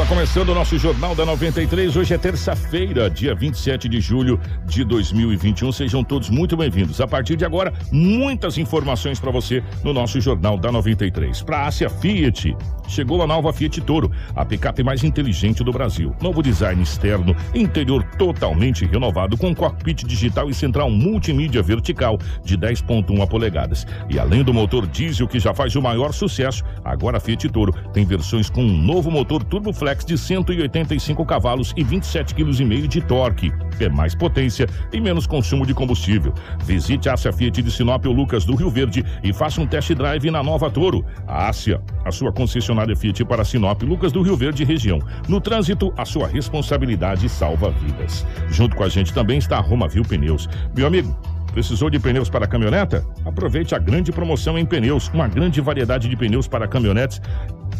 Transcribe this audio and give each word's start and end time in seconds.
Está 0.00 0.14
começando 0.14 0.48
o 0.48 0.54
nosso 0.54 0.78
Jornal 0.78 1.14
da 1.14 1.26
93. 1.26 1.94
Hoje 1.94 2.14
é 2.14 2.16
terça-feira, 2.16 3.10
dia 3.10 3.34
27 3.34 3.86
de 3.86 4.00
julho 4.00 4.40
de 4.64 4.82
2021. 4.82 5.70
Sejam 5.72 6.02
todos 6.02 6.30
muito 6.30 6.56
bem-vindos. 6.56 7.02
A 7.02 7.06
partir 7.06 7.36
de 7.36 7.44
agora, 7.44 7.70
muitas 7.92 8.56
informações 8.56 9.20
para 9.20 9.30
você 9.30 9.62
no 9.84 9.92
nosso 9.92 10.18
Jornal 10.18 10.56
da 10.56 10.72
93. 10.72 11.42
Para 11.42 11.58
a 11.58 11.66
Ásia 11.66 11.90
Fiat, 11.90 12.56
chegou 12.88 13.20
a 13.20 13.26
nova 13.26 13.52
Fiat 13.52 13.78
Toro, 13.82 14.10
a 14.34 14.42
picape 14.42 14.82
mais 14.82 15.04
inteligente 15.04 15.62
do 15.62 15.70
Brasil. 15.70 16.16
Novo 16.22 16.42
design 16.42 16.82
externo, 16.82 17.36
interior 17.54 18.02
totalmente 18.16 18.86
renovado, 18.86 19.36
com 19.36 19.54
cockpit 19.54 20.04
digital 20.06 20.48
e 20.48 20.54
central 20.54 20.90
multimídia 20.90 21.62
vertical 21.62 22.18
de 22.42 22.56
10,1 22.56 23.28
polegadas. 23.28 23.86
E 24.08 24.18
além 24.18 24.42
do 24.42 24.54
motor 24.54 24.86
diesel 24.86 25.28
que 25.28 25.38
já 25.38 25.52
faz 25.52 25.76
o 25.76 25.82
maior 25.82 26.14
sucesso, 26.14 26.64
agora 26.82 27.18
a 27.18 27.20
Fiat 27.20 27.50
Toro 27.50 27.74
tem 27.92 28.06
versões 28.06 28.48
com 28.48 28.62
um 28.62 28.82
novo 28.82 29.10
motor 29.10 29.44
turbo 29.44 29.74
flex 29.74 29.89
de 29.98 30.16
185 30.16 31.24
cavalos 31.26 31.74
e 31.76 31.84
27,5 31.84 32.34
kg 32.34 32.88
de 32.88 33.00
torque. 33.00 33.52
É 33.80 33.88
mais 33.88 34.14
potência 34.14 34.66
e 34.92 35.00
menos 35.00 35.26
consumo 35.26 35.66
de 35.66 35.74
combustível. 35.74 36.32
Visite 36.64 37.08
a 37.08 37.14
Ásia 37.14 37.32
Fiat 37.32 37.60
de 37.60 37.70
Sinop 37.70 38.06
ou 38.06 38.12
Lucas 38.12 38.44
do 38.44 38.54
Rio 38.54 38.70
Verde 38.70 39.04
e 39.22 39.32
faça 39.32 39.60
um 39.60 39.66
test 39.66 39.92
drive 39.94 40.30
na 40.30 40.42
Nova 40.42 40.70
Toro. 40.70 41.04
A 41.26 41.48
Ásia, 41.48 41.82
a 42.04 42.12
sua 42.12 42.32
concessionária 42.32 42.94
Fiat 42.94 43.24
para 43.24 43.44
Sinop, 43.44 43.82
Lucas 43.82 44.12
do 44.12 44.22
Rio 44.22 44.36
Verde 44.36 44.64
região. 44.64 45.00
No 45.28 45.40
trânsito, 45.40 45.92
a 45.96 46.04
sua 46.04 46.28
responsabilidade 46.28 47.28
salva 47.28 47.70
vidas. 47.70 48.26
Junto 48.50 48.76
com 48.76 48.84
a 48.84 48.88
gente 48.88 49.12
também 49.12 49.38
está 49.38 49.58
a 49.58 49.60
Roma 49.60 49.88
Viu 49.88 50.02
Pneus. 50.02 50.48
Meu 50.74 50.86
amigo, 50.86 51.16
Precisou 51.52 51.90
de 51.90 51.98
pneus 51.98 52.30
para 52.30 52.46
caminhoneta? 52.46 53.04
Aproveite 53.24 53.74
a 53.74 53.78
grande 53.78 54.12
promoção 54.12 54.56
em 54.56 54.64
pneus, 54.64 55.10
uma 55.12 55.26
grande 55.26 55.60
variedade 55.60 56.08
de 56.08 56.16
pneus 56.16 56.46
para 56.46 56.68
caminhonetes 56.68 57.20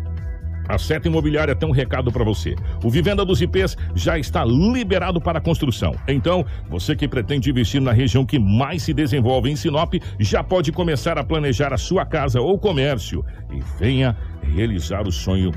A 0.68 0.78
Seta 0.78 1.08
Imobiliária 1.08 1.56
tem 1.56 1.68
um 1.68 1.72
recado 1.72 2.12
para 2.12 2.24
você. 2.24 2.56
O 2.84 2.90
Vivenda 2.90 3.26
dos 3.26 3.42
IPs 3.42 3.76
já 3.96 4.18
está 4.18 4.46
liberado 4.46 5.20
para 5.20 5.42
construção. 5.42 5.96
Então, 6.08 6.46
você 6.70 6.96
que 6.96 7.08
pretende 7.08 7.50
investir 7.50 7.82
na 7.82 7.92
região 7.92 8.26
que 8.26 8.40
mais 8.40 8.84
se 8.84 8.94
desenvolve 8.94 9.50
em 9.50 9.56
Sinop, 9.56 9.96
já 10.20 10.44
pode 10.44 10.72
começar 10.72 11.18
a 11.18 11.24
planejar 11.24 11.74
a 11.74 11.78
sua 11.78 12.06
casa 12.06 12.40
ou 12.40 12.58
comércio 12.58 13.26
e 13.52 13.60
venha 13.80 14.16
realizar 14.42 15.08
o 15.08 15.12
sonho 15.12 15.52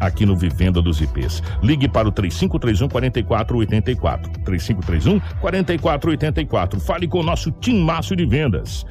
aqui 0.00 0.26
no 0.26 0.36
Vivenda 0.36 0.80
dos 0.80 1.00
IPs. 1.00 1.42
Ligue 1.62 1.88
para 1.88 2.08
o 2.08 2.12
3531 2.12 2.88
4484. 2.88 4.32
3531 4.44 5.20
4484. 5.40 6.80
Fale 6.80 7.08
com 7.08 7.20
o 7.20 7.22
nosso 7.22 7.50
timaço 7.52 8.14
de 8.14 8.26
vendas. 8.26 8.84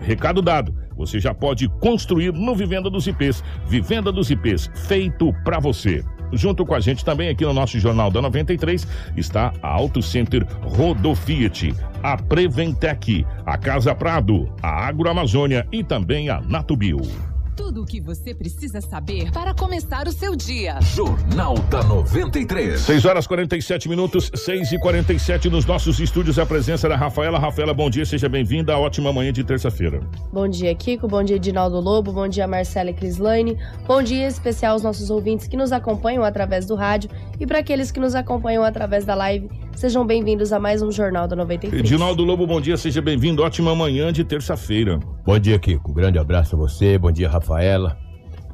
Recado 0.00 0.40
dado. 0.40 0.74
Você 0.96 1.18
já 1.18 1.32
pode 1.32 1.68
construir 1.80 2.32
no 2.32 2.54
Vivenda 2.54 2.90
dos 2.90 3.06
IPs. 3.06 3.42
Vivenda 3.66 4.12
dos 4.12 4.30
IPs, 4.30 4.70
feito 4.74 5.32
para 5.44 5.58
você. 5.58 6.04
Junto 6.32 6.64
com 6.64 6.74
a 6.74 6.80
gente 6.80 7.04
também 7.04 7.28
aqui 7.28 7.44
no 7.44 7.52
nosso 7.52 7.78
Jornal 7.78 8.10
da 8.10 8.22
93 8.22 8.86
está 9.16 9.52
a 9.62 9.68
Auto 9.68 10.00
Center 10.00 10.46
Rodofiat, 10.62 11.74
a 12.02 12.16
Preventec, 12.16 13.26
a 13.44 13.58
Casa 13.58 13.94
Prado, 13.94 14.52
a 14.62 14.86
Agroamazônia 14.86 15.66
e 15.72 15.82
também 15.82 16.28
a 16.28 16.40
Natubio. 16.40 17.29
Tudo 17.56 17.82
o 17.82 17.86
que 17.86 18.00
você 18.00 18.34
precisa 18.34 18.80
saber 18.80 19.30
para 19.32 19.54
começar 19.54 20.06
o 20.06 20.12
seu 20.12 20.34
dia. 20.34 20.78
Jornal 20.80 21.54
da 21.70 21.82
93. 21.82 22.80
6 22.80 23.04
horas 23.04 23.26
47 23.26 23.88
minutos, 23.88 24.30
6 24.34 24.72
e 24.72 24.78
47 24.78 25.50
nos 25.50 25.66
nossos 25.66 26.00
estúdios. 26.00 26.38
A 26.38 26.46
presença 26.46 26.88
da 26.88 26.96
Rafaela. 26.96 27.38
Rafaela, 27.38 27.74
bom 27.74 27.90
dia, 27.90 28.04
seja 28.04 28.28
bem-vinda. 28.28 28.76
Ótima 28.78 29.12
manhã 29.12 29.32
de 29.32 29.44
terça-feira. 29.44 30.00
Bom 30.32 30.48
dia, 30.48 30.74
Kiko. 30.74 31.06
Bom 31.06 31.22
dia, 31.22 31.36
Edinaldo 31.36 31.80
Lobo. 31.80 32.12
Bom 32.12 32.28
dia, 32.28 32.46
Marcela 32.46 32.90
e 32.90 32.94
Crislaine. 32.94 33.58
Bom 33.86 34.02
dia 34.02 34.26
especial 34.26 34.72
aos 34.72 34.82
nossos 34.82 35.10
ouvintes 35.10 35.46
que 35.46 35.56
nos 35.56 35.72
acompanham 35.72 36.24
através 36.24 36.66
do 36.66 36.74
rádio 36.74 37.10
e 37.38 37.46
para 37.46 37.58
aqueles 37.58 37.90
que 37.90 38.00
nos 38.00 38.14
acompanham 38.14 38.64
através 38.64 39.04
da 39.04 39.14
live. 39.14 39.48
Sejam 39.80 40.06
bem-vindos 40.06 40.52
a 40.52 40.60
mais 40.60 40.82
um 40.82 40.92
Jornal 40.92 41.26
da 41.26 41.34
93. 41.34 41.80
Edinaldo 41.80 42.22
Lobo, 42.22 42.46
bom 42.46 42.60
dia, 42.60 42.76
seja 42.76 43.00
bem-vindo. 43.00 43.42
Ótima 43.42 43.74
manhã 43.74 44.12
de 44.12 44.22
terça-feira. 44.22 45.00
Bom 45.24 45.38
dia, 45.38 45.58
Kiko. 45.58 45.90
Grande 45.94 46.18
abraço 46.18 46.54
a 46.54 46.58
você. 46.58 46.98
Bom 46.98 47.10
dia, 47.10 47.30
Rafaela, 47.30 47.96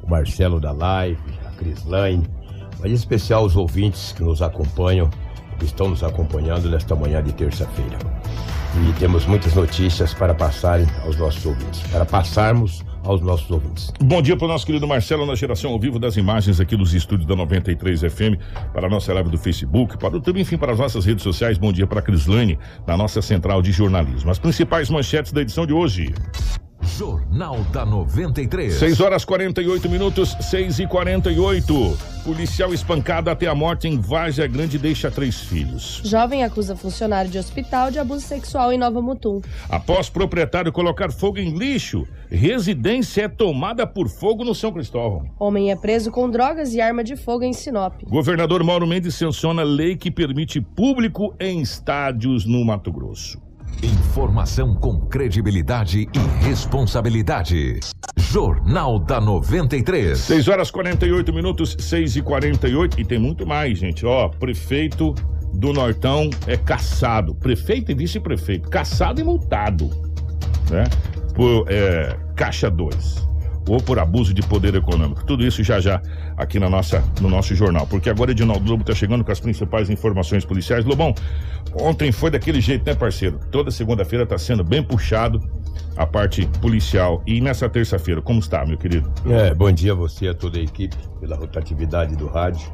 o 0.01 0.09
Marcelo 0.09 0.57
da 0.57 0.71
Live, 0.71 1.19
a 1.45 1.49
Crislaine. 1.57 2.25
Mas 2.79 2.91
em 2.91 2.93
especial 2.93 3.43
os 3.43 3.57
ouvintes 3.57 4.13
que 4.13 4.23
nos 4.23 4.41
acompanham, 4.41 5.09
que 5.59 5.65
estão 5.65 5.89
nos 5.89 6.01
acompanhando 6.01 6.69
nesta 6.69 6.95
manhã 6.95 7.21
de 7.21 7.33
terça-feira. 7.33 7.97
E 8.87 8.93
temos 8.97 9.25
muitas 9.25 9.53
notícias 9.53 10.13
para 10.13 10.33
passarem 10.33 10.87
aos 11.03 11.17
nossos 11.17 11.45
ouvintes, 11.45 11.81
para 11.91 12.05
passarmos 12.05 12.85
aos 13.03 13.21
nossos 13.21 13.49
ouvintes. 13.49 13.91
Bom 13.99 14.21
dia 14.21 14.35
para 14.35 14.45
o 14.45 14.47
nosso 14.47 14.65
querido 14.65 14.87
Marcelo 14.87 15.25
na 15.25 15.35
geração 15.35 15.71
ao 15.71 15.79
vivo 15.79 15.99
das 15.99 16.17
imagens 16.17 16.59
aqui 16.59 16.75
dos 16.75 16.93
estúdios 16.93 17.27
da 17.27 17.35
93 17.35 18.01
FM, 18.01 18.39
para 18.73 18.87
a 18.87 18.89
nossa 18.89 19.13
live 19.13 19.29
do 19.29 19.37
Facebook, 19.37 19.97
para 19.97 20.13
o 20.13 20.15
YouTube, 20.17 20.41
enfim, 20.41 20.57
para 20.57 20.73
as 20.73 20.79
nossas 20.79 21.05
redes 21.05 21.23
sociais. 21.23 21.57
Bom 21.57 21.71
dia 21.71 21.87
para 21.87 21.99
a 21.99 22.03
Crislane, 22.03 22.59
na 22.85 22.97
nossa 22.97 23.21
central 23.21 23.61
de 23.61 23.71
jornalismo. 23.71 24.29
As 24.29 24.39
principais 24.39 24.89
manchetes 24.89 25.31
da 25.31 25.41
edição 25.41 25.65
de 25.65 25.73
hoje. 25.73 26.13
Jornal 26.87 27.59
da 27.71 27.85
93. 27.85 28.73
6 28.73 29.01
horas 29.01 29.25
48 29.25 29.89
minutos, 29.89 30.35
6 30.39 30.79
e 30.79 30.87
48. 30.87 31.97
Policial 32.23 32.73
espancado 32.73 33.29
até 33.29 33.47
a 33.47 33.55
morte 33.55 33.87
em 33.87 33.99
Várzea 33.99 34.47
Grande 34.47 34.77
deixa 34.77 35.11
três 35.11 35.39
filhos. 35.39 36.01
Jovem 36.03 36.43
acusa 36.43 36.75
funcionário 36.75 37.29
de 37.29 37.37
hospital 37.37 37.91
de 37.91 37.99
abuso 37.99 38.25
sexual 38.25 38.71
em 38.71 38.77
Nova 38.77 39.01
Mutum. 39.01 39.41
Após 39.69 40.09
proprietário 40.09 40.71
colocar 40.71 41.11
fogo 41.11 41.37
em 41.37 41.57
lixo, 41.57 42.07
residência 42.29 43.23
é 43.23 43.27
tomada 43.27 43.85
por 43.85 44.09
fogo 44.09 44.43
no 44.43 44.55
São 44.55 44.71
Cristóvão. 44.71 45.29
Homem 45.39 45.71
é 45.71 45.75
preso 45.75 46.11
com 46.11 46.29
drogas 46.29 46.73
e 46.73 46.81
arma 46.81 47.03
de 47.03 47.15
fogo 47.15 47.43
em 47.43 47.53
Sinop. 47.53 48.01
Governador 48.03 48.63
Mauro 48.63 48.87
Mendes 48.87 49.15
sanciona 49.15 49.63
lei 49.63 49.95
que 49.95 50.11
permite 50.11 50.61
público 50.61 51.33
em 51.39 51.61
estádios 51.61 52.45
no 52.45 52.63
Mato 52.63 52.91
Grosso. 52.91 53.46
Informação 53.83 54.73
com 54.73 54.99
credibilidade 55.01 56.07
e 56.11 56.45
responsabilidade. 56.45 57.79
Jornal 58.17 58.97
da 58.97 59.21
93. 59.21 60.17
6 60.17 60.47
horas 60.47 60.71
48 60.71 61.31
minutos, 61.31 61.75
6 61.79 62.15
e 62.15 62.21
48 62.21 62.99
e 62.99 63.05
tem 63.05 63.19
muito 63.19 63.45
mais, 63.45 63.77
gente. 63.77 64.05
Ó, 64.05 64.29
prefeito 64.29 65.13
do 65.53 65.71
Nortão 65.73 66.29
é 66.47 66.57
caçado. 66.57 67.35
Prefeito 67.35 67.91
e 67.91 67.95
vice-prefeito, 67.95 68.69
caçado 68.69 69.21
e 69.21 69.23
multado, 69.23 69.89
né? 70.71 70.85
Por 71.35 71.65
é, 71.69 72.17
Caixa 72.35 72.69
2. 72.69 73.27
Ou 73.67 73.81
por 73.81 73.99
abuso 73.99 74.33
de 74.33 74.41
poder 74.41 74.75
econômico. 74.75 75.25
Tudo 75.25 75.45
isso 75.45 75.63
já 75.63 75.79
já 75.79 76.01
aqui 76.35 76.59
na 76.59 76.69
nossa, 76.69 77.03
no 77.21 77.29
nosso 77.29 77.53
jornal. 77.55 77.85
Porque 77.87 78.09
agora 78.09 78.31
Edinaldo 78.31 78.69
Lobo 78.69 78.81
está 78.81 78.93
chegando 78.93 79.23
com 79.23 79.31
as 79.31 79.39
principais 79.39 79.89
informações 79.89 80.45
policiais. 80.45 80.85
Lobão, 80.85 81.13
ontem 81.73 82.11
foi 82.11 82.31
daquele 82.31 82.61
jeito, 82.61 82.85
né, 82.85 82.95
parceiro? 82.95 83.39
Toda 83.51 83.71
segunda-feira 83.71 84.23
está 84.23 84.37
sendo 84.37 84.63
bem 84.63 84.81
puxado 84.81 85.41
a 85.95 86.05
parte 86.05 86.45
policial. 86.61 87.21
E 87.25 87.41
nessa 87.41 87.67
terça-feira, 87.67 88.21
como 88.21 88.39
está, 88.39 88.65
meu 88.65 88.77
querido? 88.77 89.11
É, 89.25 89.53
bom 89.53 89.71
dia 89.71 89.91
a 89.91 89.95
você, 89.95 90.27
a 90.27 90.33
toda 90.33 90.57
a 90.59 90.61
equipe, 90.61 90.95
pela 91.19 91.35
rotatividade 91.35 92.15
do 92.15 92.27
rádio. 92.27 92.71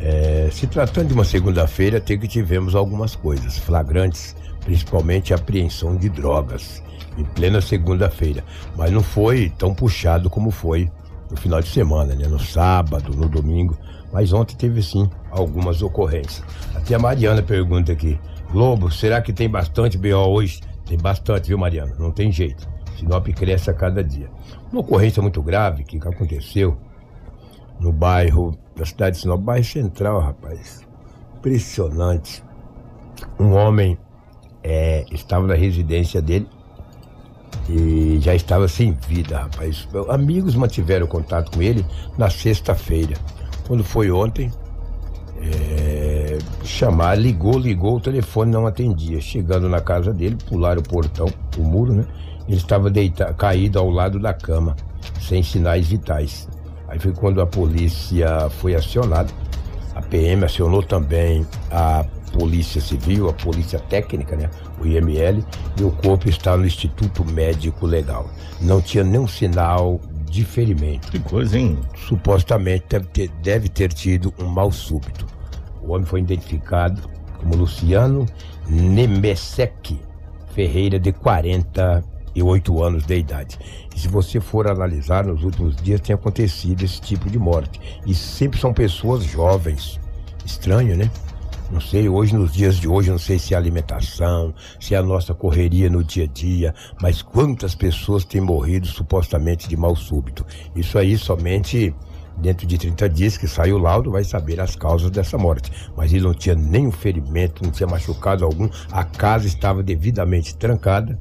É, 0.00 0.48
se 0.50 0.66
tratando 0.66 1.08
de 1.08 1.14
uma 1.14 1.24
segunda-feira, 1.24 1.98
até 1.98 2.16
que 2.16 2.26
tivemos 2.26 2.74
algumas 2.74 3.14
coisas 3.14 3.56
flagrantes, 3.56 4.34
principalmente 4.64 5.32
a 5.32 5.36
apreensão 5.36 5.96
de 5.96 6.08
drogas, 6.08 6.82
em 7.16 7.24
plena 7.24 7.60
segunda-feira. 7.60 8.44
Mas 8.76 8.90
não 8.90 9.02
foi 9.02 9.50
tão 9.58 9.74
puxado 9.74 10.30
como 10.30 10.50
foi 10.50 10.90
no 11.30 11.36
final 11.36 11.60
de 11.60 11.68
semana, 11.68 12.14
né? 12.14 12.26
No 12.26 12.38
sábado, 12.38 13.14
no 13.14 13.28
domingo. 13.28 13.76
Mas 14.12 14.32
ontem 14.32 14.54
teve 14.56 14.82
sim 14.82 15.10
algumas 15.30 15.82
ocorrências. 15.82 16.44
Até 16.74 16.94
a 16.94 16.98
Mariana 16.98 17.42
pergunta 17.42 17.92
aqui: 17.92 18.20
Globo, 18.50 18.90
será 18.90 19.22
que 19.22 19.32
tem 19.32 19.48
bastante 19.48 19.96
BO 19.96 20.28
hoje? 20.28 20.60
Tem 20.86 20.98
bastante, 20.98 21.48
viu, 21.48 21.58
Mariana? 21.58 21.94
Não 21.98 22.10
tem 22.10 22.30
jeito. 22.30 22.68
Sinop 22.98 23.26
cresce 23.28 23.70
a 23.70 23.74
cada 23.74 24.04
dia. 24.04 24.30
Uma 24.70 24.82
ocorrência 24.82 25.22
muito 25.22 25.42
grave 25.42 25.84
que 25.84 25.96
aconteceu 25.96 26.76
no 27.80 27.92
bairro 27.92 28.56
da 28.76 28.84
cidade 28.84 29.16
de 29.16 29.22
Sinop, 29.22 29.40
bairro 29.40 29.64
central, 29.64 30.20
rapaz. 30.20 30.86
Impressionante. 31.38 32.44
Um 33.38 33.52
homem 33.54 33.98
é, 34.62 35.04
estava 35.10 35.46
na 35.46 35.54
residência 35.54 36.20
dele 36.20 36.46
e 37.68 38.18
já 38.20 38.34
estava 38.34 38.66
sem 38.68 38.92
vida, 39.08 39.38
rapaz. 39.38 39.88
Amigos 40.08 40.54
mantiveram 40.54 41.06
contato 41.06 41.52
com 41.52 41.62
ele 41.62 41.84
na 42.18 42.28
sexta-feira. 42.28 43.16
Quando 43.66 43.84
foi 43.84 44.10
ontem, 44.10 44.52
é, 45.40 46.38
chamar, 46.64 47.18
ligou, 47.18 47.58
ligou, 47.58 47.96
o 47.96 48.00
telefone 48.00 48.50
não 48.50 48.66
atendia. 48.66 49.20
Chegando 49.20 49.68
na 49.68 49.80
casa 49.80 50.12
dele, 50.12 50.36
pularam 50.48 50.80
o 50.80 50.84
portão, 50.84 51.26
o 51.56 51.62
muro, 51.62 51.92
né? 51.92 52.06
Ele 52.48 52.56
estava 52.56 52.90
deitado, 52.90 53.34
caído 53.34 53.78
ao 53.78 53.88
lado 53.88 54.18
da 54.18 54.34
cama, 54.34 54.76
sem 55.20 55.42
sinais 55.42 55.88
vitais. 55.88 56.48
Aí 56.88 56.98
foi 56.98 57.12
quando 57.12 57.40
a 57.40 57.46
polícia 57.46 58.50
foi 58.60 58.74
acionada. 58.74 59.32
A 59.94 60.02
PM 60.02 60.44
acionou 60.44 60.82
também 60.82 61.46
a 61.70 62.04
Polícia 62.32 62.80
Civil, 62.80 63.28
a 63.28 63.32
Polícia 63.32 63.78
Técnica, 63.78 64.36
né? 64.36 64.50
O 64.80 64.86
IML, 64.86 65.44
e 65.78 65.84
o 65.84 65.90
corpo 65.90 66.28
está 66.28 66.56
no 66.56 66.66
Instituto 66.66 67.24
Médico 67.24 67.86
Legal. 67.86 68.28
Não 68.60 68.80
tinha 68.80 69.04
nenhum 69.04 69.28
sinal 69.28 70.00
de 70.24 70.44
ferimento. 70.44 71.10
Que 71.10 71.18
coisa, 71.18 71.58
hein? 71.58 71.78
Supostamente 72.08 72.86
deve 72.88 73.06
ter, 73.06 73.28
deve 73.42 73.68
ter 73.68 73.92
tido 73.92 74.32
um 74.38 74.46
mal 74.46 74.72
súbito. 74.72 75.26
O 75.82 75.92
homem 75.92 76.06
foi 76.06 76.20
identificado 76.20 77.02
como 77.38 77.56
Luciano 77.56 78.26
Nemesek 78.68 80.00
Ferreira, 80.54 80.98
de 80.98 81.12
48 81.12 82.82
anos 82.82 83.04
de 83.04 83.18
idade. 83.18 83.58
E 83.94 83.98
se 83.98 84.08
você 84.08 84.40
for 84.40 84.68
analisar, 84.68 85.24
nos 85.24 85.42
últimos 85.42 85.76
dias 85.76 86.00
tem 86.00 86.14
acontecido 86.14 86.82
esse 86.82 87.00
tipo 87.00 87.28
de 87.28 87.38
morte. 87.38 87.80
E 88.06 88.14
sempre 88.14 88.60
são 88.60 88.72
pessoas 88.72 89.24
jovens. 89.24 90.00
Estranho, 90.44 90.96
né? 90.96 91.10
Não 91.72 91.80
sei, 91.80 92.06
hoje, 92.06 92.36
nos 92.36 92.52
dias 92.52 92.76
de 92.76 92.86
hoje, 92.86 93.10
não 93.10 93.18
sei 93.18 93.38
se 93.38 93.54
é 93.54 93.56
a 93.56 93.60
alimentação, 93.60 94.54
se 94.78 94.94
é 94.94 94.98
a 94.98 95.02
nossa 95.02 95.32
correria 95.32 95.88
no 95.88 96.04
dia 96.04 96.24
a 96.24 96.26
dia, 96.26 96.74
mas 97.00 97.22
quantas 97.22 97.74
pessoas 97.74 98.26
têm 98.26 98.42
morrido 98.42 98.86
supostamente 98.86 99.66
de 99.70 99.74
mal 99.74 99.96
súbito. 99.96 100.44
Isso 100.76 100.98
aí 100.98 101.16
somente 101.16 101.94
dentro 102.36 102.66
de 102.66 102.76
30 102.76 103.08
dias 103.08 103.38
que 103.38 103.48
sai 103.48 103.72
o 103.72 103.78
laudo 103.78 104.10
vai 104.10 104.22
saber 104.22 104.60
as 104.60 104.76
causas 104.76 105.10
dessa 105.10 105.38
morte. 105.38 105.72
Mas 105.96 106.12
ele 106.12 106.24
não 106.24 106.34
tinha 106.34 106.54
nenhum 106.54 106.92
ferimento, 106.92 107.64
não 107.64 107.70
tinha 107.70 107.86
machucado 107.86 108.44
algum, 108.44 108.68
a 108.90 109.02
casa 109.02 109.46
estava 109.46 109.82
devidamente 109.82 110.54
trancada 110.54 111.18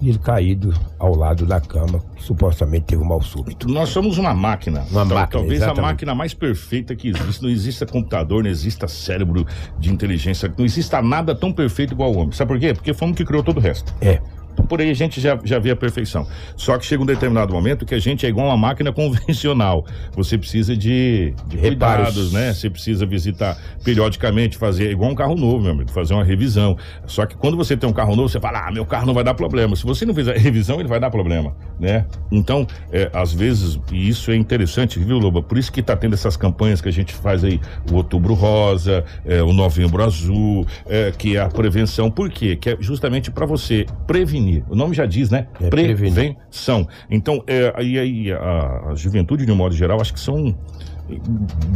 e 0.00 0.08
ele 0.08 0.18
caído 0.18 0.74
ao 0.98 1.14
lado 1.14 1.46
da 1.46 1.60
cama, 1.60 2.02
supostamente 2.18 2.86
teve 2.86 3.02
um 3.02 3.06
mal 3.06 3.22
súbito. 3.22 3.68
Nós 3.68 3.88
somos 3.88 4.18
uma 4.18 4.34
máquina. 4.34 4.84
Uma 4.90 5.04
máquina, 5.04 5.26
Talvez 5.26 5.54
exatamente. 5.54 5.78
a 5.78 5.82
máquina 5.82 6.14
mais 6.14 6.34
perfeita 6.34 6.94
que 6.94 7.08
existe. 7.08 7.42
Não 7.42 7.50
exista 7.50 7.86
computador, 7.86 8.42
não 8.42 8.50
exista 8.50 8.86
cérebro 8.88 9.46
de 9.78 9.92
inteligência, 9.92 10.52
não 10.56 10.64
exista 10.64 11.00
nada 11.00 11.34
tão 11.34 11.52
perfeito 11.52 11.94
igual 11.94 12.12
o 12.12 12.18
homem. 12.18 12.32
Sabe 12.32 12.48
por 12.48 12.58
quê? 12.58 12.74
Porque 12.74 12.92
fomos 12.92 13.16
que 13.16 13.24
criou 13.24 13.42
todo 13.42 13.58
o 13.58 13.60
resto. 13.60 13.94
É, 14.00 14.20
Por 14.64 14.80
aí 14.80 14.90
a 14.90 14.94
gente 14.94 15.20
já, 15.20 15.38
já 15.44 15.58
vê 15.58 15.70
a 15.70 15.76
perfeição. 15.76 16.26
Só 16.56 16.78
que 16.78 16.86
chega 16.86 17.02
um 17.02 17.06
determinado 17.06 17.52
momento 17.52 17.84
que 17.84 17.94
a 17.94 17.98
gente 17.98 18.26
é 18.26 18.28
igual 18.28 18.46
uma 18.46 18.56
máquina 18.56 18.92
convencional. 18.94 19.84
Você 20.14 20.38
precisa 20.38 20.76
de, 20.76 21.34
de 21.46 21.56
Reparos. 21.56 22.06
cuidados, 22.06 22.32
né? 22.32 22.52
Você 22.52 22.70
precisa 22.70 23.06
visitar 23.06 23.56
periodicamente, 23.84 24.56
fazer 24.56 24.90
igual 24.90 25.10
um 25.10 25.14
carro 25.14 25.34
novo, 25.34 25.60
meu 25.60 25.72
amigo, 25.72 25.90
fazer 25.90 26.14
uma 26.14 26.24
revisão. 26.24 26.76
Só 27.06 27.26
que 27.26 27.36
quando 27.36 27.56
você 27.56 27.76
tem 27.76 27.88
um 27.88 27.92
carro 27.92 28.16
novo, 28.16 28.28
você 28.28 28.40
fala, 28.40 28.66
ah, 28.66 28.72
meu 28.72 28.84
carro 28.84 29.06
não 29.06 29.14
vai 29.14 29.24
dar 29.24 29.34
problema. 29.34 29.76
Se 29.76 29.84
você 29.84 30.04
não 30.04 30.14
fizer 30.14 30.36
a 30.36 30.38
revisão, 30.38 30.80
ele 30.80 30.88
vai 30.88 31.00
dar 31.00 31.10
problema, 31.10 31.54
né? 31.78 32.06
Então, 32.30 32.66
é, 32.92 33.10
às 33.12 33.32
vezes, 33.32 33.78
e 33.92 34.08
isso 34.08 34.30
é 34.30 34.36
interessante, 34.36 34.98
viu, 34.98 35.18
Loba? 35.18 35.42
Por 35.42 35.58
isso 35.58 35.70
que 35.72 35.82
tá 35.82 35.96
tendo 35.96 36.14
essas 36.14 36.36
campanhas 36.36 36.80
que 36.80 36.88
a 36.88 36.92
gente 36.92 37.12
faz 37.12 37.44
aí, 37.44 37.60
o 37.90 37.96
Outubro 37.96 38.34
Rosa, 38.34 39.04
é, 39.24 39.42
o 39.42 39.52
Novembro 39.52 40.02
Azul, 40.02 40.66
é, 40.86 41.12
que 41.16 41.36
é 41.36 41.40
a 41.40 41.48
prevenção. 41.48 42.10
Por 42.10 42.30
quê? 42.30 42.56
Que 42.56 42.70
é 42.70 42.76
justamente 42.80 43.30
para 43.30 43.46
você 43.46 43.86
prevenir. 44.06 44.45
O 44.68 44.74
nome 44.74 44.94
já 44.94 45.06
diz, 45.06 45.30
né? 45.30 45.46
É, 45.60 45.68
prevenir. 45.68 46.14
Prevenção. 46.14 46.88
Então, 47.10 47.42
é, 47.46 47.72
aí, 47.76 47.98
aí 47.98 48.32
a, 48.32 48.90
a 48.90 48.94
juventude, 48.94 49.44
de 49.44 49.52
um 49.52 49.56
modo 49.56 49.74
geral, 49.74 50.00
acho 50.00 50.12
que 50.12 50.20
são 50.20 50.56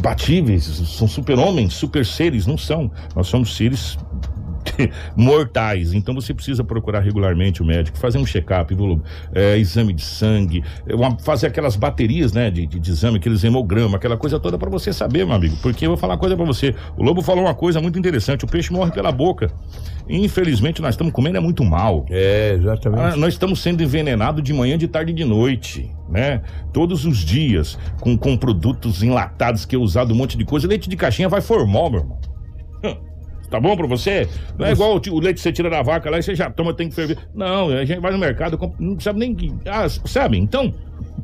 batíveis, 0.02 0.64
são 0.64 1.06
super-homens, 1.06 1.75
super-seres, 1.75 2.46
não 2.46 2.58
são. 2.58 2.90
Nós 3.14 3.28
somos 3.28 3.56
seres 3.56 3.96
mortais. 5.17 5.93
Então 5.93 6.14
você 6.14 6.32
precisa 6.34 6.62
procurar 6.64 7.00
regularmente 7.00 7.62
o 7.62 7.64
médico, 7.64 7.99
fazer 7.99 8.19
um 8.19 8.26
check-up? 8.26 8.75
É, 9.34 9.56
exame 9.58 9.93
de 9.93 10.02
sangue, 10.02 10.62
é, 10.87 10.94
uma- 10.94 11.19
fazer 11.19 11.46
aquelas 11.46 11.76
baterias, 11.76 12.32
né, 12.32 12.50
de, 12.50 12.67
de, 12.67 12.78
de 12.78 12.90
exame, 12.90 13.17
aqueles 13.19 13.43
hemograma, 13.44 13.96
aquela 13.96 14.17
coisa 14.17 14.38
toda 14.38 14.56
pra 14.58 14.70
você 14.70 14.93
saber, 14.93 15.25
meu 15.26 15.34
amigo. 15.34 15.56
Porque 15.62 15.84
eu 15.87 15.90
vou 15.90 15.96
falar 15.99 16.14
uma 16.14 16.20
coisa 16.20 16.37
pra 16.37 16.44
você. 16.44 16.75
O 16.96 17.02
Lobo 17.02 17.22
falou 17.22 17.44
uma 17.44 17.55
coisa 17.55 17.81
muito 17.81 17.99
interessante: 17.99 18.44
o 18.44 18.49
peixe 18.49 18.72
morre 18.72 18.90
pela 18.93 19.12
boca. 19.12 19.50
Infelizmente, 20.08 20.82
nós 20.82 20.94
estamos 20.94 21.12
comendo 21.12 21.37
é 21.37 21.40
muito 21.40 21.64
mal. 21.64 22.05
é, 22.11 22.50
Ah, 22.52 22.55
exatamente. 22.56 23.16
nós 23.19 23.32
estamos 23.34 23.61
sendo 23.61 23.82
envenenados 23.82 24.43
de 24.43 24.52
manhã, 24.52 24.76
de 24.76 24.88
tarde 24.88 25.12
e 25.12 25.14
de 25.14 25.25
noite, 25.25 25.90
né? 26.08 26.43
Todos 26.73 27.05
os 27.05 27.19
dias, 27.19 27.78
com, 28.00 28.16
com 28.19 28.37
produtos 28.37 29.02
enlatados 29.02 29.64
que 29.64 29.76
é 29.76 29.78
usado 29.78 30.12
um 30.12 30.16
monte 30.16 30.37
de 30.37 30.44
coisa. 30.44 30.66
Leite 30.66 30.88
de 30.88 30.96
caixinha 30.96 31.28
vai 31.28 31.40
formol, 31.40 31.90
meu 31.90 32.00
irmão. 32.00 32.19
Tá 33.50 33.58
bom 33.58 33.76
pra 33.76 33.87
você? 33.87 34.29
Não 34.56 34.64
é 34.64 34.73
igual 34.73 34.97
o, 34.97 35.11
o 35.11 35.20
leite 35.20 35.37
que 35.37 35.43
você 35.43 35.52
tira 35.52 35.69
da 35.69 35.82
vaca 35.82 36.08
lá 36.08 36.19
e 36.19 36.23
você 36.23 36.35
já 36.35 36.49
toma, 36.49 36.73
tem 36.73 36.88
que 36.88 36.94
ferver. 36.94 37.19
Não, 37.35 37.69
a 37.69 37.85
gente 37.85 38.00
vai 38.00 38.12
no 38.12 38.19
mercado, 38.19 38.58
não 38.79 38.99
sabe 39.00 39.19
nem. 39.19 39.37
Ah, 39.66 39.88
sabe? 39.88 40.38
Então, 40.38 40.73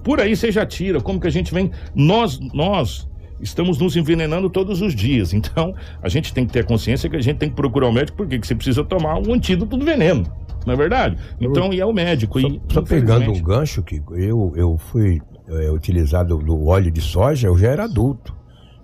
por 0.02 0.20
aí 0.20 0.34
você 0.34 0.50
já 0.50 0.66
tira. 0.66 1.00
Como 1.00 1.20
que 1.20 1.28
a 1.28 1.30
gente 1.30 1.54
vem. 1.54 1.70
Nós, 1.94 2.40
nós. 2.52 3.08
Estamos 3.38 3.78
nos 3.78 3.96
envenenando 3.96 4.48
todos 4.48 4.80
os 4.80 4.94
dias. 4.94 5.34
Então, 5.34 5.74
a 6.02 6.08
gente 6.08 6.32
tem 6.32 6.46
que 6.46 6.52
ter 6.54 6.64
consciência 6.64 7.08
que 7.08 7.16
a 7.16 7.20
gente 7.20 7.36
tem 7.36 7.50
que 7.50 7.54
procurar 7.54 7.86
o 7.86 7.92
médico, 7.92 8.16
porque 8.16 8.38
que 8.38 8.46
você 8.46 8.54
precisa 8.54 8.82
tomar 8.82 9.18
um 9.18 9.34
antídoto 9.34 9.76
do 9.76 9.84
veneno. 9.84 10.24
Não 10.64 10.72
é 10.72 10.76
verdade? 10.76 11.16
Então, 11.38 11.70
e 11.72 11.78
é 11.78 11.84
o 11.84 11.92
médico. 11.92 12.40
Só, 12.40 12.48
e, 12.48 12.60
só 12.72 12.82
pegando 12.82 13.30
um 13.30 13.42
gancho, 13.42 13.82
que 13.82 14.02
eu, 14.12 14.54
eu 14.56 14.78
fui 14.78 15.20
é, 15.48 15.70
utilizado 15.70 16.38
do 16.38 16.66
óleo 16.66 16.90
de 16.90 17.00
soja, 17.00 17.46
eu 17.48 17.58
já 17.58 17.68
era 17.68 17.84
adulto. 17.84 18.34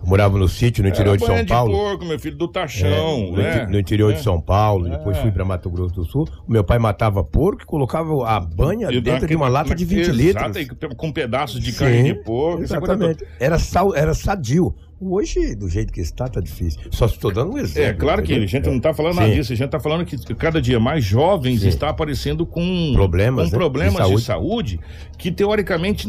Eu 0.03 0.09
morava 0.09 0.37
no 0.37 0.49
sítio 0.49 0.83
no 0.83 0.89
interior 0.89 1.17
de 1.17 1.25
São 1.25 1.45
Paulo. 1.47 1.73
De 1.73 1.79
porco, 1.79 2.05
meu 2.05 2.19
filho, 2.19 2.37
do 2.37 2.47
É, 2.47 2.49
taxão, 2.49 3.31
no, 3.31 3.37
né? 3.37 3.67
no 3.67 3.79
interior 3.79 4.13
É. 4.13 4.17
de 4.17 4.23
São 4.23 4.41
Paulo, 4.41 4.89
depois 4.89 5.17
É. 5.17 5.23
fui 5.23 5.31
para 5.31 5.45
Mato 5.45 5.71
Grosso 5.71 5.95
do 5.95 6.05
Sul. 6.05 6.27
O 6.47 6.53
meu 6.53 6.65
pai 6.65 6.79
matava 6.79 7.23
porco 7.23 7.63
e 7.63 7.67
colocava 7.67 8.11
a 8.29 8.41
banha 8.41 8.89
E 8.91 9.01
dentro 9.01 9.27
de 9.29 9.37
uma 9.37 9.49
lata 9.49 9.75
de 9.75 9.85
20 9.85 10.09
Exato, 10.11 10.59
litros. 10.59 10.95
com 10.97 11.13
pedaços 11.13 11.61
de 11.61 11.71
Sim, 11.73 11.79
carne 11.79 12.03
de 12.03 12.15
porco. 12.25 12.63
Exatamente. 12.63 13.25
Era, 13.39 13.59
sal, 13.59 13.95
era 13.95 14.13
sadio. 14.13 14.75
Hoje, 15.05 15.57
do 15.57 15.69
jeito 15.69 15.93
que 15.93 16.01
está, 16.01 16.29
tá 16.29 16.41
difícil. 16.41 16.81
Só 16.93 17.07
estou 17.07 17.33
dando 17.33 17.53
um 17.55 17.59
exemplo. 17.59 17.91
É, 17.91 17.93
claro 17.93 18.23
que 18.23 18.35
a 18.35 18.47
gente 18.47 18.67
não 18.69 18.77
está 18.77 18.95
falando 18.95 19.17
nada 19.17 19.35
disso, 19.35 19.53
a 19.53 19.57
gente 19.57 19.67
está 19.67 19.81
falando 19.81 20.05
que 20.05 20.17
cada 20.37 20.63
dia 20.63 20.79
mais 20.79 21.05
jovens 21.05 21.63
Sim. 21.63 21.69
está 21.69 21.89
aparecendo 21.89 22.47
com 22.47 22.93
Problemas, 22.95 23.47
com 23.47 23.51
né? 23.53 23.59
problemas 23.59 24.09
De 24.09 24.15
de, 24.15 24.23
saúde. 24.23 24.81
que 25.19 25.33
teoricamente 25.33 26.07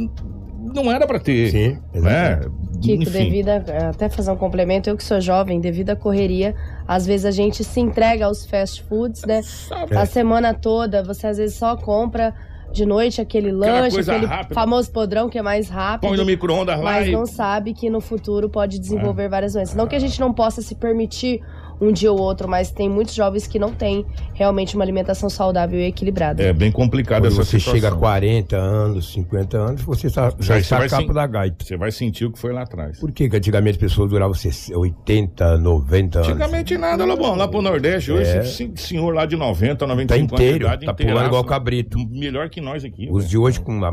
não 0.74 0.92
era 0.92 1.06
para 1.08 1.20
ter. 1.20 1.52
Sim, 1.52 1.78
né? 1.94 2.42
Kiko, 2.82 3.04
Enfim. 3.04 3.12
devido 3.12 3.50
a, 3.50 3.90
até 3.90 4.10
fazer 4.10 4.32
um 4.32 4.36
complemento, 4.36 4.90
eu 4.90 4.98
que 4.98 5.04
sou 5.04 5.22
jovem, 5.22 5.60
devido 5.60 5.92
à 5.92 5.96
correria, 5.96 6.56
às 6.88 7.06
vezes 7.06 7.26
a 7.26 7.32
gente 7.32 7.64
se 7.64 7.80
entrega 7.80 8.26
aos 8.26 8.46
fast 8.46 8.84
foods, 8.84 9.24
né? 9.24 9.42
Sabe? 9.42 9.96
A 9.96 10.06
semana 10.06 10.54
toda, 10.54 11.04
você 11.04 11.28
às 11.28 11.38
vezes 11.38 11.56
só 11.56 11.78
compra 11.78 12.34
de 12.74 12.86
noite 12.86 13.22
aquele 13.22 13.50
Aquela 13.50 13.82
lanche, 13.82 14.00
aquele 14.00 14.26
rápida. 14.26 14.56
famoso 14.56 14.92
podrão 14.92 15.30
que 15.30 15.38
é 15.38 15.42
mais 15.42 15.70
rápido. 15.70 16.10
Põe 16.10 16.18
no 16.18 16.26
micro-ondas 16.26 16.78
lá 16.78 16.84
mas 16.84 17.08
e... 17.08 17.12
não 17.12 17.26
sabe 17.26 17.74
que 17.74 17.90
no 17.90 18.02
futuro 18.02 18.50
pode 18.50 18.80
desenvolver 18.80 19.30
várias 19.30 19.54
doenças. 19.54 19.76
Não 19.76 19.88
que 19.88 19.96
a 19.96 20.00
gente 20.00 20.20
não 20.20 20.34
possa 20.34 20.62
se 20.62 20.74
permitir 20.74 21.42
um 21.84 21.92
dia 21.92 22.12
ou 22.12 22.20
outro, 22.20 22.48
mas 22.48 22.72
tem 22.72 22.90
muitos 22.90 23.14
jovens 23.14 23.46
que 23.48 23.60
não 23.60 23.72
têm 23.74 24.06
realmente 24.34 24.76
uma 24.76 24.84
alimentação 24.84 25.30
saudável 25.30 25.80
e 25.80 25.84
equilibrada. 25.86 26.42
É 26.42 26.54
bem 26.54 26.72
complicado 26.72 27.24
Quando 27.24 27.28
essa 27.34 27.44
você 27.44 27.60
situação. 27.60 27.74
chega 27.82 27.88
a 27.90 27.98
40 27.98 28.56
anos, 28.56 29.12
50 29.14 29.58
anos, 29.58 29.82
você 29.82 30.10
tá, 30.10 30.34
já 30.40 30.58
está 30.58 30.78
a 30.84 30.90
capa 30.90 31.14
da 31.14 31.28
gaita. 31.28 31.64
Você 31.66 31.78
vai 31.78 31.92
sentir 31.92 32.26
o 32.26 32.32
que 32.32 32.40
foi 32.40 32.54
lá 32.54 32.62
atrás. 32.64 33.00
Por 33.00 33.12
que, 33.12 33.30
que 33.30 33.36
antigamente 33.38 33.72
as 33.76 33.78
pessoas 33.78 34.10
duravam 34.10 34.34
60, 34.34 34.78
80, 34.78 35.58
90 35.58 36.20
anos? 36.20 36.30
Antigamente 36.30 36.78
nada, 36.78 37.06
Lobão. 37.06 37.36
Lá 37.36 37.48
pro 37.48 37.62
Nordeste, 37.62 38.12
hoje, 38.12 38.30
É. 38.32 38.40
esse 38.40 38.72
senhor 38.76 39.14
lá 39.14 39.26
de 39.26 39.36
90, 39.36 39.76
Tá 39.76 39.88
95 39.88 40.36
anos 40.36 40.40
de 40.40 40.44
inteiro, 40.46 40.66
idade, 40.66 40.86
tá 40.86 40.94
pulando 40.94 41.26
igual 41.28 41.44
cabrito. 41.44 41.98
Melhor 42.10 42.50
que 42.50 42.62
nós 42.62 42.84
aqui. 42.86 43.08
Os 43.12 43.18
velho. 43.24 43.30
de 43.30 43.38
hoje, 43.38 43.60
com 43.60 43.72
uma- 43.74 43.92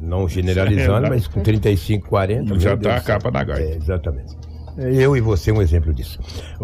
não 0.00 0.26
generalizando, 0.28 1.08
mas 1.08 1.26
com 1.26 1.40
35, 1.40 2.08
40. 2.08 2.58
Já 2.58 2.70
tá 2.70 2.76
Deus 2.76 2.94
a 2.94 3.00
capa 3.00 3.30
da 3.30 3.42
gaita. 3.44 3.62
É, 3.72 3.76
exatamente. 3.76 4.36
Eu 4.82 5.14
e 5.14 5.20
você 5.20 5.52
um 5.52 5.60
exemplo 5.60 5.92
disso. 5.92 6.18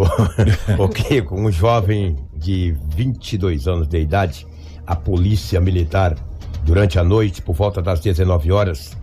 o 0.78 0.88
Kiko, 0.88 1.38
um 1.38 1.52
jovem 1.52 2.16
de 2.34 2.74
22 2.88 3.68
anos 3.68 3.86
de 3.86 4.00
idade, 4.00 4.46
a 4.86 4.96
polícia 4.96 5.60
militar, 5.60 6.16
durante 6.64 6.98
a 6.98 7.04
noite, 7.04 7.42
por 7.42 7.54
volta 7.54 7.82
das 7.82 8.00
19 8.00 8.50
horas, 8.50 8.96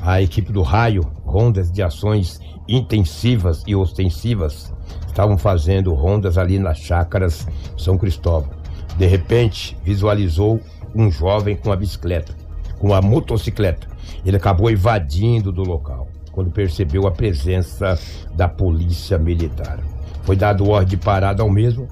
a 0.00 0.22
equipe 0.22 0.50
do 0.50 0.62
Raio, 0.62 1.02
rondas 1.26 1.70
de 1.70 1.82
ações 1.82 2.40
intensivas 2.66 3.62
e 3.66 3.76
ostensivas, 3.76 4.72
estavam 5.06 5.36
fazendo 5.36 5.92
rondas 5.92 6.38
ali 6.38 6.58
nas 6.58 6.78
chácaras 6.78 7.46
São 7.76 7.98
Cristóvão. 7.98 8.48
De 8.96 9.04
repente, 9.04 9.76
visualizou 9.84 10.58
um 10.94 11.10
jovem 11.10 11.54
com 11.54 11.70
a 11.70 11.76
bicicleta, 11.76 12.34
com 12.78 12.94
a 12.94 13.02
motocicleta. 13.02 13.86
Ele 14.24 14.38
acabou 14.38 14.70
invadindo 14.70 15.52
do 15.52 15.62
local 15.62 16.03
quando 16.34 16.50
percebeu 16.50 17.06
a 17.06 17.12
presença 17.12 17.98
da 18.34 18.48
polícia 18.48 19.16
militar. 19.16 19.78
Foi 20.22 20.34
dado 20.34 20.68
ordem 20.68 20.96
de 20.96 20.96
parada 20.96 21.42
ao 21.42 21.50
mesmo, 21.50 21.86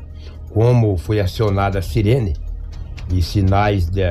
como 0.52 0.96
foi 0.96 1.20
acionada 1.20 1.78
a 1.78 1.82
sirene 1.82 2.34
e 3.11 3.22
sinais 3.22 3.88
de. 3.88 4.02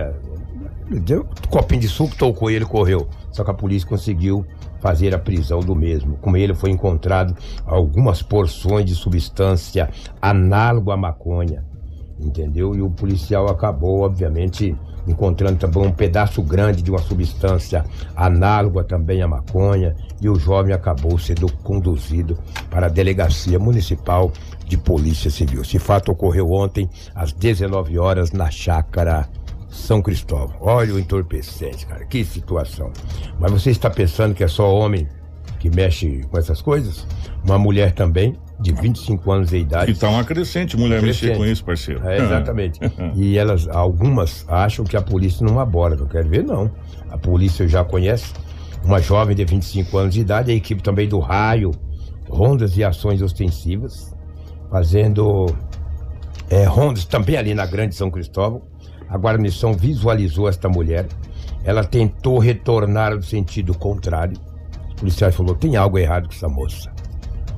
Deu 0.90 1.28
copinho 1.50 1.82
de 1.82 1.88
suco, 1.88 2.16
tocou 2.16 2.50
e 2.52 2.56
ele 2.56 2.66
correu. 2.66 3.08
Só 3.32 3.44
que 3.44 3.52
a 3.52 3.54
polícia 3.54 3.88
conseguiu 3.88 4.46
fazer 4.82 5.14
a 5.16 5.20
prisão 5.20 5.62
do 5.62 5.76
mesmo. 5.76 6.18
Com 6.18 6.36
ele 6.36 6.54
foi 6.54 6.72
encontrado 6.72 7.36
algumas 7.66 8.22
porções 8.22 8.86
de 8.86 8.96
substância 8.96 9.90
análoga 10.22 10.94
à 10.94 10.98
maconha, 10.98 11.64
entendeu? 12.20 12.76
E 12.76 12.82
o 12.82 12.90
policial 12.90 13.48
acabou, 13.48 14.02
obviamente, 14.02 14.76
encontrando 15.08 15.58
também 15.58 15.88
um 15.88 15.92
pedaço 15.92 16.42
grande 16.42 16.82
de 16.82 16.92
uma 16.92 17.00
substância 17.00 17.86
análoga 18.16 18.84
também 18.84 19.22
à 19.22 19.28
maconha, 19.28 19.96
e 20.22 20.30
o 20.30 20.36
jovem 20.36 20.74
acabou 20.74 21.18
sendo 21.18 21.52
conduzido 21.64 22.38
para 22.70 22.86
a 22.86 22.90
delegacia 22.90 23.58
municipal 23.58 24.32
de 24.66 24.78
polícia 24.78 25.30
civil. 25.30 25.62
Esse 25.62 25.80
fato 25.80 26.12
ocorreu 26.12 26.52
ontem 26.52 26.90
às 27.16 27.34
19 27.34 27.98
horas 27.98 28.32
na 28.32 28.50
chácara 28.52 29.28
São 29.70 30.02
Cristóvão. 30.02 30.56
Olha 30.62 30.94
o 30.94 31.00
entorpecente, 31.00 31.86
cara, 31.86 32.06
que 32.06 32.24
situação. 32.24 32.92
Mas 33.40 33.52
você 33.52 33.72
está 33.72 33.90
pensando 33.90 34.36
que 34.36 34.44
é 34.44 34.48
só 34.48 34.74
homem 34.74 35.08
que 35.60 35.70
mexe 35.70 36.22
com 36.30 36.38
essas 36.38 36.62
coisas? 36.62 37.06
Uma 37.44 37.58
mulher 37.58 37.92
também, 37.92 38.36
de 38.60 38.72
25 38.72 39.32
anos 39.32 39.50
de 39.50 39.58
idade. 39.58 39.92
E 39.92 39.96
tá 39.96 40.08
uma 40.08 40.24
crescente 40.24 40.78
mulher 40.78 41.02
mexer 41.02 41.36
com 41.36 41.46
isso, 41.46 41.66
parceiro. 41.66 42.08
É, 42.08 42.18
exatamente. 42.18 42.80
e 43.16 43.38
elas, 43.38 43.68
algumas 43.68 44.46
acham 44.48 44.86
que 44.86 44.96
a 44.96 45.02
polícia 45.02 45.46
não 45.46 45.60
aborda. 45.60 45.98
Não 45.98 46.08
quero 46.08 46.30
ver, 46.30 46.44
não. 46.44 46.72
A 47.10 47.18
polícia 47.18 47.68
já 47.68 47.84
conhece. 47.84 48.34
Uma 48.84 49.00
jovem 49.00 49.36
de 49.36 49.46
25 49.46 49.98
anos 49.98 50.14
de 50.14 50.22
idade, 50.22 50.52
a 50.52 50.56
equipe 50.56 50.82
também 50.82 51.08
do 51.08 51.20
Raio, 51.20 51.72
rondas 52.28 52.78
e 52.78 52.84
ações 52.84 53.22
ostensivas, 53.22 54.16
fazendo 54.70 55.48
é, 56.50 56.64
rondas 56.66 57.06
também 57.06 57.38
ali 57.38 57.54
na 57.54 57.66
Grande 57.66 57.96
São 57.96 58.10
Cristóvão. 58.10 58.62
A 59.08 59.18
guarnição 59.18 59.74
visualizou 59.74 60.48
esta 60.48 60.68
mulher. 60.68 61.08
Ela 61.64 61.84
tentou 61.84 62.40
retornar 62.40 63.16
no 63.16 63.22
sentido 63.22 63.78
contrário. 63.78 64.38
Os 64.90 64.96
policiais 64.96 65.36
falaram: 65.36 65.56
tem 65.56 65.76
algo 65.76 65.98
errado 65.98 66.28
com 66.28 66.34
essa 66.34 66.50
moça. 66.50 66.92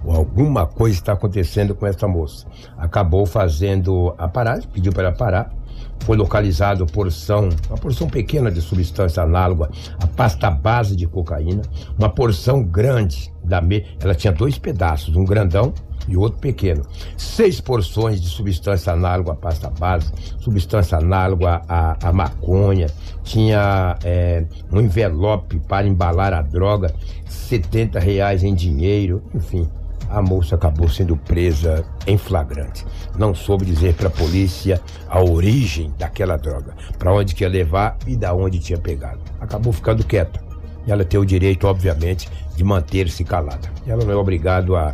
Ou 0.04 0.16
alguma 0.16 0.66
coisa 0.66 0.98
está 0.98 1.14
acontecendo 1.14 1.74
com 1.74 1.86
essa 1.86 2.08
moça. 2.08 2.46
Acabou 2.78 3.26
fazendo 3.26 4.14
a 4.18 4.28
paragem, 4.28 4.68
pediu 4.70 4.92
para 4.92 5.08
ela 5.08 5.16
parar. 5.16 5.63
Foi 6.00 6.18
localizado 6.18 6.86
porção, 6.86 7.50
uma 7.70 7.78
porção 7.78 8.10
pequena 8.10 8.52
de 8.52 8.62
substância 8.62 9.24
análoga 9.24 9.70
à 10.02 10.08
pasta 10.08 10.52
base 10.52 10.96
de 10.96 11.08
cocaína, 11.08 11.62
uma 11.98 12.10
porção 12.10 12.64
grande 12.64 13.32
da 13.44 13.62
me... 13.62 13.86
ela 14.02 14.14
tinha 14.14 14.34
dois 14.34 14.58
pedaços, 14.58 15.16
um 15.16 15.24
grandão 15.24 15.74
e 16.08 16.18
outro 16.18 16.40
pequeno. 16.40 16.84
Seis 17.18 17.62
porções 17.62 18.22
de 18.22 18.28
substância 18.28 18.94
análoga 18.94 19.32
à 19.32 19.36
pasta 19.36 19.70
base, 19.70 20.12
substância 20.40 20.98
análoga 20.98 21.62
à, 21.68 22.10
à 22.10 22.12
maconha, 22.12 22.88
tinha 23.24 23.98
é, 24.04 24.46
um 24.72 24.82
envelope 24.82 25.60
para 25.62 25.88
embalar 25.88 26.34
a 26.34 26.42
droga, 26.42 26.94
70 27.26 28.00
reais 28.00 28.44
em 28.44 28.54
dinheiro, 28.54 29.24
enfim. 29.34 29.68
A 30.14 30.22
moça 30.22 30.54
acabou 30.54 30.88
sendo 30.88 31.18
presa 31.18 31.84
em 32.06 32.20
flagrante. 32.20 32.86
Não 33.18 33.34
soube 33.34 33.66
dizer 33.66 33.96
para 33.96 34.10
a 34.10 34.12
polícia 34.12 34.80
a 35.10 35.20
origem 35.20 35.92
daquela 35.98 36.38
droga, 36.38 36.76
para 37.00 37.12
onde 37.12 37.34
que 37.34 37.44
ia 37.44 37.50
levar 37.50 37.98
e 38.06 38.16
da 38.16 38.32
onde 38.32 38.60
tinha 38.60 38.78
pegado. 38.78 39.20
Acabou 39.42 39.74
ficando 39.74 40.06
quieta. 40.06 40.40
E 40.86 40.92
ela 40.92 41.04
tem 41.04 41.20
o 41.20 41.26
direito, 41.26 41.66
obviamente, 41.66 42.30
de 42.56 42.64
manter-se 42.64 43.24
calada. 43.24 43.68
Ela 43.88 44.06
não 44.06 44.14
é 44.14 44.16
obrigado 44.16 44.76
a 44.76 44.94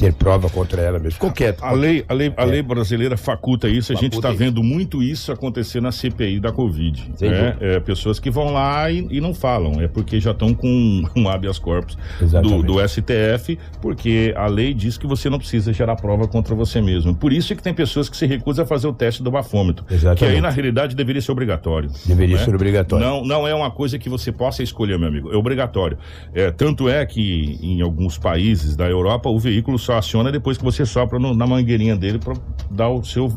ter 0.00 0.14
prova 0.14 0.48
contra 0.48 0.80
ela 0.80 0.98
mesmo. 0.98 1.12
Ficou 1.12 1.30
quieta. 1.30 1.64
A 1.64 1.72
lei, 1.72 2.02
a, 2.08 2.14
lei, 2.14 2.32
a 2.34 2.42
É. 2.42 2.46
lei 2.46 2.62
brasileira 2.62 3.18
faculta 3.18 3.68
isso, 3.68 3.92
a 3.92 3.96
gente 3.96 4.14
está 4.14 4.30
vendo 4.32 4.62
muito 4.62 5.02
isso 5.02 5.30
acontecer 5.30 5.80
na 5.82 5.92
CPI 5.92 6.40
da 6.40 6.50
Covid. 6.50 7.12
Né? 7.20 7.56
É, 7.60 7.80
pessoas 7.80 8.18
que 8.18 8.30
vão 8.30 8.50
lá 8.50 8.90
e, 8.90 9.06
e 9.10 9.20
não 9.20 9.34
falam, 9.34 9.80
é 9.80 9.86
porque 9.86 10.18
já 10.18 10.30
estão 10.30 10.54
com 10.54 11.04
um 11.14 11.28
habeas 11.28 11.58
corpus 11.58 11.98
do, 12.42 12.62
do 12.62 12.88
STF, 12.88 13.58
porque 13.82 14.32
a 14.36 14.46
lei 14.46 14.72
diz 14.72 14.96
que 14.96 15.06
você 15.06 15.28
não 15.28 15.38
precisa 15.38 15.70
gerar 15.72 15.96
prova 15.96 16.26
contra 16.26 16.54
você 16.54 16.80
mesmo. 16.80 17.14
Por 17.14 17.30
isso 17.32 17.52
é 17.52 17.56
que 17.56 17.62
tem 17.62 17.74
pessoas 17.74 18.08
que 18.08 18.16
se 18.16 18.24
recusam 18.24 18.64
a 18.64 18.66
fazer 18.66 18.86
o 18.86 18.92
teste 18.94 19.22
do 19.22 19.30
bafômetro, 19.30 19.84
que 19.84 19.94
Exatamente. 19.94 20.36
aí 20.36 20.40
na 20.40 20.48
realidade 20.48 20.96
deveria 20.96 21.20
ser 21.20 21.32
obrigatório. 21.32 21.90
Deveria 22.06 22.38
né? 22.38 22.44
ser 22.44 22.54
obrigatório. 22.54 23.04
Não, 23.04 23.22
não 23.24 23.46
é 23.46 23.54
uma 23.54 23.70
coisa 23.70 23.98
que 23.98 24.08
você 24.08 24.32
possa 24.32 24.62
escolher, 24.62 24.98
meu 24.98 25.08
amigo. 25.08 25.30
É 25.30 25.36
obrigatório. 25.36 25.98
É, 26.32 26.50
tanto 26.50 26.88
é 26.88 27.04
que 27.04 27.58
em 27.60 27.82
alguns 27.82 28.16
países 28.16 28.74
da 28.76 28.88
Europa 28.88 29.28
o 29.28 29.38
veículo 29.38 29.78
só 29.78 29.89
aciona 29.98 30.30
depois 30.32 30.56
que 30.58 30.64
você 30.64 30.84
sopra 30.86 31.18
no- 31.18 31.34
na 31.34 31.46
mangueirinha 31.46 31.96
dele 31.96 32.18
para 32.18 32.34
dar 32.70 32.88
o 32.88 33.02
seu 33.04 33.32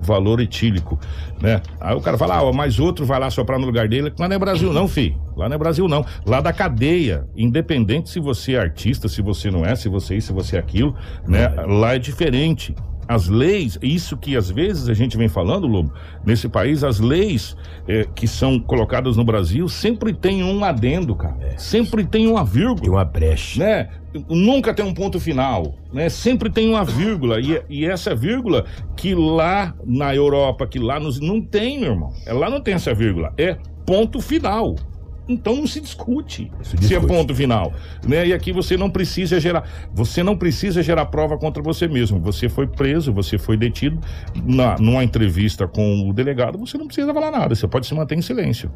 valor 0.00 0.40
etílico, 0.40 0.96
né? 1.40 1.60
Aí 1.80 1.94
o 1.96 2.00
cara 2.00 2.16
fala, 2.16 2.38
ah, 2.38 2.52
mas 2.52 2.78
outro 2.78 3.04
vai 3.04 3.18
lá 3.18 3.30
soprar 3.30 3.58
no 3.58 3.66
lugar 3.66 3.88
dele. 3.88 4.12
Lá 4.16 4.28
não 4.28 4.36
é 4.36 4.38
Brasil 4.38 4.72
não, 4.72 4.86
fi. 4.86 5.16
Lá 5.36 5.48
não 5.48 5.56
é 5.56 5.58
Brasil 5.58 5.88
não. 5.88 6.04
Lá 6.24 6.40
da 6.40 6.52
cadeia, 6.52 7.26
independente 7.36 8.08
se 8.08 8.20
você 8.20 8.52
é 8.52 8.60
artista, 8.60 9.08
se 9.08 9.20
você 9.20 9.50
não 9.50 9.64
é, 9.66 9.74
se 9.74 9.88
você 9.88 10.14
é 10.14 10.16
isso, 10.18 10.28
se 10.28 10.32
você 10.32 10.56
é 10.56 10.58
aquilo, 10.60 10.94
né? 11.26 11.48
Lá 11.66 11.94
é 11.94 11.98
diferente. 11.98 12.76
As 13.08 13.26
leis, 13.26 13.78
isso 13.80 14.18
que 14.18 14.36
às 14.36 14.50
vezes 14.50 14.88
a 14.88 14.92
gente 14.92 15.16
vem 15.16 15.28
falando, 15.28 15.66
Lobo, 15.66 15.90
nesse 16.26 16.46
país, 16.46 16.84
as 16.84 17.00
leis 17.00 17.56
eh, 17.88 18.06
que 18.14 18.28
são 18.28 18.60
colocadas 18.60 19.16
no 19.16 19.24
Brasil 19.24 19.66
sempre 19.66 20.12
tem 20.12 20.44
um 20.44 20.62
adendo, 20.62 21.16
cara. 21.16 21.58
Sempre 21.58 22.04
tem 22.04 22.26
uma 22.26 22.44
vírgula 22.44 22.82
Tem 22.82 22.90
uma 22.90 23.04
brecha. 23.06 23.60
né? 23.60 23.88
Nunca 24.28 24.74
tem 24.74 24.84
um 24.84 24.92
ponto 24.92 25.18
final, 25.18 25.74
né? 25.92 26.10
Sempre 26.10 26.50
tem 26.50 26.68
uma 26.68 26.84
vírgula 26.84 27.40
e, 27.40 27.62
e 27.68 27.86
essa 27.86 28.14
vírgula 28.14 28.66
que 28.94 29.14
lá 29.14 29.74
na 29.86 30.14
Europa, 30.14 30.66
que 30.66 30.78
lá 30.78 31.00
nos 31.00 31.18
não 31.18 31.40
tem, 31.40 31.80
meu 31.80 31.92
irmão. 31.92 32.12
É, 32.26 32.32
lá 32.32 32.50
não 32.50 32.60
tem 32.60 32.74
essa 32.74 32.92
vírgula, 32.92 33.32
é 33.38 33.56
ponto 33.86 34.20
final. 34.20 34.76
Então 35.28 35.54
não 35.56 35.66
se 35.66 35.80
discute 35.80 36.50
Se 36.62 36.70
se 36.70 36.76
é 36.76 36.78
discute. 36.98 37.06
ponto 37.06 37.34
final, 37.34 37.72
né? 38.06 38.28
E 38.28 38.32
aqui 38.32 38.50
você 38.52 38.76
não 38.76 38.88
precisa 38.88 39.38
gerar, 39.38 39.64
você 39.92 40.22
não 40.22 40.36
precisa 40.36 40.82
gerar 40.82 41.04
prova 41.06 41.36
contra 41.36 41.62
você 41.62 41.86
mesmo. 41.86 42.18
Você 42.20 42.48
foi 42.48 42.66
preso, 42.66 43.12
você 43.12 43.36
foi 43.36 43.56
detido 43.56 44.00
na, 44.44 44.76
numa 44.78 45.04
entrevista 45.04 45.68
com 45.68 46.08
o 46.08 46.12
delegado, 46.12 46.56
você 46.58 46.78
não 46.78 46.86
precisa 46.86 47.12
falar 47.12 47.30
nada, 47.30 47.54
você 47.54 47.68
pode 47.68 47.86
se 47.86 47.94
manter 47.94 48.16
em 48.16 48.22
silêncio. 48.22 48.70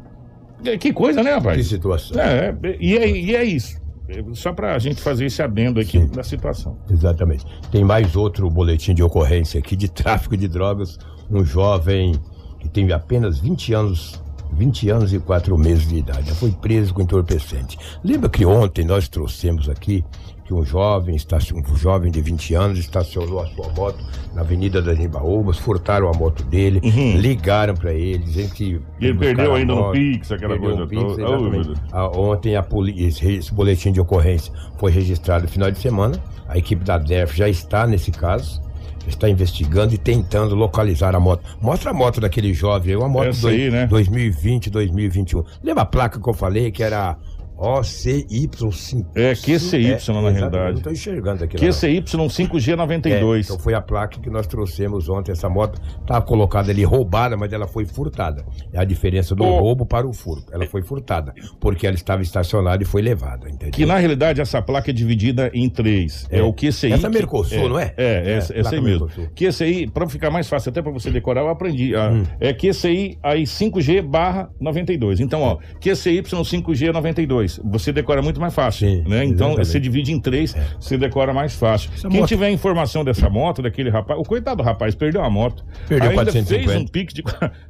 Que 0.79 0.93
coisa, 0.93 1.21
né, 1.21 1.33
rapaz? 1.33 1.57
Que 1.57 1.63
situação. 1.63 2.21
É, 2.21 2.55
e, 2.79 2.95
é, 2.97 3.09
e 3.09 3.35
é 3.35 3.43
isso. 3.43 3.81
É, 4.07 4.23
Só 4.33 4.53
pra 4.53 4.77
gente 4.79 5.01
fazer 5.01 5.25
esse 5.25 5.41
adendo 5.41 5.79
aqui 5.79 5.99
Sim. 5.99 6.07
da 6.07 6.23
situação. 6.23 6.77
Exatamente. 6.89 7.45
Tem 7.71 7.83
mais 7.83 8.15
outro 8.15 8.49
boletim 8.49 8.93
de 8.93 9.03
ocorrência 9.03 9.59
aqui 9.59 9.75
de 9.75 9.89
tráfico 9.91 10.37
de 10.37 10.47
drogas. 10.47 10.97
Um 11.29 11.43
jovem 11.43 12.13
que 12.59 12.69
tem 12.69 12.89
apenas 12.93 13.39
20 13.39 13.73
anos, 13.73 14.22
20 14.53 14.89
anos 14.89 15.13
e 15.13 15.19
4 15.19 15.57
meses 15.57 15.87
de 15.87 15.97
idade. 15.97 16.29
Já 16.29 16.35
foi 16.35 16.51
preso 16.51 16.93
com 16.93 17.01
entorpecente. 17.01 17.77
Lembra 18.03 18.29
que 18.29 18.45
ontem 18.45 18.85
nós 18.85 19.07
trouxemos 19.07 19.67
aqui 19.69 20.03
que 20.45 20.53
um 20.53 20.63
jovem, 20.65 21.15
um 21.55 21.75
jovem 21.77 22.11
de 22.11 22.21
20 22.21 22.53
anos 22.55 22.77
estacionou 22.77 23.39
a 23.39 23.47
sua 23.47 23.69
moto 23.69 24.03
na 24.33 24.41
Avenida 24.41 24.81
das 24.81 24.99
Embaúbas, 24.99 25.57
furtaram 25.57 26.09
a 26.09 26.13
moto 26.13 26.43
dele, 26.43 26.81
Uhum. 26.83 27.17
ligaram 27.17 27.73
para 27.73 27.93
ele, 27.93 28.17
dizendo 28.17 28.53
que. 28.53 28.81
E 28.99 29.05
ele 29.05 29.17
perdeu 29.17 29.55
ainda 29.55 29.73
moto, 29.73 29.93
Pix, 29.93 30.31
aquela 30.33 30.59
coisa 30.59 30.83
o 30.83 30.87
Pix, 30.87 31.01
toda. 31.15 31.73
Oh, 31.93 32.31
ontem 32.31 32.57
a 32.57 32.61
poli- 32.63 33.05
esse, 33.05 33.25
esse 33.35 33.53
boletim 33.53 33.93
de 33.93 34.01
ocorrência 34.01 34.51
foi 34.77 34.91
registrado 34.91 35.43
no 35.43 35.49
final 35.49 35.71
de 35.71 35.79
semana. 35.79 36.21
A 36.47 36.57
equipe 36.57 36.83
da 36.83 36.97
DEF 36.97 37.37
já 37.37 37.47
está 37.47 37.87
nesse 37.87 38.11
caso. 38.11 38.61
Está 39.07 39.29
investigando 39.29 39.93
e 39.93 39.97
tentando 39.97 40.55
localizar 40.55 41.15
a 41.15 41.19
moto. 41.19 41.43
Mostra 41.61 41.91
a 41.91 41.93
moto 41.93 42.21
daquele 42.21 42.53
jovem, 42.53 42.91
aí, 42.91 42.97
uma 42.97 43.09
moto 43.09 43.27
Essa 43.27 43.49
aí, 43.49 43.69
né? 43.69 43.85
2020, 43.87 44.69
2021. 44.69 45.43
Lembra 45.63 45.83
a 45.83 45.85
placa 45.85 46.19
que 46.19 46.29
eu 46.29 46.33
falei 46.33 46.71
que 46.71 46.83
era 46.83 47.17
OCY5? 47.57 49.05
É, 49.15 49.33
QCY, 49.33 49.53
na 49.81 49.95
exatamente, 49.95 50.33
realidade. 50.33 50.69
Não 50.71 50.77
estou 50.77 50.91
enxergando 50.93 51.43
aqui. 51.43 51.57
lá, 51.57 51.63
não. 51.63 51.69
QCY 51.71 51.97
É, 51.97 52.01
5G92. 52.01 53.45
então 53.45 53.59
foi 53.59 53.73
a 53.73 53.81
placa 53.81 54.19
que 54.19 54.29
nós 54.29 54.47
trouxemos 54.47 55.09
ontem. 55.09 55.31
Essa 55.31 55.49
moto 55.49 55.79
estava 56.01 56.21
colocada 56.25 56.71
ali 56.71 56.83
roubada, 56.83 57.35
mas 57.37 57.51
ela 57.53 57.67
foi 57.67 57.85
furtada. 57.85 58.45
É 58.71 58.79
a 58.79 58.83
diferença 58.83 59.35
do 59.35 59.43
roubo 59.43 59.85
para 59.85 60.07
o 60.07 60.13
furto. 60.13 60.53
Ela 60.53 60.65
foi 60.67 60.81
furtada, 60.81 61.33
porque 61.59 61.85
ela 61.87 61.95
estava 61.95 62.21
estacionada 62.21 62.83
e 62.83 62.85
foi 62.85 63.01
levada, 63.01 63.47
entendeu? 63.49 63.71
Que 63.71 63.85
na 63.85 63.97
realidade 63.97 64.41
essa 64.41 64.61
placa 64.61 64.91
é 64.91 64.93
dividida 64.93 65.49
em 65.53 65.69
três. 65.69 66.27
É, 66.29 66.39
É. 66.39 66.43
o 66.43 66.53
QCI. 66.53 66.91
Essa 66.93 67.07
é 67.07 67.09
que- 67.09 67.17
Mercosul, 67.17 67.69
não 67.69 67.79
é? 67.79 67.93
É, 67.97 68.13
É, 68.13 68.33
essa, 68.37 68.57
essa 68.57 68.75
aí 68.75 68.81
mesmo. 68.81 69.05
Mercosul. 69.07 69.29
QCI, 69.35 69.87
pra 69.87 70.07
ficar 70.07 70.29
mais 70.29 70.47
fácil, 70.47 70.69
até 70.69 70.81
pra 70.81 70.91
você 70.91 71.09
decorar, 71.11 71.41
eu 71.41 71.49
aprendi. 71.49 71.95
Hum. 71.95 72.23
É 72.39 72.53
QCI 72.53 73.17
aí 73.23 73.45
5G 73.45 74.01
barra 74.01 74.49
92. 74.59 75.19
Então, 75.19 75.41
ó, 75.41 75.57
QCY 75.79 76.21
5G 76.43 76.91
92. 76.91 77.42
Você 77.63 77.91
decora 77.91 78.21
muito 78.21 78.39
mais 78.39 78.53
fácil. 78.53 78.87
Sim, 78.87 79.03
né? 79.07 79.23
Então 79.25 79.47
exatamente. 79.49 79.59
É. 79.61 79.63
você 79.65 79.79
divide 79.79 80.11
em 80.11 80.19
três, 80.19 80.55
você 80.79 80.97
decora 80.97 81.33
mais 81.33 81.55
fácil. 81.55 81.91
Essa 81.93 82.07
Quem 82.09 82.19
moto- 82.19 82.29
tiver 82.29 82.49
informação 82.51 83.03
dessa 83.03 83.29
moto, 83.29 83.61
daquele 83.61 83.89
rapaz, 83.89 84.19
o 84.19 84.23
coitado 84.23 84.57
do 84.57 84.63
rapaz 84.63 84.95
perdeu 84.95 85.23
a 85.23 85.29
moto. 85.29 85.65
Perdeu 85.87 86.09
Ainda 86.11 86.23
450. 86.23 86.69
fez 86.71 86.81
um 86.81 86.87
pique 86.87 87.13
de, 87.13 87.23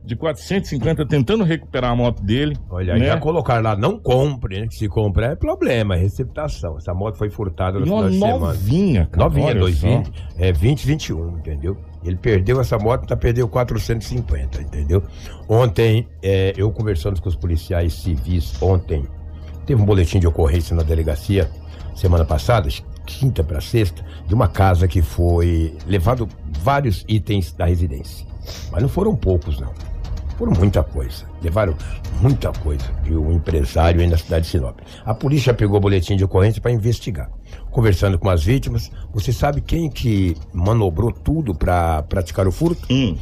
de 0.04 0.16
450 0.16 1.06
tentando 1.06 1.44
recuperar 1.44 1.92
a 1.92 1.96
moto 1.96 2.22
dele. 2.24 2.58
Olha, 2.70 2.96
né? 2.96 3.06
já 3.08 3.18
colocaram 3.18 3.64
lá, 3.64 3.76
não 3.76 3.98
compre, 4.00 4.62
né? 4.62 4.68
Se 4.70 4.88
comprar 4.88 5.32
é 5.32 5.36
problema, 5.36 5.96
é 5.96 6.00
receptação. 6.00 6.78
Essa 6.78 6.94
moto 6.94 7.18
foi 7.18 7.30
furtada 7.30 7.80
no 7.80 7.86
E 7.86 7.90
final 7.90 8.10
de 8.10 8.20
semana. 8.20 8.38
novinha, 8.40 9.06
cara. 9.12 9.24
Novinha, 9.26 9.48
olha 9.48 9.60
220, 9.60 10.06
só. 10.08 10.12
é 10.38 10.52
2021, 10.52 11.38
entendeu? 11.38 11.78
Ele 12.04 12.18
perdeu 12.18 12.60
essa 12.60 12.78
moto, 12.78 13.08
tá 13.08 13.16
perdeu 13.16 13.48
450, 13.48 14.62
entendeu? 14.62 15.02
Ontem, 15.48 16.08
é, 16.22 16.54
eu 16.58 16.70
conversando 16.72 17.22
com 17.22 17.30
os 17.30 17.36
policiais 17.36 17.94
civis, 17.94 18.62
ontem, 18.62 19.06
teve 19.66 19.82
um 19.82 19.86
boletim 19.86 20.20
de 20.20 20.28
ocorrência 20.28 20.76
na 20.76 20.84
delegacia, 20.84 21.50
semana 21.96 22.26
passada, 22.26 22.70
quinta 23.06 23.44
para 23.44 23.62
sexta, 23.62 24.04
de 24.28 24.34
uma 24.34 24.48
casa 24.48 24.88
que 24.88 25.02
foi 25.02 25.76
levado 25.86 26.28
vários 26.60 27.04
itens 27.08 27.52
da 27.52 27.66
residência. 27.66 28.26
Mas 28.72 28.82
não 28.82 28.90
foram 28.90 29.16
poucos, 29.16 29.60
não. 29.60 29.72
Foram 30.38 30.54
muita 30.54 30.84
coisa. 30.84 31.26
Levaram 31.42 31.76
muita 32.22 32.52
coisa 32.52 32.86
de 33.04 33.16
um 33.16 33.32
empresário 33.32 34.02
aí 34.02 34.08
na 34.08 34.18
cidade 34.18 34.46
de 34.46 34.52
Sinop. 34.52 34.80
A 35.06 35.14
polícia 35.14 35.54
pegou 35.54 35.78
o 35.78 35.82
boletim 35.82 36.16
de 36.16 36.24
ocorrência 36.24 36.62
para 36.62 36.72
investigar. 36.72 37.30
Conversando 37.70 38.18
com 38.18 38.30
as 38.30 38.44
vítimas, 38.44 38.92
você 39.14 39.32
sabe 39.32 39.62
quem 39.62 39.90
que 39.90 40.36
manobrou 40.52 41.12
tudo 41.12 41.54
para 41.54 42.02
praticar 42.04 42.48
o 42.48 42.52
furto? 42.52 42.88
Hum. 42.92 43.16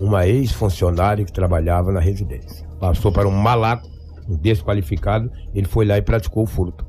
Uma 0.00 0.26
ex-funcionária 0.26 1.24
que 1.24 1.32
trabalhava 1.32 1.92
na 1.92 2.00
residência. 2.00 2.66
Passou 2.80 3.12
para 3.12 3.28
um 3.28 3.32
malaco, 3.32 3.88
desqualificado, 4.28 5.30
ele 5.54 5.66
foi 5.66 5.84
lá 5.84 5.98
e 5.98 6.02
praticou 6.02 6.44
o 6.44 6.46
furto. 6.46 6.84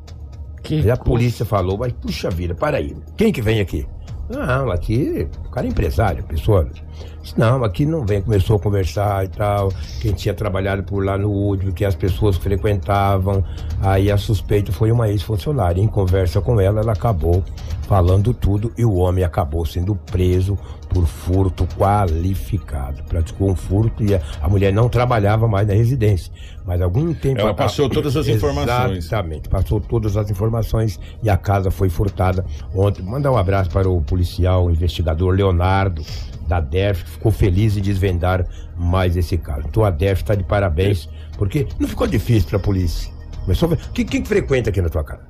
Que 0.63 0.75
Aí 0.75 0.81
a 0.91 0.97
coisa. 0.97 1.03
polícia 1.03 1.45
falou, 1.45 1.77
mas 1.77 1.93
puxa 1.93 2.29
vida, 2.29 2.55
para 2.55 2.77
aí. 2.77 2.95
Quem 3.15 3.31
que 3.31 3.41
vem 3.41 3.59
aqui? 3.59 3.85
Não, 4.29 4.71
aqui, 4.71 5.27
o 5.45 5.49
cara 5.51 5.67
é 5.67 5.69
empresário, 5.69 6.23
pessoa. 6.23 6.67
Disse, 7.25 7.39
Não, 7.39 7.63
aqui 7.63 7.85
não 7.87 8.05
vem. 8.05 8.21
Começou 8.21 8.57
a 8.57 8.59
conversar 8.59 9.25
e 9.25 9.27
tal. 9.29 9.73
Quem 9.99 10.13
tinha 10.13 10.33
trabalhado 10.33 10.83
por 10.83 11.03
lá 11.03 11.17
no 11.17 11.29
último, 11.29 11.73
que 11.73 11.83
as 11.83 11.95
pessoas 11.95 12.37
frequentavam. 12.37 13.43
Aí 13.81 14.11
a 14.11 14.17
suspeita 14.17 14.71
foi 14.71 14.91
uma 14.91 15.09
ex-funcionária. 15.09 15.81
Em 15.81 15.87
conversa 15.87 16.39
com 16.39 16.61
ela, 16.61 16.81
ela 16.81 16.93
acabou 16.93 17.43
falando 17.87 18.33
tudo 18.33 18.71
e 18.77 18.85
o 18.85 18.95
homem 18.95 19.23
acabou 19.23 19.65
sendo 19.65 19.95
preso 19.95 20.57
por 20.89 21.05
furto 21.07 21.67
qualificado. 21.75 23.03
Praticou 23.03 23.49
um 23.49 23.55
furto 23.55 24.03
e 24.03 24.13
a, 24.13 24.21
a 24.41 24.47
mulher 24.47 24.71
não 24.71 24.87
trabalhava 24.87 25.47
mais 25.47 25.67
na 25.67 25.73
residência. 25.73 26.31
Mas 26.63 26.79
algum 26.79 27.11
tempo. 27.11 27.41
Ela 27.41 27.55
passou 27.55 27.89
todas 27.89 28.15
as 28.15 28.27
informações. 28.27 29.05
Exatamente, 29.05 29.49
passou 29.49 29.79
todas 29.79 30.15
as 30.15 30.29
informações 30.29 30.99
e 31.23 31.29
a 31.29 31.37
casa 31.37 31.71
foi 31.71 31.89
furtada 31.89 32.45
ontem. 32.73 33.01
Mandar 33.03 33.31
um 33.31 33.37
abraço 33.37 33.71
para 33.71 33.89
o 33.89 33.99
policial 34.01 34.69
investigador 34.69 35.33
Leonardo 35.33 36.03
da 36.47 36.59
DEF, 36.59 37.03
ficou 37.03 37.31
feliz 37.31 37.77
em 37.77 37.81
desvendar 37.81 38.45
mais 38.77 39.17
esse 39.17 39.37
caso. 39.37 39.63
Então 39.67 39.83
a 39.83 39.89
DEF 39.89 40.21
está 40.21 40.35
de 40.35 40.43
parabéns, 40.43 41.09
porque 41.37 41.67
não 41.79 41.87
ficou 41.87 42.07
difícil 42.07 42.49
para 42.49 42.57
a 42.57 42.61
polícia. 42.61 43.11
Começou 43.41 43.71
a. 43.71 43.77
Quem, 43.77 44.05
quem 44.05 44.21
que 44.21 44.27
frequenta 44.27 44.69
aqui 44.69 44.81
na 44.81 44.89
tua 44.89 45.03
casa? 45.03 45.27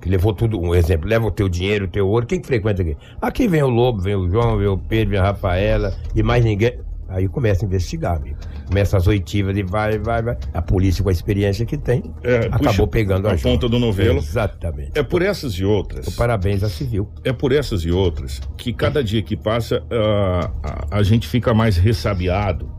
Que 0.00 0.08
levou 0.08 0.32
tudo, 0.32 0.60
um 0.60 0.74
exemplo, 0.74 1.08
leva 1.08 1.26
o 1.26 1.30
teu 1.30 1.48
dinheiro, 1.48 1.86
o 1.86 1.88
teu 1.88 2.06
ouro, 2.08 2.24
quem 2.24 2.40
que 2.40 2.46
frequenta 2.46 2.82
aqui? 2.82 2.96
Aqui 3.20 3.48
vem 3.48 3.62
o 3.62 3.68
Lobo, 3.68 4.00
vem 4.00 4.14
o 4.14 4.28
João, 4.30 4.56
vem 4.56 4.68
o 4.68 4.78
Pedro, 4.78 5.10
vem 5.10 5.18
a 5.18 5.24
Rafaela 5.24 5.92
e 6.14 6.22
mais 6.22 6.44
ninguém. 6.44 6.87
Aí 7.08 7.26
começa 7.26 7.64
a 7.64 7.66
investigar, 7.66 8.16
amigo. 8.16 8.36
Começa 8.66 8.96
as 8.96 9.06
oitivas 9.06 9.56
e 9.56 9.62
vai, 9.62 9.98
vai, 9.98 10.22
vai. 10.22 10.36
A 10.52 10.60
polícia, 10.60 11.02
com 11.02 11.08
a 11.08 11.12
experiência 11.12 11.64
que 11.64 11.78
tem, 11.78 12.02
É, 12.22 12.48
acabou 12.50 12.86
pegando 12.86 13.26
a, 13.28 13.32
a 13.32 13.38
ponta 13.38 13.68
do 13.68 13.78
novelo. 13.78 14.18
Exatamente. 14.18 14.92
É 14.94 15.02
por 15.02 15.22
essas 15.22 15.54
e 15.54 15.64
outras. 15.64 16.14
Parabéns 16.16 16.62
à 16.62 16.68
Civil. 16.68 17.08
É 17.24 17.32
por 17.32 17.52
essas 17.52 17.82
e 17.82 17.90
outras 17.90 18.40
que 18.56 18.72
cada 18.72 19.02
dia 19.02 19.22
que 19.22 19.36
passa 19.36 19.82
ah, 19.90 20.50
a, 20.90 20.98
a 20.98 21.02
gente 21.02 21.26
fica 21.26 21.54
mais 21.54 21.76
ressabiado 21.76 22.70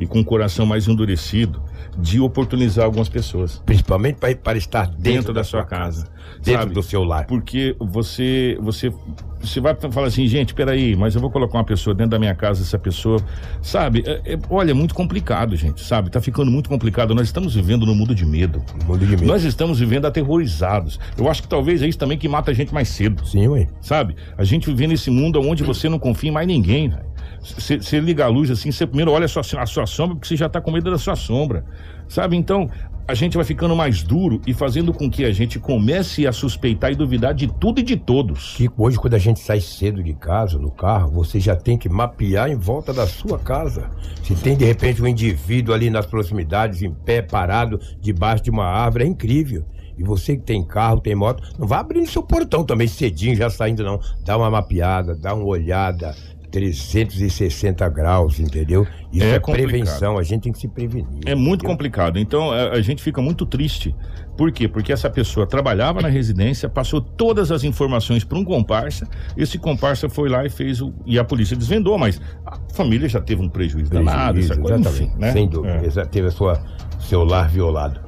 e 0.00 0.06
com 0.06 0.20
o 0.20 0.24
coração 0.24 0.64
mais 0.64 0.88
endurecido 0.88 1.62
de 1.98 2.20
oportunizar 2.20 2.84
algumas 2.84 3.08
pessoas 3.08 3.62
Principalmente 3.64 4.16
para, 4.16 4.34
para 4.36 4.58
estar 4.58 4.86
dentro, 4.86 5.02
dentro, 5.02 5.32
da, 5.32 5.44
sua 5.44 5.64
casa, 5.64 6.06
Dentro 6.42 6.62
sabe? 6.62 6.74
do 6.74 6.82
seu 6.82 7.04
lar. 7.04 7.26
Porque 7.26 7.76
você, 7.78 8.58
você, 8.60 8.92
você 9.40 9.60
vai 9.60 9.74
falar 9.74 10.08
assim, 10.08 10.26
gente, 10.26 10.54
peraí, 10.54 10.96
mas 10.96 11.14
eu 11.14 11.20
vou 11.20 11.30
colocar 11.30 11.58
uma 11.58 11.64
pessoa 11.64 11.94
dentro 11.94 12.10
da 12.12 12.18
minha 12.18 12.34
casa, 12.34 12.62
essa 12.62 12.78
pessoa, 12.78 13.18
sabe? 13.62 14.02
É- 14.06 14.34
é- 14.34 14.38
olha, 14.50 14.70
é 14.70 14.74
muito 14.74 14.94
complicado, 14.94 15.56
gente, 15.56 15.82
sabe? 15.82 16.10
Tá 16.10 16.20
ficando 16.20 16.50
muito 16.50 16.68
complicado. 16.68 17.14
Nós 17.14 17.26
estamos 17.26 17.54
vivendo 17.54 17.86
num 17.86 17.94
mundo 17.94 18.14
de 18.14 18.26
medo. 18.26 18.62
Mundo 18.86 19.00
de 19.06 19.12
medo. 19.12 19.26
Nós 19.26 19.44
estamos 19.44 19.78
vivendo 19.78 20.06
aterrorizados. 20.06 20.98
Eu 21.16 21.28
acho 21.28 21.42
que 21.42 21.48
talvez 21.48 21.82
é 21.82 21.86
isso 21.86 21.98
também 21.98 22.18
que 22.18 22.28
mata 22.28 22.50
a 22.50 22.54
gente 22.54 22.72
mais 22.72 22.88
cedo. 22.88 23.26
Sim, 23.26 23.48
ué. 23.48 23.68
Sabe? 23.80 24.16
A 24.36 24.44
gente 24.44 24.66
vive 24.66 24.86
nesse 24.86 25.10
mundo 25.10 25.40
onde 25.40 25.62
você 25.62 25.88
não 25.88 25.98
confia 25.98 26.30
em 26.30 26.32
mais 26.32 26.46
ninguém, 26.46 26.88
velho. 26.88 27.13
Você 27.44 28.00
liga 28.00 28.24
a 28.24 28.28
luz 28.28 28.50
assim, 28.50 28.72
você 28.72 28.86
primeiro 28.86 29.10
olha 29.10 29.26
a 29.26 29.28
sua, 29.28 29.42
a 29.58 29.66
sua 29.66 29.86
sombra, 29.86 30.16
porque 30.16 30.28
você 30.28 30.36
já 30.36 30.48
tá 30.48 30.60
com 30.60 30.70
medo 30.70 30.90
da 30.90 30.98
sua 30.98 31.14
sombra. 31.14 31.64
Sabe? 32.08 32.36
Então, 32.36 32.70
a 33.06 33.12
gente 33.12 33.36
vai 33.36 33.44
ficando 33.44 33.76
mais 33.76 34.02
duro 34.02 34.40
e 34.46 34.54
fazendo 34.54 34.92
com 34.92 35.10
que 35.10 35.26
a 35.26 35.32
gente 35.32 35.58
comece 35.58 36.26
a 36.26 36.32
suspeitar 36.32 36.90
e 36.90 36.94
duvidar 36.94 37.34
de 37.34 37.46
tudo 37.46 37.80
e 37.80 37.82
de 37.82 37.96
todos. 37.96 38.54
Que 38.56 38.70
hoje, 38.78 38.98
quando 38.98 39.12
a 39.12 39.18
gente 39.18 39.40
sai 39.40 39.60
cedo 39.60 40.02
de 40.02 40.14
casa, 40.14 40.58
no 40.58 40.70
carro, 40.70 41.10
você 41.10 41.38
já 41.38 41.54
tem 41.54 41.76
que 41.76 41.88
mapear 41.88 42.50
em 42.50 42.56
volta 42.56 42.94
da 42.94 43.06
sua 43.06 43.38
casa. 43.38 43.90
Se 44.22 44.34
tem, 44.34 44.56
de 44.56 44.64
repente, 44.64 45.02
um 45.02 45.06
indivíduo 45.06 45.74
ali 45.74 45.90
nas 45.90 46.06
proximidades, 46.06 46.80
em 46.80 46.92
pé, 46.92 47.20
parado, 47.20 47.78
debaixo 48.00 48.44
de 48.44 48.50
uma 48.50 48.64
árvore, 48.64 49.04
é 49.04 49.06
incrível. 49.06 49.66
E 49.96 50.02
você 50.02 50.36
que 50.36 50.42
tem 50.42 50.64
carro, 50.64 51.00
tem 51.00 51.14
moto, 51.14 51.42
não 51.58 51.68
vá 51.68 51.80
abrindo 51.80 52.08
seu 52.08 52.22
portão 52.22 52.64
também 52.64 52.88
cedinho, 52.88 53.36
já 53.36 53.48
saindo, 53.50 53.84
não. 53.84 54.00
Dá 54.24 54.36
uma 54.36 54.50
mapeada, 54.50 55.14
dá 55.14 55.34
uma 55.34 55.44
olhada. 55.44 56.16
360 56.54 57.88
graus, 57.88 58.38
entendeu? 58.38 58.86
Isso 59.12 59.24
É 59.24 59.34
é, 59.34 59.40
prevenção, 59.40 60.16
a 60.16 60.22
gente 60.22 60.42
tem 60.42 60.52
que 60.52 60.58
se 60.60 60.68
prevenir. 60.68 61.06
É 61.26 61.34
muito 61.34 61.60
entendeu? 61.60 61.70
complicado. 61.70 62.16
Então 62.16 62.52
a, 62.52 62.70
a 62.70 62.80
gente 62.80 63.02
fica 63.02 63.20
muito 63.20 63.44
triste. 63.44 63.92
Por 64.36 64.52
quê? 64.52 64.68
Porque 64.68 64.92
essa 64.92 65.10
pessoa 65.10 65.48
trabalhava 65.48 66.00
na 66.00 66.08
residência, 66.08 66.68
passou 66.68 67.00
todas 67.00 67.50
as 67.50 67.64
informações 67.64 68.22
para 68.22 68.38
um 68.38 68.44
comparsa. 68.44 69.08
Esse 69.36 69.58
comparsa 69.58 70.08
foi 70.08 70.28
lá 70.28 70.46
e 70.46 70.50
fez 70.50 70.80
o. 70.80 70.94
E 71.04 71.18
a 71.18 71.24
polícia 71.24 71.56
desvendou, 71.56 71.98
mas 71.98 72.20
a 72.46 72.56
família 72.72 73.08
já 73.08 73.20
teve 73.20 73.42
um 73.42 73.48
prejuízo, 73.48 73.90
danado, 73.90 74.38
essa 74.38 74.56
coisa, 74.56 74.78
enfim, 74.78 75.10
né? 75.18 75.32
Sem 75.32 75.48
dúvida. 75.48 76.02
É. 76.02 76.04
Teve 76.04 76.28
a 76.28 76.30
sua, 76.30 76.62
seu 77.00 77.24
lar 77.24 77.48
violado. 77.48 78.00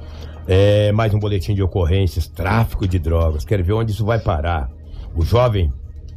É, 0.47 0.93
mais 0.93 1.13
um 1.13 1.19
boletim 1.19 1.53
de 1.53 1.63
ocorrências, 1.65 2.29
tráfico 2.29 2.87
de 2.87 3.01
drogas. 3.01 3.45
Quero 3.45 3.65
ver 3.65 3.73
onde 3.73 3.91
isso 3.91 4.05
vai 4.05 4.21
parar. 4.21 4.71
O 5.17 5.25
jovem, 5.25 5.73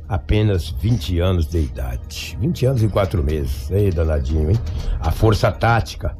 apenas 0.10 0.70
20 0.72 1.20
anos 1.20 1.46
de 1.48 1.60
idade. 1.60 2.36
20 2.42 2.66
anos 2.66 2.84
e 2.84 2.88
4 2.90 3.24
meses. 3.24 3.70
Ei, 3.72 3.92
danadinho, 3.92 4.50
hein? 4.50 4.58
A 5.00 5.12
Força 5.12 5.52
Tática. 5.52 6.18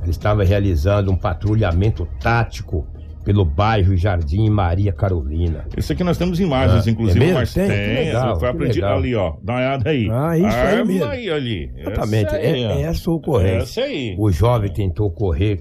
Ele 0.00 0.10
estava 0.12 0.44
realizando 0.44 1.10
um 1.10 1.16
patrulhamento 1.16 2.06
tático 2.20 2.86
pelo 3.24 3.44
bairro 3.44 3.96
Jardim 3.96 4.48
Maria 4.48 4.92
Carolina. 4.92 5.64
Esse 5.76 5.92
aqui 5.92 6.04
nós 6.04 6.16
temos 6.16 6.38
imagens, 6.38 6.86
Ah, 6.86 6.90
inclusive, 6.90 7.24
é 7.24 7.34
mas 7.34 7.52
Tem? 7.52 7.66
tem. 7.66 7.94
Legal, 8.06 8.38
foi 8.38 8.48
aprendido 8.48 8.86
ali, 8.86 9.16
ó. 9.16 9.34
Dá 9.42 9.54
uma 9.54 9.58
olhada 9.58 9.90
aí. 9.90 10.08
Ah, 10.08 10.38
isso 10.38 10.46
aí 10.46 10.74
Arma 10.78 10.84
mesmo. 10.84 11.04
aí 11.06 11.30
ali. 11.30 11.72
Exatamente, 11.76 12.26
Essa 12.28 12.36
aí, 12.36 12.62
é, 12.62 12.72
é 12.72 12.82
essa 12.82 13.10
ocorrência. 13.10 13.80
Essa 13.80 13.80
aí. 13.80 14.14
O 14.16 14.30
jovem 14.30 14.72
tentou 14.72 15.10
correr 15.10 15.60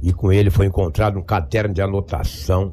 e 0.00 0.12
com 0.12 0.30
ele 0.30 0.48
foi 0.48 0.66
encontrado 0.66 1.18
um 1.18 1.22
caderno 1.22 1.74
de 1.74 1.82
anotação, 1.82 2.72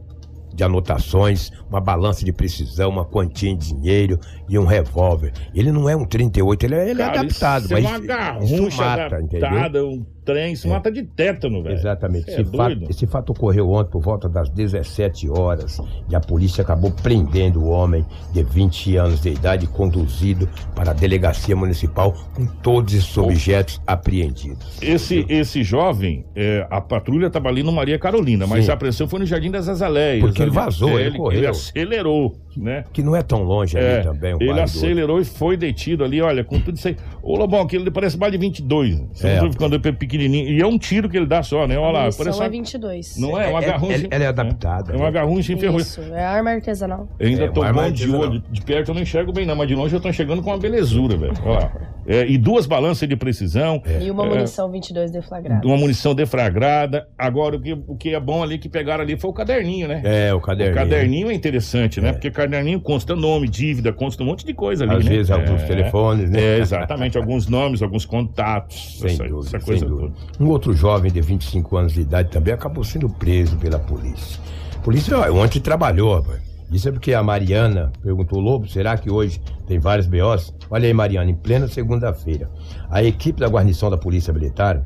de 0.59 0.63
anotações, 0.65 1.51
uma 1.69 1.79
balança 1.79 2.25
de 2.25 2.33
precisão, 2.33 2.89
uma 2.89 3.05
quantia 3.05 3.49
em 3.49 3.57
dinheiro 3.57 4.19
e 4.49 4.59
um 4.59 4.65
revólver. 4.65 5.31
Ele 5.55 5.71
não 5.71 5.87
é 5.87 5.95
um 5.95 6.03
38, 6.05 6.65
ele 6.65 6.75
é, 6.75 6.89
ele 6.89 7.01
é 7.01 7.05
Cara, 7.05 7.19
adaptado, 7.21 7.63
isso 7.63 7.73
mas 7.73 7.85
é 7.85 7.87
uma 7.87 7.97
isso 7.97 8.07
garrucha 8.07 8.83
mata, 8.83 9.21
entendeu? 9.21 9.47
adaptada, 9.47 9.85
um 9.85 10.05
trem, 10.33 10.55
se 10.55 10.67
mata 10.67 10.91
de 10.91 11.03
tétano, 11.03 11.63
velho. 11.63 11.75
Exatamente. 11.75 12.29
Esse, 12.29 12.41
é 12.41 12.45
fato, 12.45 12.85
esse 12.89 13.07
fato 13.07 13.29
ocorreu 13.31 13.69
ontem 13.71 13.89
por 13.91 14.01
volta 14.01 14.29
das 14.29 14.49
17 14.49 15.29
horas 15.29 15.81
e 16.09 16.15
a 16.15 16.19
polícia 16.19 16.61
acabou 16.61 16.91
prendendo 16.91 17.61
o 17.63 17.69
homem 17.69 18.05
de 18.33 18.43
20 18.43 18.95
anos 18.97 19.21
de 19.21 19.29
idade 19.29 19.67
conduzido 19.67 20.47
para 20.75 20.91
a 20.91 20.93
delegacia 20.93 21.55
municipal 21.55 22.13
com 22.35 22.45
todos 22.45 22.93
esses 22.93 23.17
objetos 23.17 23.81
apreendidos. 23.87 24.77
Esse, 24.81 25.25
esse 25.29 25.63
jovem, 25.63 26.25
é, 26.35 26.65
a 26.69 26.79
patrulha 26.81 27.27
estava 27.27 27.49
ali 27.49 27.63
no 27.63 27.71
Maria 27.71 27.97
Carolina, 27.97 28.45
mas 28.47 28.65
Sim. 28.65 28.71
a 28.71 28.73
apreensão 28.73 29.07
foi 29.07 29.19
no 29.19 29.25
Jardim 29.25 29.51
das 29.51 29.67
Azaleias. 29.67 30.21
Porque 30.23 30.41
ele 30.41 30.51
vazou, 30.51 30.97
É, 30.99 31.03
ele 31.07 31.17
correu. 31.17 31.39
Ele 31.39 31.47
acelerou, 31.47 32.35
né? 32.55 32.83
Que 32.93 33.01
não 33.01 33.15
é 33.15 33.21
tão 33.21 33.43
longe 33.43 33.77
ali 33.77 33.85
É, 33.85 34.01
também. 34.01 34.33
o 34.33 34.41
ele 34.41 34.59
acelerou 34.61 35.19
e 35.19 35.25
foi 35.25 35.57
detido 35.57 36.03
ali, 36.03 36.21
olha, 36.21 36.43
com 36.43 36.59
tudo 36.59 36.77
isso 36.77 36.87
aí. 36.87 36.95
Ô, 37.21 37.35
Lobão, 37.35 37.61
aquilo 37.61 37.89
parece 37.91 38.17
mais 38.17 38.31
de 38.31 38.37
22. 38.37 38.99
Você 39.13 39.27
É. 39.27 39.37
não 39.37 39.47
ele 39.47 39.75
é 39.75 39.79
pequenininho. 40.19 40.49
E 40.49 40.61
é 40.61 40.67
um 40.67 40.77
tiro 40.77 41.09
que 41.09 41.17
ele 41.17 41.25
dá 41.25 41.41
só, 41.41 41.65
né? 41.67 41.77
Olha 41.77 41.91
lá, 41.91 41.99
Munição 42.01 42.23
parece 42.25 42.39
é 42.39 42.43
uma... 42.43 42.49
22. 42.49 43.17
Não 43.17 43.39
é? 43.39 43.47
Um 43.47 43.57
É, 43.59 43.65
agarrão. 43.65 43.91
ela- 43.91 44.07
ela 44.11 44.23
é 44.23 44.27
adaptada, 44.27 44.93
É 44.93 44.95
um 44.95 44.99
né? 44.99 45.07
agarrão 45.07 45.41
sem 45.41 45.57
ferro. 45.57 45.79
Isso, 45.79 46.01
é 46.13 46.23
arma 46.23 46.51
artesanal. 46.51 47.07
Eu 47.19 47.27
ainda 47.27 47.45
É, 47.45 47.47
tô 47.47 47.61
uma 47.61 47.73
bom 47.73 47.91
de 47.91 48.09
olho. 48.11 48.43
De 48.51 48.61
perto 48.61 48.89
eu 48.91 48.95
não 48.95 49.01
enxergo 49.01 49.31
bem, 49.31 49.45
não, 49.45 49.55
mas 49.55 49.67
de 49.67 49.75
longe 49.75 49.95
eu 49.95 50.01
tô 50.01 50.09
enxergando 50.09 50.41
com 50.41 50.49
uma 50.49 50.57
belezura, 50.57 51.15
velho. 51.17 51.33
Olha 51.43 51.59
lá. 51.59 51.71
É, 52.11 52.25
e 52.27 52.39
duas 52.39 52.65
balanças 52.65 53.07
de 53.07 53.15
precisão. 53.15 53.83
E 54.01 54.09
uma 54.09 54.25
É. 54.25 54.29
munição 54.29 54.71
22 54.71 55.11
deflagrada. 55.11 55.65
Uma 55.67 55.77
munição 55.77 56.15
deflagrada. 56.15 57.07
Agora, 57.15 57.55
o 57.57 57.61
que, 57.61 57.73
o 57.87 57.95
que 57.95 58.15
é 58.15 58.19
bom 58.19 58.41
ali 58.41 58.57
que 58.57 58.67
pegaram 58.67 59.03
ali 59.03 59.15
foi 59.15 59.29
o 59.29 59.33
caderninho, 59.33 59.87
né? 59.87 60.01
É, 60.03 60.33
o 60.33 60.37
O 60.37 60.41
caderninho. 60.41 60.75
caderninho 60.75 61.29
é 61.29 61.33
interessante, 61.35 62.01
né? 62.01 62.09
É. 62.09 62.11
Porque 62.13 62.31
caderninho 62.31 62.81
consta 62.81 63.15
nome, 63.15 63.47
dívida, 63.47 63.93
consta 63.93 64.23
um 64.23 64.25
monte 64.25 64.43
de 64.43 64.55
coisa 64.55 64.85
ali, 64.85 64.95
Às 64.95 65.05
né? 65.05 65.11
vezes 65.11 65.29
alguns 65.29 65.61
É. 65.61 65.65
telefones, 65.67 66.29
né? 66.31 66.41
É, 66.41 66.57
exatamente. 66.59 67.15
alguns 67.15 67.47
nomes, 67.47 67.83
alguns 67.83 68.05
contatos. 68.05 68.97
Sem 68.99 69.11
essa, 69.11 69.23
dúvida, 69.25 69.39
essa 69.47 69.59
sem 69.59 69.59
coisa 69.61 69.85
dúvida. 69.85 70.13
toda. 70.37 70.43
Um 70.43 70.49
outro 70.49 70.73
jovem 70.73 71.11
de 71.11 71.21
25 71.21 71.77
anos 71.77 71.93
de 71.93 72.01
idade 72.01 72.29
também 72.31 72.53
acabou 72.53 72.83
sendo 72.83 73.07
preso 73.07 73.55
pela 73.57 73.77
polícia. 73.77 74.39
A 74.75 74.79
polícia 74.79 75.15
ó, 75.15 75.31
ontem 75.43 75.59
trabalhou, 75.59 76.15
rapaz. 76.15 76.48
Isso 76.71 76.87
é 76.87 76.91
porque 76.91 77.13
a 77.13 77.23
Mariana 77.23 77.91
perguntou, 78.01 78.39
Lobo, 78.39 78.67
será 78.67 78.95
que 78.97 79.09
hoje 79.09 79.41
tem 79.65 79.79
vários 79.79 80.05
BOs? 80.05 80.53
Olha 80.69 80.85
aí, 80.87 80.93
Mariana, 80.93 81.31
em 81.31 81.35
plena 81.35 81.67
segunda-feira. 81.67 82.49
A 82.89 83.03
equipe 83.03 83.39
da 83.39 83.47
guarnição 83.47 83.89
da 83.89 83.97
Polícia 83.97 84.31
Militar, 84.31 84.85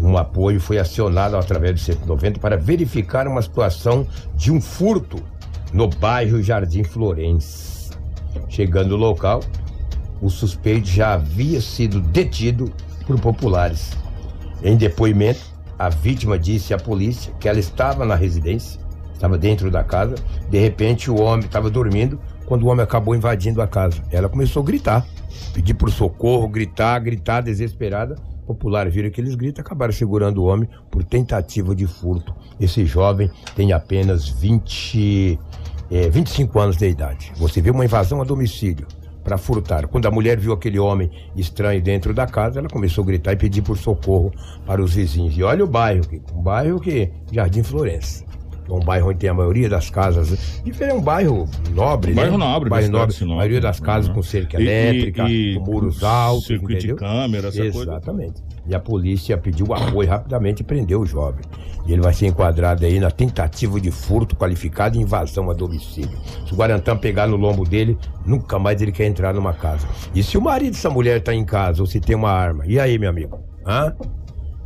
um 0.00 0.18
apoio 0.18 0.60
foi 0.60 0.78
acionado 0.78 1.36
através 1.36 1.74
do 1.74 1.80
190 1.80 2.40
para 2.40 2.56
verificar 2.56 3.28
uma 3.28 3.40
situação 3.40 4.06
de 4.34 4.50
um 4.50 4.60
furto 4.60 5.22
no 5.72 5.88
bairro 5.88 6.42
Jardim 6.42 6.82
Florense. 6.82 7.90
Chegando 8.48 8.90
no 8.90 8.96
local, 8.96 9.40
o 10.20 10.28
suspeito 10.28 10.88
já 10.88 11.14
havia 11.14 11.60
sido 11.60 12.00
detido 12.00 12.72
por 13.06 13.20
populares. 13.20 13.92
Em 14.62 14.76
depoimento, 14.76 15.54
a 15.78 15.88
vítima 15.88 16.38
disse 16.38 16.74
à 16.74 16.78
polícia 16.78 17.32
que 17.38 17.48
ela 17.48 17.58
estava 17.58 18.04
na 18.04 18.14
residência, 18.14 18.80
estava 19.14 19.38
dentro 19.38 19.70
da 19.70 19.82
casa. 19.82 20.16
De 20.50 20.58
repente, 20.58 21.10
o 21.10 21.20
homem 21.20 21.46
estava 21.46 21.70
dormindo 21.70 22.20
quando 22.44 22.64
o 22.64 22.66
homem 22.66 22.84
acabou 22.84 23.14
invadindo 23.14 23.62
a 23.62 23.66
casa. 23.66 24.02
Ela 24.10 24.28
começou 24.28 24.62
a 24.62 24.66
gritar, 24.66 25.06
pedir 25.52 25.74
por 25.74 25.90
socorro, 25.90 26.46
gritar, 26.48 26.98
gritar, 27.00 27.40
desesperada. 27.40 28.16
Populares 28.46 28.92
viram 28.92 29.08
aqueles 29.08 29.34
gritos, 29.34 29.60
acabaram 29.60 29.92
segurando 29.92 30.42
o 30.42 30.44
homem 30.44 30.68
por 30.90 31.02
tentativa 31.02 31.74
de 31.74 31.86
furto. 31.86 32.34
Esse 32.60 32.84
jovem 32.84 33.30
tem 33.56 33.72
apenas 33.72 34.28
20, 34.28 35.38
eh, 35.90 36.10
25 36.10 36.60
anos 36.60 36.76
de 36.76 36.86
idade. 36.86 37.32
Você 37.36 37.62
vê 37.62 37.70
uma 37.70 37.86
invasão 37.86 38.20
a 38.20 38.24
domicílio 38.24 38.86
para 39.24 39.38
furtar. 39.38 39.88
Quando 39.88 40.06
a 40.06 40.10
mulher 40.10 40.38
viu 40.38 40.52
aquele 40.52 40.78
homem 40.78 41.10
estranho 41.34 41.82
dentro 41.82 42.12
da 42.12 42.26
casa, 42.26 42.58
ela 42.58 42.68
começou 42.68 43.02
a 43.02 43.06
gritar 43.06 43.32
e 43.32 43.36
pedir 43.36 43.62
por 43.62 43.78
socorro 43.78 44.30
para 44.66 44.82
os 44.82 44.94
vizinhos. 44.94 45.36
E 45.36 45.42
olha 45.42 45.64
o 45.64 45.66
bairro, 45.66 46.04
um 46.34 46.42
bairro 46.42 46.78
que 46.78 47.10
Jardim 47.32 47.62
Florença. 47.62 48.24
É 48.68 48.72
um 48.72 48.80
bairro 48.80 49.10
onde 49.10 49.18
tem 49.18 49.28
a 49.28 49.34
maioria 49.34 49.68
das 49.68 49.90
casas. 49.90 50.62
Diferente, 50.64 50.94
é 50.96 50.98
um 50.98 51.02
bairro 51.02 51.46
nobre, 51.74 52.12
Um 52.12 52.14
bairro 52.14 52.38
né? 52.38 52.44
nobre, 52.46 52.70
bairro 52.70 52.86
cidade 52.86 53.12
de 53.14 53.20
nobre. 53.20 53.32
A 53.34 53.36
maioria 53.36 53.60
das 53.60 53.78
casas 53.80 54.08
Uhum. 54.08 54.14
com 54.14 54.22
cerca 54.22 54.58
E- 54.58 54.62
elétrica, 54.62 55.28
e- 55.28 55.54
com 55.58 55.64
muros 55.70 56.02
altos, 56.02 56.46
circuito 56.46 56.80
de 56.80 56.86
entendeu? 56.92 56.96
câmera, 56.96 57.48
essa 57.48 57.58
coisa. 57.60 57.78
Exatamente. 57.82 58.42
E 58.66 58.74
a 58.74 58.80
polícia 58.80 59.36
pediu 59.36 59.74
apoio 59.74 60.08
rapidamente 60.08 60.62
e 60.62 60.64
prendeu 60.64 61.00
o 61.02 61.06
jovem. 61.06 61.44
E 61.86 61.92
ele 61.92 62.00
vai 62.00 62.14
ser 62.14 62.26
enquadrado 62.28 62.86
aí 62.86 62.98
na 62.98 63.10
tentativa 63.10 63.78
de 63.78 63.90
furto 63.90 64.34
qualificado 64.34 64.96
e 64.96 65.02
invasão 65.02 65.50
a 65.50 65.52
domicílio. 65.52 66.16
Se 66.46 66.54
o 66.54 66.56
Guarantã 66.56 66.96
pegar 66.96 67.26
no 67.26 67.36
lombo 67.36 67.64
dele, 67.68 67.98
nunca 68.24 68.58
mais 68.58 68.80
ele 68.80 68.90
quer 68.92 69.04
entrar 69.04 69.34
numa 69.34 69.52
casa. 69.52 69.86
E 70.14 70.22
se 70.22 70.38
o 70.38 70.40
marido 70.40 70.72
dessa 70.72 70.88
mulher 70.88 71.20
tá 71.22 71.34
em 71.34 71.44
casa 71.44 71.82
ou 71.82 71.86
se 71.86 72.00
tem 72.00 72.16
uma 72.16 72.30
arma? 72.30 72.64
E 72.66 72.80
aí, 72.80 72.98
meu 72.98 73.10
amigo? 73.10 73.38
Hã? 73.66 73.94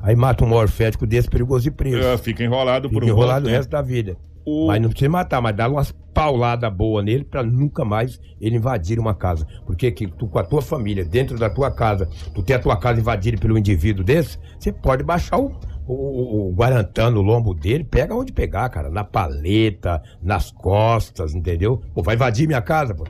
Aí 0.03 0.15
mata 0.17 0.45
um 0.45 0.49
morfético 0.49 1.07
desse 1.07 1.29
perigoso 1.29 1.69
e 1.69 1.71
preso. 1.71 1.99
É, 1.99 2.17
fica 2.19 2.43
enrolado 2.45 2.89
por 2.89 3.03
Fica 3.03 3.07
um 3.07 3.17
enrolado 3.17 3.41
o 3.47 3.49
tempo. 3.49 3.57
resto 3.57 3.71
da 3.71 3.83
vida. 3.83 4.17
O- 4.45 4.69
Mas 4.69 4.81
não 4.81 4.89
precisa 4.89 5.11
matar, 5.11 5.43
mas 5.43 5.55
dá 5.55 5.69
umas 5.69 5.93
pauladas 6.15 6.73
boas 6.73 7.05
nele 7.05 7.23
pra 7.25 7.43
nunca 7.43 7.85
mais 7.85 8.19
ele 8.41 8.57
invadir 8.57 8.99
uma 8.99 9.15
casa. 9.15 9.47
Porque 9.67 9.91
que 9.91 10.07
tu 10.07 10.27
com 10.27 10.39
a 10.39 10.45
tua 10.45 10.63
família, 10.63 11.05
dentro 11.05 11.37
da 11.39 11.51
tua 11.51 11.71
casa, 11.71 12.09
tu 12.35 12.43
tem 12.43 12.57
a 12.57 12.59
tua 12.59 12.77
casa 12.77 12.99
invadida 13.01 13.37
pelo 13.39 13.59
indivíduo 13.59 14.03
desse, 14.05 14.39
você 14.59 14.73
pode 14.73 15.03
baixar 15.05 15.39
o, 15.39 15.53
o, 15.87 15.93
o- 15.93 16.49
o 16.49 16.53
guarantã 16.55 17.11
no 17.11 17.21
lombo 17.21 17.53
dele, 17.53 17.85
pega 17.85 18.15
onde 18.15 18.33
pegar, 18.33 18.69
cara. 18.71 18.89
Na 18.89 19.05
paleta, 19.05 20.01
nas 20.23 20.51
costas, 20.51 21.35
entendeu? 21.35 21.83
Pô, 21.95 22.03
vai 22.03 22.15
invadir 22.15 22.47
minha 22.47 22.63
casa, 22.63 22.95
pô. 22.95 23.05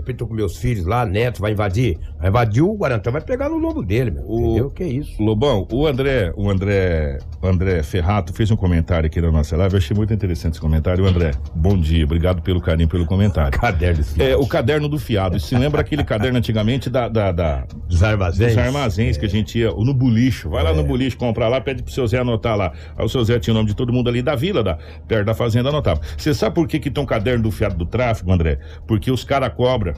De 0.00 0.06
repente 0.06 0.16
tô 0.16 0.26
com 0.26 0.32
meus 0.34 0.56
filhos 0.56 0.86
lá, 0.86 1.04
netos, 1.04 1.40
vai 1.40 1.52
invadir. 1.52 1.98
Vai 2.18 2.30
invadir 2.30 2.62
o 2.62 2.74
guarantã, 2.74 3.10
vai 3.10 3.20
pegar 3.20 3.50
no 3.50 3.58
lombo 3.58 3.82
dele, 3.82 4.10
meu. 4.10 4.24
O- 4.26 4.40
Entendeu? 4.52 4.70
Que 4.70 4.84
isso? 4.84 5.22
Lobão, 5.22 5.68
o 5.70 5.86
André, 5.86 6.32
o 6.36 6.48
André, 6.48 7.18
o 7.42 7.46
André 7.46 7.82
Ferrato 7.82 8.32
fez 8.32 8.50
um 8.50 8.56
comentário 8.56 9.06
aqui 9.06 9.20
na 9.20 9.30
nossa 9.30 9.56
live. 9.58 9.74
Eu 9.74 9.78
achei 9.78 9.94
muito 9.94 10.12
interessante 10.14 10.52
esse 10.54 10.60
comentário. 10.60 11.04
André, 11.06 11.32
bom 11.54 11.78
dia, 11.78 12.02
obrigado 12.04 12.40
pelo 12.40 12.62
carinho, 12.62 12.88
pelo 12.88 13.04
comentário. 13.04 13.50
Caderno 13.58 14.02
É, 14.18 14.34
o 14.36 14.46
caderno 14.46 14.88
do 14.88 14.98
fiado. 14.98 15.38
Se 15.38 15.54
lembra 15.54 15.82
aquele 15.82 16.02
caderno 16.02 16.38
antigamente 16.38 16.88
da, 16.88 17.06
da, 17.06 17.30
da- 17.30 17.66
dos 17.86 18.02
armazéns. 18.02 18.54
dos 18.54 18.58
armazéns 18.64 19.18
que 19.18 19.26
a 19.26 19.28
gente 19.28 19.58
ia 19.58 19.70
no 19.70 19.92
bulicho. 19.92 20.48
Vai 20.48 20.62
lá 20.64 20.72
no 20.72 20.82
bulicho, 20.82 21.18
compra 21.18 21.46
lá, 21.46 21.60
pede 21.60 21.82
pro 21.82 21.92
seu 21.92 22.06
Zé 22.06 22.18
anotar 22.18 22.56
lá. 22.56 22.72
Aí 22.96 23.04
o 23.04 23.08
seu 23.08 23.22
Zé 23.22 23.38
tinha 23.38 23.52
o 23.52 23.56
nome 23.56 23.68
de 23.68 23.76
todo 23.76 23.92
mundo 23.92 24.08
ali 24.08 24.22
da 24.22 24.34
vila, 24.34 24.62
da, 24.62 24.78
perto 25.06 25.26
da 25.26 25.34
fazenda, 25.34 25.68
anotava. 25.68 26.00
Você 26.16 26.32
sabe 26.32 26.54
por 26.54 26.66
que 26.66 26.78
que 26.78 26.90
tem 26.90 27.02
um 27.02 27.06
caderno 27.06 27.42
do 27.42 27.50
fiado 27.50 27.76
do 27.76 27.84
tráfico, 27.84 28.32
André? 28.32 28.58
Porque 28.86 29.10
os 29.10 29.24
caras 29.24 29.52
cobram. 29.54 29.89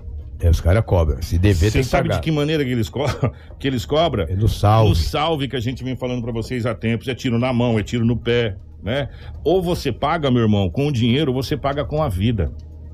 É, 0.42 0.50
os 0.50 0.60
caras 0.60 0.84
cobram. 0.84 1.22
Se 1.22 1.38
dever, 1.38 1.70
Você 1.70 1.70
tem 1.70 1.82
que 1.82 1.88
sabe 1.88 2.08
pagar. 2.08 2.20
de 2.20 2.24
que 2.24 2.30
maneira 2.32 2.64
que 2.64 2.70
eles, 2.70 2.88
co 2.88 3.04
que 3.58 3.66
eles 3.68 3.84
cobram? 3.84 4.24
É 4.24 4.34
do 4.34 4.48
salve. 4.48 4.88
No 4.88 4.94
salve 4.96 5.48
que 5.48 5.56
a 5.56 5.60
gente 5.60 5.84
vem 5.84 5.94
falando 5.96 6.22
pra 6.22 6.32
vocês 6.32 6.66
há 6.66 6.74
tempos, 6.74 7.06
é 7.08 7.14
tiro 7.14 7.38
na 7.38 7.52
mão, 7.52 7.78
é 7.78 7.82
tiro 7.82 8.04
no 8.04 8.16
pé, 8.16 8.56
né? 8.82 9.08
Ou 9.44 9.62
você 9.62 9.92
paga, 9.92 10.30
meu 10.30 10.42
irmão, 10.42 10.68
com 10.68 10.88
o 10.88 10.92
dinheiro, 10.92 11.32
ou 11.32 11.42
você 11.42 11.56
paga 11.56 11.84
com 11.84 12.02
a 12.02 12.08
vida. 12.08 12.50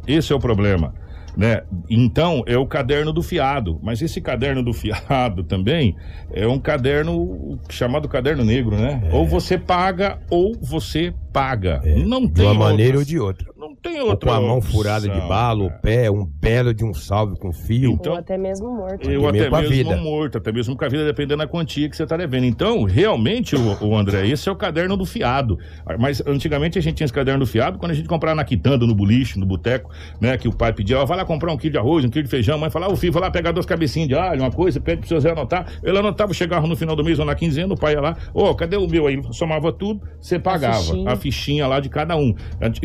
Esse 0.06 0.32
é 0.32 0.36
o 0.36 0.38
problema, 0.38 0.94
né? 1.36 1.62
Então, 1.88 2.42
é 2.46 2.56
o 2.58 2.66
caderno 2.66 3.12
do 3.12 3.22
fiado, 3.22 3.78
mas 3.82 4.00
esse 4.02 4.20
caderno 4.20 4.62
do 4.62 4.72
fiado 4.72 5.42
também 5.44 5.94
é 6.32 6.46
um 6.46 6.58
caderno 6.58 7.58
chamado 7.70 8.08
caderno 8.08 8.44
negro, 8.44 8.76
né? 8.76 9.08
Ou 9.12 9.26
você 9.26 9.56
paga 9.58 10.18
ou 10.30 10.54
você 10.60 11.12
paga. 11.32 11.80
Não 12.06 12.18
É. 12.24 12.26
de 12.26 12.32
tem 12.32 12.44
uma 12.46 12.54
maneira 12.54 12.98
outras- 12.98 12.98
ou 12.98 13.04
de 13.04 13.18
outra. 13.18 13.48
Não 13.58 13.74
tem 13.74 14.00
Ou 14.00 14.10
outra 14.10 14.30
com 14.30 14.36
a 14.36 14.40
mão 14.40 14.58
opção, 14.58 14.70
furada 14.72 15.08
de 15.08 15.20
bala, 15.22 15.64
o 15.64 15.70
pé, 15.80 16.08
um 16.08 16.24
belo 16.24 16.72
de 16.72 16.84
um 16.84 16.94
salve 16.94 17.36
com 17.36 17.52
fio. 17.52 17.90
Então- 17.90 18.12
Ou 18.12 18.18
até 18.18 18.38
mesmo 18.38 18.72
morto. 18.72 19.10
Eu 19.10 19.26
Até 19.26 19.40
até 19.46 19.50
mesmo 19.50 19.56
a 19.56 19.60
vida. 19.68 19.96
morto, 19.96 20.38
até 20.38 20.52
mesmo 20.52 20.76
com 20.76 20.84
a 20.84 20.88
vida, 20.88 21.04
dependendo 21.04 21.38
da 21.38 21.46
quantia 21.48 21.88
que 21.90 21.96
você 21.96 22.04
está 22.04 22.16
devendo. 22.16 22.44
Então, 22.44 22.84
realmente, 22.84 23.56
o, 23.56 23.84
o 23.84 23.96
André, 23.96 24.28
esse 24.28 24.48
é 24.48 24.52
o 24.52 24.54
caderno 24.54 24.96
do 24.96 25.04
fiado. 25.04 25.58
Mas 25.98 26.22
antigamente 26.24 26.78
a 26.78 26.80
gente 26.82 26.94
tinha 26.98 27.04
esse 27.06 27.12
caderno 27.12 27.40
do 27.40 27.46
fiado 27.50 27.78
quando 27.78 27.90
a 27.90 27.94
gente 27.94 28.06
comprava 28.08 28.36
na 28.36 28.44
quitanda, 28.44 28.86
no 28.86 28.94
boliche, 28.94 29.38
no 29.40 29.44
boteco, 29.46 29.90
né? 30.20 30.38
Que 30.38 30.46
o 30.46 30.52
pai 30.54 30.72
pedia, 30.72 31.00
ó, 31.00 31.04
vai 31.04 31.16
lá 31.16 31.24
comprar 31.24 31.52
um 31.52 31.56
quilo 31.56 31.72
de 31.72 31.78
arroz, 31.78 32.04
um 32.04 32.10
quilo 32.10 32.24
de 32.24 32.30
feijão. 32.30 32.54
A 32.54 32.58
mãe 32.58 32.70
falava, 32.70 32.92
o 32.92 32.96
filho, 32.96 33.12
vai 33.12 33.22
lá 33.22 33.30
pegar 33.30 33.50
duas 33.50 33.66
cabecinhas 33.66 34.08
de 34.08 34.14
alho, 34.14 34.40
uma 34.40 34.52
coisa, 34.52 34.80
pede 34.80 35.00
pro 35.00 35.08
seu 35.08 35.18
Zé 35.20 35.32
anotar. 35.32 35.66
Ele 35.82 35.98
anotava, 35.98 36.32
chegava 36.32 36.64
no 36.68 36.76
final 36.76 36.94
do 36.94 37.02
mês 37.02 37.18
ou 37.18 37.24
na 37.24 37.34
quinzena, 37.34 37.74
o 37.74 37.76
pai 37.76 37.94
ia 37.94 38.00
lá, 38.00 38.16
ô, 38.32 38.54
cadê 38.54 38.76
o 38.76 38.86
meu 38.86 39.08
aí? 39.08 39.20
Somava 39.32 39.72
tudo, 39.72 40.00
você 40.20 40.38
pagava. 40.38 40.78
fichinha. 40.78 41.10
A 41.10 41.16
fichinha 41.16 41.66
lá 41.66 41.80
de 41.80 41.88
cada 41.88 42.16
um. 42.16 42.32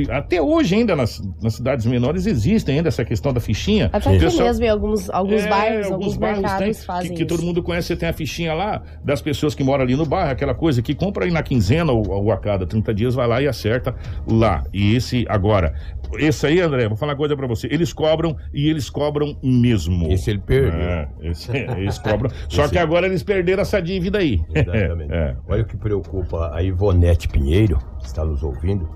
Até 0.09 0.41
hoje 0.41 0.62
ainda 0.71 0.95
nas, 0.95 1.21
nas 1.41 1.56
cidades 1.56 1.86
menores 1.86 2.26
existe 2.26 2.69
ainda 2.71 2.89
essa 2.89 3.04
questão 3.04 3.34
da 3.34 3.39
fichinha. 3.39 3.89
Até 3.91 4.10
aqui 4.12 4.19
pessoal- 4.19 4.47
mesmo 4.47 4.65
em 4.65 4.69
alguns, 4.69 5.10
alguns 5.10 5.43
é, 5.43 5.49
bairros, 5.49 5.91
alguns, 5.91 6.17
bairros 6.17 6.41
mercados 6.41 6.78
tem, 6.78 6.86
fazem 6.86 7.12
que, 7.12 7.17
que 7.17 7.26
todo 7.26 7.41
mundo 7.43 7.63
conhece, 7.63 7.88
você 7.88 7.95
tem 7.95 8.10
a 8.10 8.13
fichinha 8.13 8.54
lá 8.54 8.82
das 9.04 9.21
pessoas 9.21 9.56
que 9.56 9.63
moram 9.63 9.84
ali 9.84 9.95
no 9.95 10.06
bairro, 10.06 10.32
aquela 10.32 10.54
coisa 10.54 10.82
que 10.82 10.93
compra 10.93 11.26
aí 11.26 11.32
na 11.32 11.41
quinzena 11.43 11.91
ou, 11.91 12.08
ou 12.10 12.32
a 12.32 12.38
cada 12.38 12.65
30 12.65 12.93
dias, 12.93 13.15
vai 13.15 13.28
lá 13.28 13.41
e 13.41 13.47
acerta 13.47 13.95
lá. 14.28 14.63
E 14.73 14.95
esse, 14.95 15.26
agora, 15.28 15.73
esse 16.17 16.45
aí, 16.45 16.60
André, 16.62 16.88
vou 16.88 16.95
falar 16.97 17.13
uma 17.13 17.17
coisa 17.17 17.36
pra 17.36 17.47
você, 17.47 17.67
eles 17.71 17.91
cobram 17.91 18.36
e 18.54 18.69
eles 18.69 18.89
cobram 18.89 19.36
mesmo. 19.43 20.12
Esse 20.12 20.30
ele 20.30 20.39
perdeu. 20.39 20.80
É, 20.80 21.08
esse- 21.23 21.52
eles 21.52 21.97
cobram. 21.97 22.30
Só 22.49 22.63
Esse- 22.63 22.73
que 22.73 22.78
agora 22.78 23.06
eles 23.08 23.23
perderam 23.23 23.62
essa 23.62 23.82
dívida 23.82 24.19
aí. 24.19 24.41
Exatamente. 24.54 25.13
É. 25.13 25.36
Olha 25.47 25.63
o 25.63 25.65
que 25.65 25.76
preocupa 25.78 26.52
a 26.54 26.62
Ivonete 26.62 27.28
Pinheiro, 27.28 27.78
que 27.99 28.06
está 28.06 28.23
nos 28.23 28.43
ouvindo. 28.43 28.88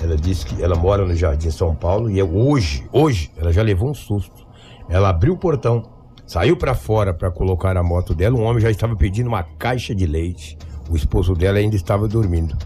Ela 0.00 0.16
disse 0.16 0.46
que 0.46 0.62
ela 0.62 0.76
mora 0.76 1.04
no 1.04 1.14
Jardim 1.14 1.50
São 1.50 1.74
Paulo 1.74 2.10
e 2.10 2.20
é 2.20 2.24
hoje, 2.24 2.86
hoje, 2.92 3.30
ela 3.36 3.52
já 3.52 3.62
levou 3.62 3.90
um 3.90 3.94
susto. 3.94 4.46
Ela 4.88 5.10
abriu 5.10 5.34
o 5.34 5.38
portão, 5.38 5.82
saiu 6.26 6.56
para 6.56 6.74
fora 6.74 7.12
para 7.12 7.30
colocar 7.30 7.76
a 7.76 7.82
moto 7.82 8.14
dela, 8.14 8.36
um 8.36 8.44
homem 8.44 8.60
já 8.60 8.70
estava 8.70 8.94
pedindo 8.94 9.26
uma 9.26 9.42
caixa 9.42 9.94
de 9.94 10.06
leite. 10.06 10.56
o 10.88 10.96
esposo 10.96 11.34
dela 11.34 11.58
ainda 11.58 11.76
estava 11.76 12.08
dormindo. 12.08 12.56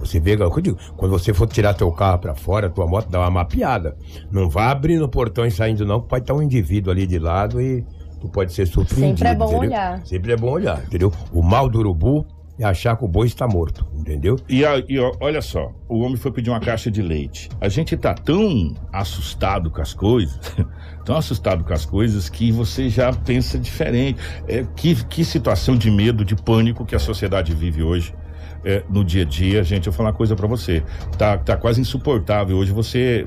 Você 0.00 0.20
vê, 0.20 0.34
eu 0.34 0.60
digo, 0.60 0.78
quando 0.96 1.10
você 1.10 1.34
for 1.34 1.46
tirar 1.46 1.74
teu 1.74 1.90
carro 1.90 2.18
para 2.18 2.34
fora, 2.34 2.70
tua 2.70 2.86
moto 2.86 3.08
dá 3.10 3.20
uma 3.20 3.30
mapeada. 3.30 3.96
Não 4.30 4.48
vá 4.48 4.70
abrindo 4.70 5.04
o 5.04 5.08
portão 5.08 5.44
e 5.44 5.50
saindo 5.50 5.84
não, 5.84 6.00
pode 6.00 6.22
estar 6.22 6.34
um 6.34 6.42
indivíduo 6.42 6.92
ali 6.92 7.06
de 7.06 7.18
lado 7.18 7.60
e 7.60 7.84
tu 8.20 8.28
pode 8.28 8.52
ser 8.52 8.66
surpreendido. 8.66 9.18
Sempre 9.18 9.28
é 9.28 9.34
bom 9.34 9.44
entendeu? 9.46 9.68
olhar. 9.68 10.06
Sempre 10.06 10.32
é 10.32 10.36
bom 10.36 10.50
olhar, 10.50 10.84
entendeu? 10.84 11.12
O 11.32 11.42
mal 11.42 11.68
do 11.68 11.78
urubu 11.80 12.24
é 12.58 12.64
achar 12.64 12.96
que 12.96 13.04
o 13.04 13.08
boi 13.08 13.26
está 13.26 13.46
morto, 13.46 13.86
entendeu? 13.94 14.36
E, 14.48 14.64
a- 14.64 14.82
e, 14.88 14.98
ó, 14.98 15.12
olha 15.20 15.40
só, 15.40 15.72
o 15.88 16.00
homem 16.00 16.16
foi 16.16 16.32
pedir 16.32 16.50
uma 16.50 16.60
caixa 16.60 16.90
de 16.90 17.00
leite. 17.00 17.48
A 17.60 17.68
gente 17.68 17.96
tá 17.96 18.12
tão 18.14 18.74
assustado 18.92 19.70
com 19.70 19.80
as 19.80 19.94
coisas, 19.94 20.38
tão 21.04 21.16
assustado 21.16 21.62
com 21.64 21.72
as 21.72 21.84
coisas 21.86 22.28
que 22.28 22.50
você 22.50 22.88
já 22.88 23.12
pensa 23.12 23.58
diferente. 23.58 24.18
É, 24.48 24.64
que, 24.76 25.04
que 25.04 25.24
situação 25.24 25.76
de 25.76 25.90
medo, 25.90 26.24
de 26.24 26.34
pânico 26.34 26.84
que 26.84 26.94
a 26.94 26.98
sociedade 26.98 27.54
vive 27.54 27.82
hoje. 27.82 28.12
é, 28.64 28.82
no 28.90 29.04
dia 29.04 29.22
a 29.22 29.24
dia, 29.24 29.62
gente, 29.62 29.86
eu 29.86 29.92
vou 29.92 29.96
falar 29.98 30.10
uma 30.10 30.16
coisa 30.16 30.34
pra 30.34 30.48
você. 30.48 30.82
Tá, 31.16 31.38
tá 31.38 31.56
quase 31.56 31.80
insuportável 31.80 32.56
hoje 32.56 32.72
você 32.72 33.24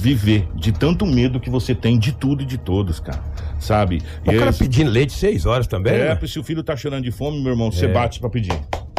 viver 0.00 0.48
de 0.54 0.72
tanto 0.72 1.04
medo 1.04 1.38
que 1.38 1.50
você 1.50 1.74
tem 1.74 1.98
de 1.98 2.12
tudo 2.12 2.42
e 2.42 2.46
de 2.46 2.56
todos, 2.56 2.98
cara. 2.98 3.22
Sabe? 3.58 4.00
O 4.26 4.32
E 4.32 4.38
cara 4.38 4.50
é- 4.50 4.52
pedindo 4.52 4.90
leite 4.90 5.12
seis 5.12 5.44
horas 5.44 5.66
também, 5.66 5.92
é, 5.92 6.14
né? 6.14 6.26
se 6.26 6.38
o 6.38 6.42
filho 6.42 6.62
tá 6.62 6.74
chorando 6.74 7.04
de 7.04 7.10
fome, 7.10 7.40
meu 7.42 7.52
irmão, 7.52 7.70
você 7.70 7.84
É. 7.84 7.88
bate 7.92 8.18
pra 8.18 8.30
pedir. 8.30 8.52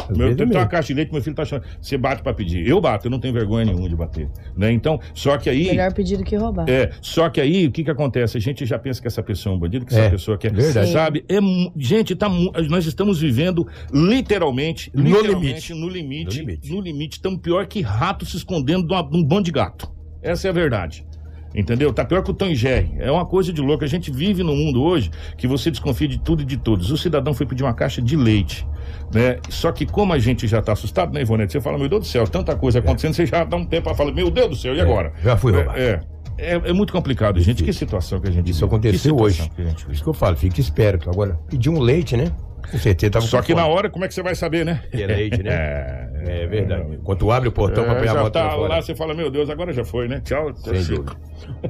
Às 0.08 0.18
Meu, 0.18 0.26
vezes 0.26 0.36
tem 0.36 0.56
é 0.56 0.58
uma 0.60 0.66
caixa 0.66 0.88
de 0.88 0.94
leite, 0.94 1.12
meu 1.12 1.22
filho 1.22 1.34
tá 1.36 1.44
chorando. 1.44 1.64
Você 1.80 1.96
bate 1.96 2.22
pra 2.22 2.34
pedir. 2.34 2.66
Eu 2.66 2.80
bato, 2.80 3.06
eu 3.06 3.10
não 3.10 3.20
tenho 3.20 3.32
vergonha 3.32 3.64
nenhuma 3.64 3.88
de 3.88 3.94
bater. 3.94 4.28
Né? 4.56 4.70
Então, 4.72 5.00
só 5.14 5.38
que 5.38 5.48
aí. 5.48 5.66
Melhor 5.68 5.92
pedir 5.94 6.16
do 6.16 6.24
que 6.24 6.34
roubar. 6.36 6.68
É, 6.68 6.90
só 7.00 7.28
que 7.30 7.40
aí 7.40 7.66
o 7.66 7.70
que 7.70 7.84
que 7.84 7.90
acontece? 7.90 8.36
A 8.36 8.40
gente 8.40 8.66
já 8.66 8.78
pensa 8.78 9.00
que 9.00 9.06
essa 9.06 9.22
pessoa 9.22 9.52
é 9.54 9.56
um 9.56 9.58
bandido, 9.60 9.86
que 9.86 9.94
É, 9.94 10.00
essa 10.00 10.10
pessoa 10.10 10.36
quer. 10.36 10.52
verdade. 10.52 10.90
Sabe? 10.92 11.24
É, 11.28 11.38
gente, 11.76 12.14
tá, 12.16 12.28
nós 12.28 12.84
estamos 12.84 13.20
vivendo 13.20 13.66
literalmente, 13.92 14.90
No 14.94 15.02
literalmente 15.04 15.72
limite. 15.72 15.74
no 15.74 15.88
limite. 15.88 16.36
No 16.38 16.46
limite. 16.46 16.70
No 16.72 16.80
limite, 16.80 17.20
tão 17.22 17.36
pior 17.36 17.66
que 17.66 17.80
rato 17.80 18.26
se 18.26 18.36
escondendo 18.36 18.86
de, 18.86 18.92
uma- 18.92 19.02
de 19.08 19.16
um 19.16 19.22
bando 19.24 19.44
de 19.44 19.52
gato. 19.52 19.90
Essa 20.22 20.48
é 20.48 20.50
a 20.50 20.52
verdade. 20.52 21.04
Entendeu? 21.54 21.92
Tá 21.92 22.04
pior 22.04 22.22
que 22.22 22.30
o 22.30 22.46
e 22.46 22.54
Jerry. 22.54 22.92
É 22.98 23.10
uma 23.10 23.26
coisa 23.26 23.52
de 23.52 23.60
louco. 23.60 23.84
A 23.84 23.86
gente 23.86 24.10
vive 24.10 24.42
num 24.42 24.56
mundo 24.56 24.82
hoje 24.82 25.10
que 25.36 25.46
você 25.46 25.70
desconfia 25.70 26.08
de 26.08 26.18
tudo 26.18 26.42
e 26.42 26.44
de 26.46 26.56
todos. 26.56 26.90
O 26.90 26.96
cidadão 26.96 27.34
foi 27.34 27.44
pedir 27.44 27.62
uma 27.62 27.74
caixa 27.74 28.00
de 28.00 28.16
leite. 28.16 28.66
Né? 29.12 29.38
Só 29.50 29.70
que 29.70 29.84
como 29.84 30.12
a 30.12 30.18
gente 30.18 30.46
já 30.46 30.62
tá 30.62 30.72
assustado, 30.72 31.12
né, 31.12 31.20
Ivonete? 31.20 31.52
Você 31.52 31.60
fala, 31.60 31.76
meu 31.78 31.88
Deus 31.88 32.02
do 32.02 32.06
céu, 32.06 32.26
tanta 32.26 32.56
coisa 32.56 32.78
acontecendo, 32.78 33.12
você 33.14 33.26
já 33.26 33.44
dá 33.44 33.56
um 33.56 33.66
tempo 33.66 33.84
pra 33.84 33.94
falar, 33.94 34.12
meu 34.12 34.30
Deus 34.30 34.48
do 34.48 34.56
céu, 34.56 34.74
e 34.74 34.80
agora? 34.80 35.12
já 35.22 35.36
fui 35.36 35.52
roubado. 35.52 35.78
É, 35.78 36.00
é, 36.38 36.52
é 36.54 36.72
muito 36.72 36.92
complicado, 36.92 37.38
gente. 37.40 37.62
Que 37.62 37.72
situação 37.72 38.18
que 38.18 38.28
a 38.28 38.32
gente 38.32 38.50
Isso 38.50 38.60
vive. 38.60 38.74
aconteceu 38.74 39.16
hoje. 39.16 39.50
que. 39.54 39.92
Isso 39.92 40.02
que 40.02 40.08
eu 40.08 40.14
falo, 40.14 40.36
fique 40.36 40.60
esperto. 40.60 41.10
Agora, 41.10 41.38
pedir 41.50 41.68
um 41.68 41.78
leite, 41.78 42.16
né? 42.16 42.32
Com 42.70 42.78
certeza 42.78 43.20
Só 43.20 43.42
que 43.42 43.54
na 43.54 43.66
hora, 43.66 43.90
como 43.90 44.04
é 44.04 44.08
que 44.08 44.14
você 44.14 44.22
vai 44.22 44.34
saber, 44.34 44.64
né? 44.64 44.82
E 44.92 45.02
é 45.02 45.06
leite, 45.06 45.42
né? 45.42 45.50
É, 46.24 46.42
É 46.42 46.46
verdade. 46.46 46.98
Quando 47.02 47.30
abre 47.32 47.48
o 47.48 47.52
portão 47.52 47.82
pra 47.84 47.94
É, 47.94 48.00
pegar 48.00 48.12
a 48.12 48.22
moto 48.22 48.32
tá 48.32 48.46
pra 48.48 48.56
fora. 48.56 48.68
lá, 48.76 48.80
você 48.82 48.94
fala, 48.94 49.12
meu 49.12 49.28
Deus, 49.30 49.50
agora 49.50 49.72
já 49.72 49.84
foi, 49.84 50.06
né? 50.08 50.20
Tchau. 50.24 50.54
Sem. 50.54 51.04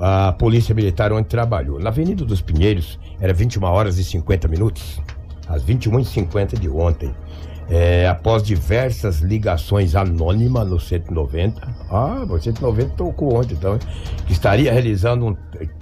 A 0.00 0.32
Polícia 0.32 0.74
Militar 0.74 1.12
onde 1.12 1.26
trabalhou. 1.28 1.78
Na 1.80 1.88
Avenida 1.88 2.24
dos 2.24 2.42
Pinheiros, 2.42 2.98
era 3.20 3.32
21 3.32 3.64
horas 3.64 3.98
e 3.98 4.04
50 4.04 4.46
minutos. 4.48 5.00
Às 5.48 5.64
21h50 5.64 6.58
de 6.58 6.68
ontem. 6.68 7.14
É, 7.70 8.06
após 8.06 8.42
diversas 8.42 9.20
ligações 9.20 9.94
anônimas 9.96 10.68
no 10.68 10.78
190. 10.78 11.60
Ah, 11.90 12.26
o 12.28 12.38
190 12.38 12.90
tocou 12.96 13.36
ontem, 13.36 13.54
então. 13.54 13.74
hein? 13.74 13.80
Que 14.26 14.32
estaria 14.32 14.70
realizando 14.70 15.26
um. 15.26 15.36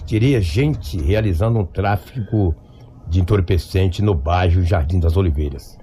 Teria 0.06 0.40
gente 0.40 1.00
realizando 1.00 1.58
um 1.58 1.64
tráfico 1.64 2.54
de 3.10 3.20
entorpecente 3.20 4.00
no 4.00 4.14
bairro 4.14 4.62
Jardim 4.62 5.00
das 5.00 5.16
Oliveiras. 5.16 5.76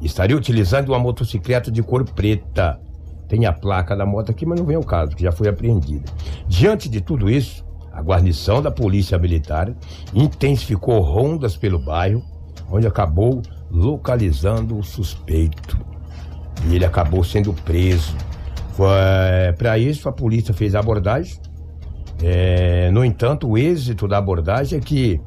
Estaria 0.00 0.36
utilizando 0.36 0.88
uma 0.88 0.98
motocicleta 0.98 1.70
de 1.70 1.82
cor 1.82 2.04
preta. 2.04 2.80
Tem 3.28 3.46
a 3.46 3.52
placa 3.52 3.96
da 3.96 4.04
moto 4.04 4.32
aqui, 4.32 4.44
mas 4.44 4.58
não 4.58 4.66
vem 4.66 4.76
ao 4.76 4.82
caso, 4.82 5.14
que 5.16 5.22
já 5.22 5.30
foi 5.30 5.48
apreendida. 5.48 6.04
Diante 6.48 6.88
de 6.88 7.00
tudo 7.00 7.30
isso, 7.30 7.64
a 7.92 8.02
guarnição 8.02 8.60
da 8.60 8.70
Polícia 8.70 9.16
Militar 9.16 9.72
intensificou 10.12 11.00
rondas 11.00 11.56
pelo 11.56 11.78
bairro, 11.78 12.22
onde 12.70 12.86
acabou 12.86 13.40
localizando 13.70 14.76
o 14.76 14.82
suspeito. 14.82 15.78
E 16.68 16.74
ele 16.74 16.84
acabou 16.84 17.22
sendo 17.22 17.52
preso. 17.52 18.14
Para 19.56 19.78
isso, 19.78 20.08
a 20.08 20.12
polícia 20.12 20.52
fez 20.52 20.74
a 20.74 20.80
abordagem. 20.80 21.36
É, 22.22 22.90
no 22.90 23.04
entanto, 23.04 23.48
o 23.48 23.56
êxito 23.56 24.08
da 24.08 24.18
abordagem 24.18 24.78
é 24.78 24.82
que 24.82 25.20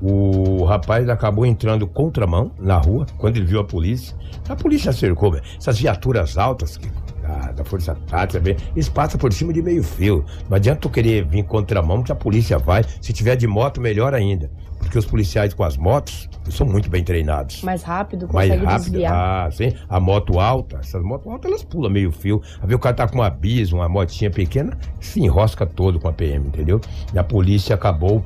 o 0.00 0.64
rapaz 0.64 1.08
acabou 1.08 1.44
entrando 1.44 1.86
contramão 1.86 2.50
na 2.58 2.76
rua 2.76 3.06
quando 3.16 3.36
ele 3.36 3.46
viu 3.46 3.60
a 3.60 3.64
polícia. 3.64 4.16
A 4.48 4.54
polícia 4.56 4.92
cercou, 4.92 5.32
velho. 5.32 5.44
essas 5.58 5.78
viaturas 5.78 6.38
altas 6.38 6.76
que, 6.76 6.88
da, 7.22 7.52
da 7.52 7.64
Força 7.64 7.94
Tática, 8.06 8.40
velho, 8.40 8.56
eles 8.74 8.88
passam 8.88 9.18
por 9.18 9.32
cima 9.32 9.52
de 9.52 9.60
meio 9.60 9.82
fio. 9.82 10.24
Não 10.48 10.56
adianta 10.56 10.80
tu 10.80 10.90
querer 10.90 11.24
vir 11.24 11.42
contramão 11.44 12.02
que 12.02 12.12
a 12.12 12.14
polícia 12.14 12.58
vai. 12.58 12.84
Se 13.00 13.12
tiver 13.12 13.36
de 13.36 13.46
moto, 13.46 13.80
melhor 13.80 14.14
ainda. 14.14 14.50
Porque 14.78 14.96
os 14.96 15.04
policiais 15.04 15.52
com 15.52 15.64
as 15.64 15.76
motos 15.76 16.28
eles 16.44 16.54
são 16.54 16.66
muito 16.66 16.88
bem 16.88 17.02
treinados. 17.04 17.62
Mais 17.62 17.82
rápido, 17.82 18.28
Mais 18.32 18.48
rápido. 18.50 18.92
desviar. 18.92 19.12
Ah, 19.12 19.50
sim. 19.50 19.74
A 19.88 19.98
moto 20.00 20.38
alta, 20.38 20.78
essas 20.78 21.02
motos 21.02 21.30
altas, 21.30 21.50
elas 21.50 21.62
pulam 21.64 21.90
meio 21.90 22.10
fio. 22.12 22.40
A 22.62 22.66
ver 22.66 22.76
o 22.76 22.78
cara 22.78 22.94
tá 22.94 23.08
com 23.08 23.16
uma 23.16 23.28
bis, 23.28 23.72
uma 23.72 23.88
motinha 23.88 24.30
pequena, 24.30 24.78
se 25.00 25.20
enrosca 25.20 25.66
todo 25.66 25.98
com 25.98 26.08
a 26.08 26.12
PM, 26.12 26.46
entendeu? 26.46 26.80
E 27.12 27.18
a 27.18 27.24
polícia 27.24 27.74
acabou 27.74 28.24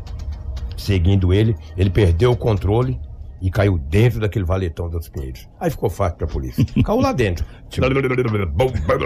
seguindo 0.76 1.32
ele, 1.32 1.56
ele 1.76 1.90
perdeu 1.90 2.32
o 2.32 2.36
controle 2.36 2.98
e 3.42 3.50
caiu 3.50 3.76
dentro 3.76 4.20
daquele 4.20 4.44
valetão 4.44 4.88
dos 4.88 5.08
Pinheiros. 5.08 5.48
Aí 5.58 5.68
ficou 5.68 5.90
fácil 5.90 6.16
pra 6.16 6.28
polícia. 6.28 6.64
Caiu 6.84 7.00
lá 7.00 7.12
dentro. 7.12 7.44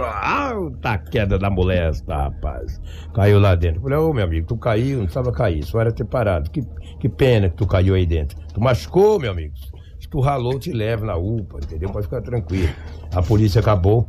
Alta 0.04 0.98
queda 0.98 1.38
da 1.38 1.48
molesta, 1.48 2.14
rapaz. 2.14 2.78
Caiu 3.14 3.40
lá 3.40 3.54
dentro. 3.54 3.80
Falei, 3.80 3.96
ô 3.96 4.12
meu 4.12 4.24
amigo, 4.24 4.46
tu 4.46 4.58
caiu, 4.58 4.98
não 4.98 5.04
precisava 5.04 5.32
cair, 5.32 5.64
só 5.64 5.80
era 5.80 5.90
ter 5.90 6.04
parado. 6.04 6.50
Que, 6.50 6.60
que 7.00 7.08
pena 7.08 7.48
que 7.48 7.56
tu 7.56 7.66
caiu 7.66 7.94
aí 7.94 8.04
dentro. 8.04 8.38
Tu 8.52 8.60
machucou, 8.60 9.18
meu 9.18 9.30
amigo. 9.30 9.54
Se 9.98 10.06
tu 10.06 10.20
ralou, 10.20 10.58
te 10.58 10.70
leva 10.70 11.06
na 11.06 11.16
UPA, 11.16 11.58
entendeu? 11.62 11.88
Pode 11.88 12.04
ficar 12.04 12.20
tranquilo. 12.20 12.68
A 13.14 13.22
polícia 13.22 13.60
acabou 13.60 14.06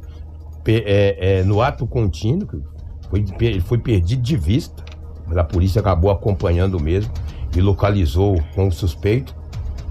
é, 0.67 1.39
é, 1.39 1.43
no 1.43 1.61
ato 1.61 1.87
contínuo, 1.87 2.47
foi, 3.09 3.23
ele 3.39 3.61
foi 3.61 3.77
perdido 3.77 4.21
de 4.21 4.35
vista, 4.35 4.83
mas 5.25 5.37
a 5.37 5.43
polícia 5.45 5.79
acabou 5.79 6.11
acompanhando 6.11 6.77
mesmo 6.77 7.13
e 7.57 7.61
localizou 7.61 8.41
com 8.53 8.67
o 8.67 8.71
suspeito, 8.71 9.35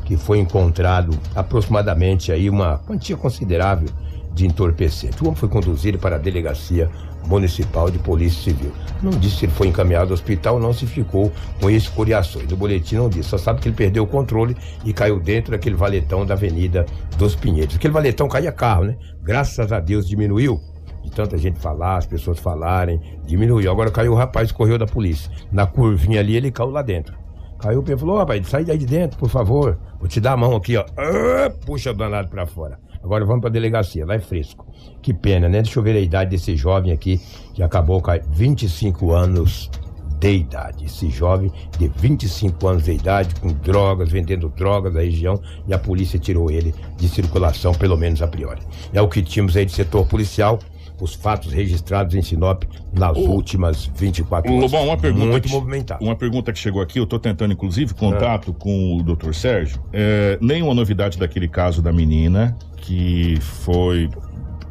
que 0.04 0.16
foi 0.16 0.38
encontrado 0.38 1.18
aproximadamente 1.34 2.30
aí 2.30 2.48
uma 2.48 2.78
quantia 2.78 3.16
considerável 3.16 3.88
de 4.32 4.46
entorpecente. 4.46 5.22
O 5.22 5.26
homem 5.26 5.36
foi 5.36 5.48
conduzido 5.48 5.98
para 5.98 6.16
a 6.16 6.18
delegacia 6.18 6.88
municipal 7.26 7.90
de 7.90 7.98
polícia 7.98 8.52
civil. 8.52 8.70
Não 9.02 9.10
disse 9.10 9.38
se 9.38 9.44
ele 9.46 9.52
foi 9.52 9.66
encaminhado 9.66 10.10
ao 10.10 10.14
hospital, 10.14 10.60
não 10.60 10.72
se 10.72 10.86
ficou 10.86 11.32
com 11.60 11.68
escoriações. 11.68 12.50
O 12.52 12.56
boletim 12.56 12.96
não 12.96 13.08
disse, 13.08 13.30
só 13.30 13.38
sabe 13.38 13.60
que 13.60 13.68
ele 13.68 13.74
perdeu 13.74 14.04
o 14.04 14.06
controle 14.06 14.56
e 14.84 14.92
caiu 14.92 15.18
dentro 15.18 15.50
daquele 15.50 15.74
valetão 15.74 16.24
da 16.24 16.34
Avenida 16.34 16.86
dos 17.18 17.34
Pinheiros. 17.34 17.74
Aquele 17.74 17.92
valetão 17.92 18.28
caía 18.28 18.52
carro, 18.52 18.84
né? 18.84 18.96
Graças 19.22 19.72
a 19.72 19.80
Deus 19.80 20.08
diminuiu 20.08 20.60
de 21.02 21.10
tanta 21.10 21.38
gente 21.38 21.58
falar, 21.58 21.96
as 21.96 22.06
pessoas 22.06 22.38
falarem, 22.38 23.00
diminuiu. 23.24 23.70
Agora 23.70 23.90
caiu 23.90 24.12
o 24.12 24.16
rapaz, 24.16 24.52
correu 24.52 24.78
da 24.78 24.86
polícia. 24.86 25.30
Na 25.50 25.66
curvinha 25.66 26.20
ali, 26.20 26.36
ele 26.36 26.50
caiu 26.50 26.70
lá 26.70 26.82
dentro. 26.82 27.25
Caiu 27.58 27.80
o 27.80 27.82
pé 27.82 27.92
e 27.94 27.98
falou, 27.98 28.16
"Ô, 28.16 28.18
rapaz, 28.18 28.46
sai 28.48 28.64
daí 28.64 28.78
de 28.78 28.86
dentro, 28.86 29.18
por 29.18 29.28
favor. 29.28 29.78
Vou 29.98 30.08
te 30.08 30.20
dar 30.20 30.32
a 30.32 30.36
mão 30.36 30.54
aqui, 30.54 30.76
ó. 30.76 30.84
Ah, 30.96 31.50
Puxa 31.64 31.90
o 31.90 31.94
danado 31.94 32.28
pra 32.28 32.46
fora. 32.46 32.78
Agora 33.02 33.24
vamos 33.24 33.40
pra 33.40 33.50
delegacia, 33.50 34.04
lá 34.04 34.14
é 34.14 34.18
fresco. 34.18 34.66
Que 35.00 35.14
pena, 35.14 35.48
né? 35.48 35.62
Deixa 35.62 35.78
eu 35.78 35.82
ver 35.82 35.96
a 35.96 36.00
idade 36.00 36.30
desse 36.30 36.56
jovem 36.56 36.92
aqui, 36.92 37.20
que 37.54 37.62
acabou 37.62 38.02
com 38.02 38.10
25 38.30 39.12
anos 39.12 39.70
de 40.18 40.32
idade. 40.32 40.86
Esse 40.86 41.08
jovem 41.10 41.52
de 41.78 41.88
25 41.88 42.66
anos 42.66 42.84
de 42.84 42.92
idade, 42.92 43.34
com 43.40 43.48
drogas, 43.48 44.10
vendendo 44.10 44.48
drogas 44.48 44.92
da 44.92 45.00
região, 45.00 45.40
e 45.68 45.72
a 45.74 45.78
polícia 45.78 46.18
tirou 46.18 46.50
ele 46.50 46.74
de 46.96 47.08
circulação, 47.08 47.72
pelo 47.72 47.96
menos 47.96 48.22
a 48.22 48.26
priori. 48.26 48.60
É 48.92 49.00
o 49.00 49.08
que 49.08 49.22
tínhamos 49.22 49.56
aí 49.56 49.64
de 49.66 49.72
setor 49.72 50.06
policial, 50.06 50.58
os 51.00 51.14
fatos 51.14 51.52
registrados 51.52 52.14
em 52.14 52.22
Sinop 52.22 52.64
nas 52.92 53.16
últimas 53.16 53.90
24 53.94 54.52
horas. 54.52 54.72
Lobão, 54.72 54.86
uma 54.88 54.96
pergunta. 54.96 55.26
Muito 55.26 55.48
que, 55.48 55.54
movimentado. 55.54 56.04
Uma 56.04 56.16
pergunta 56.16 56.52
que 56.52 56.58
chegou 56.58 56.80
aqui, 56.80 56.98
eu 56.98 57.06
tô 57.06 57.18
tentando, 57.18 57.52
inclusive, 57.52 57.94
contato 57.94 58.52
com 58.52 58.96
o 58.96 59.02
doutor 59.02 59.34
Sérgio. 59.34 59.80
É, 59.92 60.38
nenhuma 60.40 60.74
novidade 60.74 61.18
daquele 61.18 61.48
caso 61.48 61.82
da 61.82 61.92
menina 61.92 62.56
que 62.86 63.38
foi. 63.40 64.08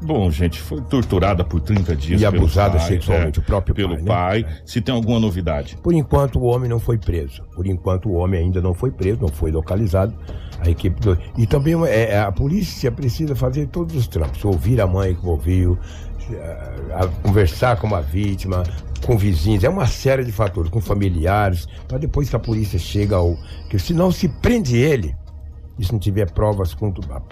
Bom, 0.02 0.30
gente, 0.30 0.60
foi 0.60 0.82
torturada 0.82 1.44
por 1.44 1.60
30 1.60 1.96
dias. 1.96 2.22
E 2.22 2.26
pelo 2.26 2.44
abusada 2.44 2.78
pai, 2.78 2.88
sexualmente, 2.88 3.40
é, 3.40 3.42
o 3.42 3.46
próprio 3.46 3.74
pelo 3.74 3.96
pai, 4.04 4.42
né? 4.42 4.44
pai. 4.44 4.62
Se 4.64 4.80
tem 4.80 4.94
alguma 4.94 5.20
novidade. 5.20 5.78
Por 5.82 5.94
enquanto, 5.94 6.38
o 6.40 6.44
homem 6.44 6.70
não 6.70 6.80
foi 6.80 6.98
preso. 6.98 7.44
Por 7.56 7.66
enquanto, 7.66 8.10
o 8.10 8.14
homem 8.14 8.42
ainda 8.42 8.62
não 8.62 8.74
foi 8.74 8.92
preso, 8.92 9.22
não 9.22 9.30
foi 9.30 9.52
localizado. 9.52 10.14
A 10.60 10.70
equipe 10.70 11.00
do... 11.02 11.18
E 11.38 11.48
também 11.48 11.74
é, 11.86 12.12
é, 12.12 12.20
a 12.20 12.32
polícia 12.32 12.92
precisa 12.92 13.36
fazer 13.36 13.68
todos 13.68 13.96
os 13.96 14.08
trampos. 14.08 14.46
Ouvir 14.46 14.80
a 14.80 14.88
mãe 14.88 15.16
que 15.16 15.26
ouviu, 15.26 15.78
a- 16.94 17.08
conversar 17.24 17.78
com 17.78 17.94
a 17.96 18.02
vítima, 18.02 18.64
com 19.06 19.18
vizinhos. 19.18 19.64
É 19.64 19.70
uma 19.70 19.88
série 19.88 20.24
de 20.24 20.32
fatores, 20.32 20.70
com 20.72 20.82
familiares, 20.82 21.68
para 21.88 21.98
depois 21.98 22.30
que 22.30 22.36
a 22.36 22.40
polícia 22.40 22.80
chega 22.80 23.16
ao. 23.16 23.38
Que 23.70 23.78
senão 23.80 24.12
se 24.12 24.28
prende 24.28 24.78
ele. 24.78 25.16
E 25.78 25.84
se 25.86 25.92
não 25.92 26.00
tiver 26.00 26.32
provas, 26.32 26.76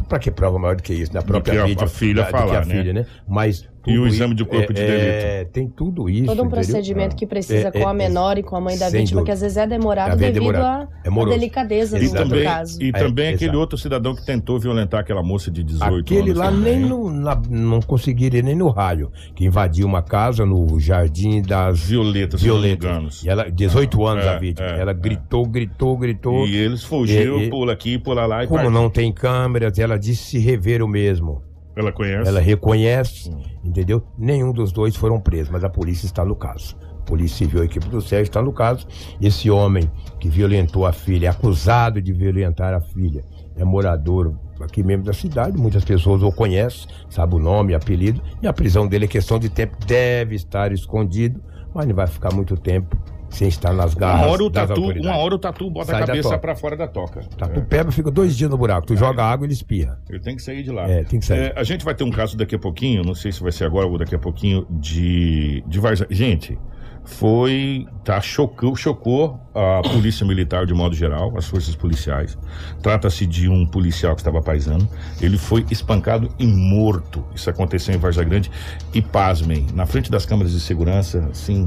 para 0.09 0.19
que 0.19 0.29
prova 0.29 0.59
maior 0.59 0.75
do 0.75 0.83
que 0.83 0.93
isso? 0.93 1.13
Na 1.13 1.21
própria 1.21 1.63
que 1.65 1.81
a- 1.81 1.83
a 1.85 1.87
filha 1.87 2.23
da- 2.23 2.27
do 2.27 2.31
falar, 2.31 2.49
que 2.49 2.55
a 2.57 2.65
né? 2.65 2.75
filha, 2.75 2.93
né? 2.93 3.05
Mas 3.27 3.67
E 3.85 3.91
o 3.97 4.03
tudo 4.03 4.07
exame 4.07 4.33
de 4.35 4.45
corpo 4.45 4.73
de 4.73 4.81
é, 4.81 4.85
delito. 4.87 5.25
É, 5.25 5.43
tem 5.45 5.67
tudo 5.67 6.09
isso. 6.09 6.25
Todo 6.25 6.37
um 6.41 6.45
entendeu? 6.45 6.49
procedimento 6.51 7.13
Ah. 7.15 7.17
que 7.19 7.27
precisa 7.27 7.67
É, 7.67 7.71
com 7.71 7.87
a 7.87 7.91
é, 7.91 7.93
menor 7.93 8.37
e 8.37 8.43
com 8.43 8.55
a 8.55 8.61
mãe 8.61 8.77
da 8.77 8.85
vítima, 8.89 9.19
dúvida. 9.21 9.25
que 9.25 9.31
às 9.31 9.41
vezes 9.41 9.57
é 9.57 9.67
demorado 9.67 10.13
é 10.13 10.15
devido 10.15 10.33
demorado. 10.35 10.87
à 10.87 10.87
É 11.05 11.25
delicadeza 11.29 11.99
do, 11.99 12.11
também, 12.13 12.43
caso. 12.43 12.81
e 12.81 12.89
É, 12.89 12.91
também 12.93 13.27
aquele 13.29 13.45
exato. 13.45 13.59
outro 13.59 13.77
cidadão 13.77 14.15
que 14.15 14.25
tentou 14.25 14.57
violentar 14.59 15.01
aquela 15.01 15.21
moça 15.21 15.51
de 15.51 15.63
18 15.63 15.99
Aquele 15.99 16.29
anos. 16.31 16.37
lá 16.37 16.45
também. 16.49 16.79
nem 16.79 16.89
no, 16.89 17.09
na- 17.11 17.41
não 17.49 17.81
conseguiria 17.81 18.41
nem 18.41 18.55
no 18.55 18.69
raio, 18.69 19.11
que 19.35 19.45
invadiu 19.45 19.85
uma 19.85 20.01
casa 20.01 20.45
no 20.45 20.79
Jardim 20.79 21.41
das 21.41 21.81
Violetas. 21.81 22.41
engano. 22.43 23.09
E 23.23 23.29
ela, 23.29 23.51
18 23.51 24.05
anos 24.05 24.23
É, 24.25 24.29
a 24.29 24.37
vítima. 24.39 24.67
é, 24.69 24.79
ela 24.79 24.91
é. 24.91 24.93
gritou, 24.93 25.45
gritou, 25.45 25.97
gritou. 25.97 26.47
E 26.47 26.55
eles 26.55 26.83
fugiu, 26.83 27.41
e- 27.41 27.49
pula 27.49 27.73
aqui, 27.73 27.97
pula 27.97 28.25
lá 28.25 28.43
e 28.43 28.47
Como 28.47 28.69
não 28.69 28.89
tem 28.89 29.11
câmeras, 29.11 29.77
ela 29.77 29.97
disse 29.99 30.23
se 30.23 30.39
rever 30.39 30.81
o 30.81 30.87
mesmo. 30.87 31.41
Ela 31.75 31.91
conhece? 31.91 32.27
Ela 32.29 32.39
reconhece, 32.39 33.29
Hum. 33.29 33.41
entendeu? 33.63 34.03
Nenhum 34.17 34.51
dos 34.51 34.71
dois 34.71 34.95
foram 34.95 35.19
presos, 35.19 35.49
mas 35.49 35.63
a 35.63 35.69
polícia 35.69 36.05
está 36.05 36.23
no 36.23 36.35
caso. 36.35 36.75
A 36.99 37.05
Polícia 37.05 37.39
Civil, 37.39 37.61
a 37.61 37.65
equipe 37.65 37.89
do 37.89 37.99
Sérgio 38.01 38.29
está 38.29 38.41
no 38.41 38.53
caso. 38.53 38.87
Esse 39.19 39.49
homem 39.51 39.91
que 40.21 40.29
violentou 40.29 40.85
a 40.85 40.93
filha, 40.93 41.27
é 41.27 41.29
acusado 41.29 42.01
de 42.01 42.13
violentar 42.13 42.73
a 42.73 42.79
filha, 42.79 43.25
é 43.57 43.63
morador 43.65 44.33
aqui 44.61 44.81
mesmo 44.81 45.03
da 45.03 45.11
cidade. 45.11 45.57
Muitas 45.57 45.83
pessoas 45.83 46.23
o 46.23 46.31
conhecem, 46.31 46.87
sabe 47.09 47.35
o 47.35 47.39
nome, 47.39 47.73
apelido. 47.73 48.21
E 48.41 48.47
a 48.47 48.53
prisão 48.53 48.87
dele 48.87 49.03
é 49.03 49.07
questão 49.09 49.37
de 49.37 49.49
tempo, 49.49 49.75
deve 49.85 50.35
estar 50.35 50.71
escondido, 50.71 51.41
mas 51.73 51.85
não 51.85 51.93
vai 51.93 52.07
ficar 52.07 52.33
muito 52.33 52.55
tempo 52.55 52.95
sem 53.33 53.47
estar 53.47 53.73
nas 53.73 53.93
garras 53.93 54.21
Uma 54.21 54.31
hora 54.31 54.43
o 54.43 54.49
tatu, 54.49 54.81
uma 54.81 55.17
hora 55.17 55.35
o 55.35 55.39
tatu 55.39 55.69
bota 55.69 55.91
Sai 55.91 56.03
a 56.03 56.05
cabeça 56.05 56.37
pra 56.37 56.55
fora 56.55 56.77
da 56.77 56.87
toca. 56.87 57.21
Tatu 57.37 57.61
pega, 57.61 57.91
fica 57.91 58.09
dois 58.09 58.37
dias 58.37 58.49
no 58.49 58.57
buraco. 58.57 58.87
Tu 58.87 58.95
joga 58.95 59.23
água, 59.23 59.45
ele 59.45 59.53
espirra. 59.53 59.99
Ele 60.09 60.19
tem 60.19 60.35
que 60.35 60.41
sair 60.41 60.63
de 60.63 60.71
lá. 60.71 60.87
É, 60.87 61.03
tem 61.03 61.19
que 61.19 61.25
sair. 61.25 61.39
É, 61.39 61.53
a 61.55 61.63
gente 61.63 61.83
vai 61.83 61.95
ter 61.95 62.03
um 62.03 62.11
caso 62.11 62.37
daqui 62.37 62.55
a 62.55 62.59
pouquinho, 62.59 63.03
não 63.03 63.15
sei 63.15 63.31
se 63.31 63.41
vai 63.41 63.51
ser 63.51 63.65
agora 63.65 63.87
ou 63.87 63.97
daqui 63.97 64.15
a 64.15 64.19
pouquinho, 64.19 64.65
de, 64.69 65.63
de 65.67 65.79
Varza. 65.79 66.07
Gente, 66.09 66.57
foi. 67.05 67.85
Tá, 68.03 68.19
chocou, 68.19 68.75
chocou 68.75 69.39
a 69.55 69.81
polícia 69.81 70.25
militar 70.25 70.65
de 70.65 70.73
modo 70.73 70.93
geral, 70.93 71.31
as 71.37 71.45
forças 71.45 71.73
policiais. 71.73 72.37
Trata-se 72.81 73.25
de 73.25 73.47
um 73.47 73.65
policial 73.65 74.13
que 74.13 74.19
estava 74.19 74.41
paisando. 74.41 74.85
Ele 75.21 75.37
foi 75.37 75.65
espancado 75.71 76.27
e 76.37 76.45
morto. 76.45 77.23
Isso 77.33 77.49
aconteceu 77.49 77.95
em 77.95 77.97
Varza 77.97 78.23
Grande. 78.25 78.51
E 78.93 79.01
pasmem, 79.01 79.65
na 79.73 79.85
frente 79.85 80.11
das 80.11 80.25
câmeras 80.25 80.51
de 80.51 80.59
segurança, 80.59 81.25
assim, 81.31 81.65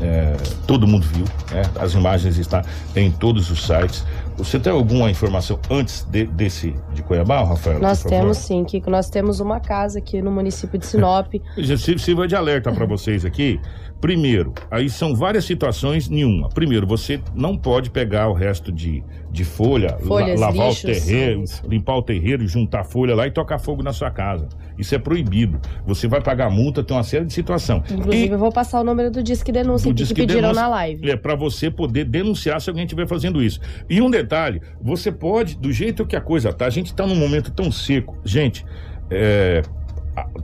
é, 0.00 0.36
todo 0.66 0.86
mundo 0.86 1.04
viu. 1.06 1.24
né? 1.50 1.62
As 1.80 1.94
imagens 1.94 2.38
estão 2.38 2.62
em 2.94 3.10
todos 3.10 3.50
os 3.50 3.64
sites. 3.66 4.04
Você 4.36 4.58
tem 4.60 4.72
alguma 4.72 5.10
informação 5.10 5.58
antes 5.70 6.04
de- 6.04 6.26
desse 6.26 6.74
de 6.92 7.02
Cuiabá, 7.02 7.42
Rafael? 7.42 7.80
Nós 7.80 8.02
temos 8.04 8.38
sim, 8.38 8.64
Kiko. 8.64 8.90
Nós 8.90 9.08
temos 9.10 9.40
uma 9.40 9.58
casa 9.60 9.98
aqui 9.98 10.20
no 10.22 10.30
município 10.30 10.78
de 10.78 10.86
Sinop. 10.86 11.32
Já 11.58 11.76
Sirva 11.76 12.26
de 12.28 12.34
alerta 12.36 12.70
para 12.72 12.86
vocês 12.86 13.24
aqui. 13.24 13.60
Primeiro, 14.04 14.52
aí 14.70 14.90
são 14.90 15.14
várias 15.16 15.46
situações 15.46 16.10
nenhuma. 16.10 16.50
Primeiro, 16.50 16.86
você 16.86 17.18
não 17.34 17.56
pode 17.56 17.88
pegar 17.88 18.28
o 18.28 18.34
resto 18.34 18.70
de, 18.70 19.02
de 19.30 19.44
folha, 19.46 19.92
la- 19.92 20.06
Folhas, 20.06 20.38
lavar 20.38 20.68
lixos, 20.68 20.84
o 20.84 20.86
terreiro, 21.06 21.42
isso. 21.42 21.62
limpar 21.66 21.96
o 21.96 22.02
terreiro, 22.02 22.46
juntar 22.46 22.84
folha 22.84 23.14
lá 23.14 23.26
e 23.26 23.30
tocar 23.30 23.58
fogo 23.58 23.82
na 23.82 23.94
sua 23.94 24.10
casa. 24.10 24.46
Isso 24.76 24.94
é 24.94 24.98
proibido. 24.98 25.58
Você 25.86 26.06
vai 26.06 26.20
pagar 26.20 26.50
multa, 26.50 26.84
tem 26.84 26.94
uma 26.94 27.02
série 27.02 27.24
de 27.24 27.32
situação. 27.32 27.82
Inclusive, 27.90 28.28
eu 28.34 28.38
vou 28.38 28.52
passar 28.52 28.82
o 28.82 28.84
número 28.84 29.10
do 29.10 29.22
Disque 29.22 29.50
Denúncia 29.50 29.90
do 29.90 29.94
que 29.96 30.02
Disque 30.02 30.14
pediram 30.20 30.42
Denúncia, 30.42 30.62
na 30.62 30.68
live. 30.68 31.10
É 31.10 31.16
para 31.16 31.34
você 31.34 31.70
poder 31.70 32.04
denunciar 32.04 32.60
se 32.60 32.68
alguém 32.68 32.84
estiver 32.84 33.08
fazendo 33.08 33.42
isso. 33.42 33.58
E 33.88 34.02
um 34.02 34.10
detalhe, 34.10 34.60
você 34.82 35.10
pode, 35.10 35.56
do 35.56 35.72
jeito 35.72 36.04
que 36.04 36.14
a 36.14 36.20
coisa 36.20 36.52
tá, 36.52 36.66
a 36.66 36.70
gente 36.70 36.94
tá 36.94 37.06
num 37.06 37.16
momento 37.16 37.50
tão 37.50 37.72
seco. 37.72 38.18
Gente, 38.22 38.66
é, 39.10 39.62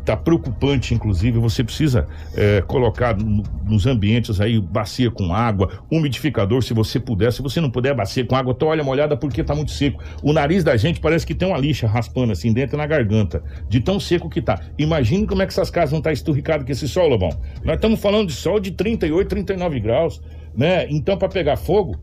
tá 0.04 0.16
preocupante, 0.16 0.94
inclusive, 0.94 1.38
você 1.38 1.62
precisa 1.62 2.06
é, 2.34 2.60
colocar 2.62 3.16
no- 3.16 3.42
nos 3.64 3.86
ambientes 3.86 4.40
aí 4.40 4.60
bacia 4.60 5.10
com 5.10 5.32
água, 5.34 5.70
umidificador, 5.90 6.62
se 6.62 6.74
você 6.74 6.98
puder. 6.98 7.32
Se 7.32 7.42
você 7.42 7.60
não 7.60 7.70
puder, 7.70 7.94
bacia 7.94 8.24
com 8.24 8.34
água, 8.34 8.54
toalha 8.54 8.82
molhada 8.82 9.16
porque 9.16 9.44
tá 9.44 9.54
muito 9.54 9.70
seco. 9.70 10.02
O 10.22 10.32
nariz 10.32 10.64
da 10.64 10.76
gente 10.76 11.00
parece 11.00 11.26
que 11.26 11.34
tem 11.34 11.46
uma 11.48 11.58
lixa 11.58 11.86
raspando 11.86 12.32
assim 12.32 12.52
dentro 12.52 12.76
na 12.76 12.86
garganta, 12.86 13.42
de 13.68 13.80
tão 13.80 14.00
seco 14.00 14.28
que 14.28 14.42
tá. 14.42 14.60
Imagine 14.78 15.26
como 15.26 15.42
é 15.42 15.46
que 15.46 15.52
essas 15.52 15.70
casas 15.70 15.90
vão 15.90 15.98
estar 15.98 16.12
esturricadas 16.12 16.64
com 16.66 16.72
esse 16.72 16.88
sol, 16.88 17.08
Lobão. 17.08 17.30
Nós 17.64 17.76
estamos 17.76 18.00
falando 18.00 18.26
de 18.28 18.34
sol 18.34 18.58
de 18.58 18.70
38, 18.72 19.28
39 19.28 19.80
graus, 19.80 20.20
né? 20.56 20.86
Então, 20.90 21.16
para 21.16 21.28
pegar 21.28 21.56
fogo, 21.56 21.96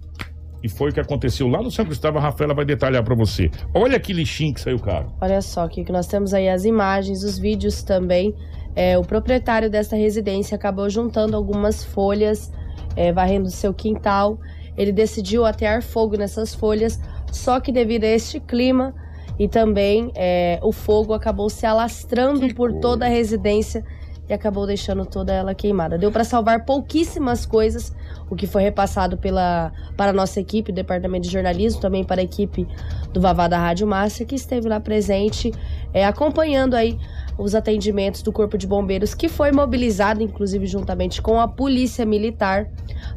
e 0.64 0.70
foi 0.70 0.90
o 0.90 0.94
que 0.94 1.00
aconteceu 1.00 1.48
lá 1.48 1.62
no 1.62 1.70
São 1.70 1.86
Cristóvão, 1.86 2.20
a 2.20 2.24
Rafaela 2.24 2.54
vai 2.54 2.66
detalhar 2.66 3.04
para 3.04 3.16
você. 3.16 3.50
Olha 3.74 4.00
que 4.00 4.14
lixinho 4.14 4.54
que 4.54 4.62
saiu 4.62 4.80
caro. 4.80 5.12
Olha 5.22 5.42
só, 5.42 5.68
Kiko, 5.68 5.92
nós 5.92 6.08
temos 6.08 6.34
aí 6.34 6.50
as 6.50 6.66
imagens, 6.66 7.24
os 7.24 7.38
vídeos 7.38 7.84
também. 7.84 8.34
É, 8.76 8.98
o 8.98 9.02
proprietário 9.02 9.70
desta 9.70 9.96
residência 9.96 10.56
acabou 10.56 10.90
juntando 10.90 11.36
algumas 11.36 11.84
folhas, 11.84 12.52
é, 12.96 13.12
varrendo 13.12 13.50
seu 13.50 13.74
quintal. 13.74 14.40
Ele 14.78 14.92
decidiu 14.92 15.46
atear 15.46 15.82
fogo 15.82 16.16
nessas 16.18 16.54
folhas, 16.54 17.00
só 17.32 17.60
que 17.60 17.72
devido 17.72 18.04
a 18.04 18.08
este 18.08 18.40
clima 18.40 18.94
e 19.40 19.48
também 19.48 20.12
é, 20.16 20.60
o 20.64 20.72
fogo 20.72 21.14
acabou 21.14 21.50
se 21.50 21.66
alastrando 21.66 22.54
por 22.56 22.74
toda 22.80 23.06
a 23.06 23.10
residência 23.10 23.84
e 24.30 24.34
acabou 24.34 24.66
deixando 24.66 25.06
toda 25.06 25.34
ela 25.34 25.56
queimada. 25.56 25.98
Deu 25.98 26.12
para 26.12 26.24
salvar 26.24 26.66
pouquíssimas 26.66 27.46
coisas, 27.46 27.94
o 28.30 28.36
que 28.36 28.46
foi 28.46 28.64
repassado 28.64 29.18
pela, 29.18 29.72
para 29.96 30.12
a 30.12 30.14
nossa 30.14 30.40
equipe, 30.40 30.72
departamento 30.72 31.28
de 31.28 31.34
jornalismo, 31.34 31.80
também 31.80 32.04
para 32.04 32.22
a 32.22 32.24
equipe 32.24 32.68
do 33.14 33.22
Vavá 33.22 33.48
da 33.48 33.58
Rádio 33.58 33.88
Master, 33.88 34.28
que 34.28 34.36
esteve 34.36 34.68
lá 34.68 34.80
presente, 34.80 35.54
é, 35.94 36.06
acompanhando 36.06 36.76
aí 36.76 37.00
os 37.38 37.54
atendimentos 37.54 38.22
do 38.22 38.32
Corpo 38.32 38.58
de 38.58 38.66
Bombeiros, 38.66 39.14
que 39.14 39.30
foi 39.30 39.52
mobilizado, 39.52 40.24
inclusive, 40.24 40.66
juntamente 40.66 41.22
com 41.22 41.40
a 41.40 41.48
Polícia 41.48 42.06
Militar, 42.06 42.70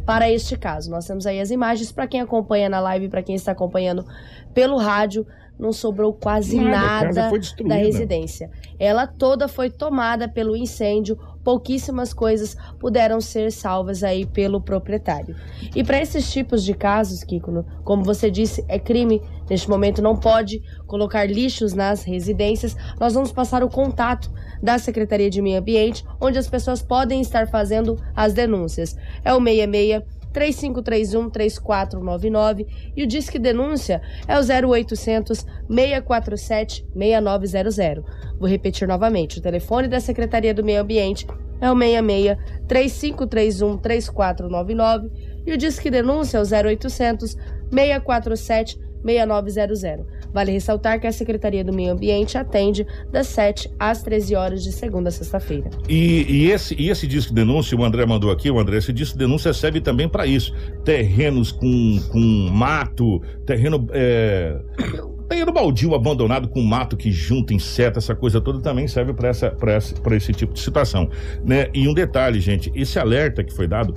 para 0.05 0.31
este 0.31 0.57
caso. 0.57 0.91
Nós 0.91 1.07
temos 1.07 1.27
aí 1.27 1.41
as 1.41 1.51
imagens 1.51 1.91
para 1.91 2.07
quem 2.07 2.21
acompanha 2.21 2.69
na 2.69 2.81
live, 2.81 3.09
para 3.09 3.23
quem 3.23 3.35
está 3.35 3.53
acompanhando 3.53 4.05
pelo 4.53 4.77
rádio. 4.77 5.27
Não 5.61 5.73
sobrou 5.73 6.13
quase 6.15 6.59
Nada, 6.59 7.13
nada, 7.13 7.31
da 7.67 7.75
residência. 7.75 8.51
Ela 8.79 9.07
toda 9.07 9.47
foi 9.47 9.69
tomada 9.69 10.27
pelo 10.27 10.57
incêndio, 10.57 11.19
pouquíssimas 11.45 12.15
coisas 12.15 12.57
puderam 12.79 13.21
ser 13.21 13.53
salvas 13.53 14.03
aí 14.03 14.25
pelo 14.25 14.61
proprietário. 14.61 15.37
E 15.77 15.85
para 15.85 16.01
esses 16.01 16.33
tipos 16.33 16.65
de 16.65 16.73
casos, 16.73 17.23
Kiko, 17.23 17.65
como 17.85 18.03
você 18.03 18.31
disse, 18.31 18.65
é 18.69 18.79
crime. 18.79 19.23
Neste 19.51 19.69
momento 19.69 20.01
não 20.01 20.17
pode 20.17 20.63
colocar 20.87 21.29
lixos 21.29 21.75
nas 21.75 22.05
residências. 22.05 22.75
Nós 22.99 23.13
vamos 23.13 23.31
passar 23.31 23.63
o 23.63 23.69
contato 23.69 24.31
da 24.63 24.79
Secretaria 24.79 25.29
de 25.29 25.43
Meio 25.43 25.59
Ambiente, 25.59 26.05
onde 26.19 26.39
as 26.39 26.49
pessoas 26.49 26.81
podem 26.81 27.21
estar 27.21 27.49
fazendo 27.49 27.99
as 28.17 28.33
denúncias. 28.33 28.97
É 29.23 29.35
o 29.35 29.43
66 29.43 30.20
3531 30.33 31.31
3499 31.31 32.67
e 32.97 33.03
o 33.03 33.07
Disque 33.07 33.39
Denúncia 33.39 34.01
é 34.27 34.39
o 34.39 34.71
0800 34.71 35.47
647 35.69 36.87
6900. 36.95 38.05
Vou 38.39 38.49
repetir 38.49 38.89
novamente, 38.89 39.39
o 39.39 39.43
telefone 39.43 39.89
da 39.89 40.01
Secretaria 40.01 40.55
do 40.55 40.65
Meio 40.65 40.83
Ambiente 40.83 41.27
é 41.61 41.71
o 41.71 41.77
66 41.77 42.39
3531 42.67 43.79
3499 43.79 45.11
e 45.47 45.53
o 45.53 45.57
Disque 45.57 45.91
Denúncia 45.91 46.39
é 46.39 46.41
o 46.41 46.69
0800 46.69 47.37
647 47.71 48.79
6900. 49.05 50.20
Vale 50.33 50.53
ressaltar 50.53 51.01
que 51.01 51.07
a 51.07 51.13
Secretaria 51.13 51.65
do 51.65 51.73
Meio 51.73 51.93
Ambiente 51.93 52.39
atende 52.39 52.87
das 53.11 53.27
7 53.29 53.71
às 53.79 54.03
13 54.03 54.35
horas 54.35 54.63
de 54.63 54.73
segunda 54.73 55.09
a 55.09 55.13
sexta-feira. 55.13 55.71
E, 55.89 56.27
e 56.29 56.51
esse, 56.51 56.75
e 56.79 56.91
esse 56.91 57.07
disco 57.07 57.33
denúncia, 57.33 57.77
o 57.77 57.85
André 57.85 58.07
mandou 58.07 58.31
aqui, 58.31 58.51
o 58.51 58.59
André, 58.59 58.79
esse 58.79 58.93
disco 58.93 59.19
denúncia 59.19 59.53
serve 59.53 59.81
também 59.81 60.09
para 60.09 60.27
isso. 60.27 60.55
Terrenos 60.85 61.53
com, 61.53 62.01
com 62.11 62.19
mato, 62.53 63.21
terreno. 63.45 63.87
É, 63.93 64.61
terreno 65.31 65.53
baldio 65.53 65.95
abandonado 65.95 66.49
com 66.49 66.61
mato 66.61 66.97
que 66.97 67.13
junta 67.13 67.55
inseto, 67.55 68.01
essa 68.01 68.17
coisa 68.17 68.41
toda 68.41 68.61
também 68.61 68.89
serve 68.89 69.13
para 69.13 69.29
essa, 69.29 69.57
essa, 69.63 69.95
esse 70.13 70.33
tipo 70.33 70.53
de 70.53 70.61
situação. 70.61 71.09
Né? 71.45 71.69
E 71.73 71.87
um 71.87 71.95
detalhe, 71.95 72.41
gente, 72.41 72.73
esse 72.75 72.99
alerta 72.99 73.45
que 73.45 73.55
foi 73.55 73.69
dado, 73.69 73.95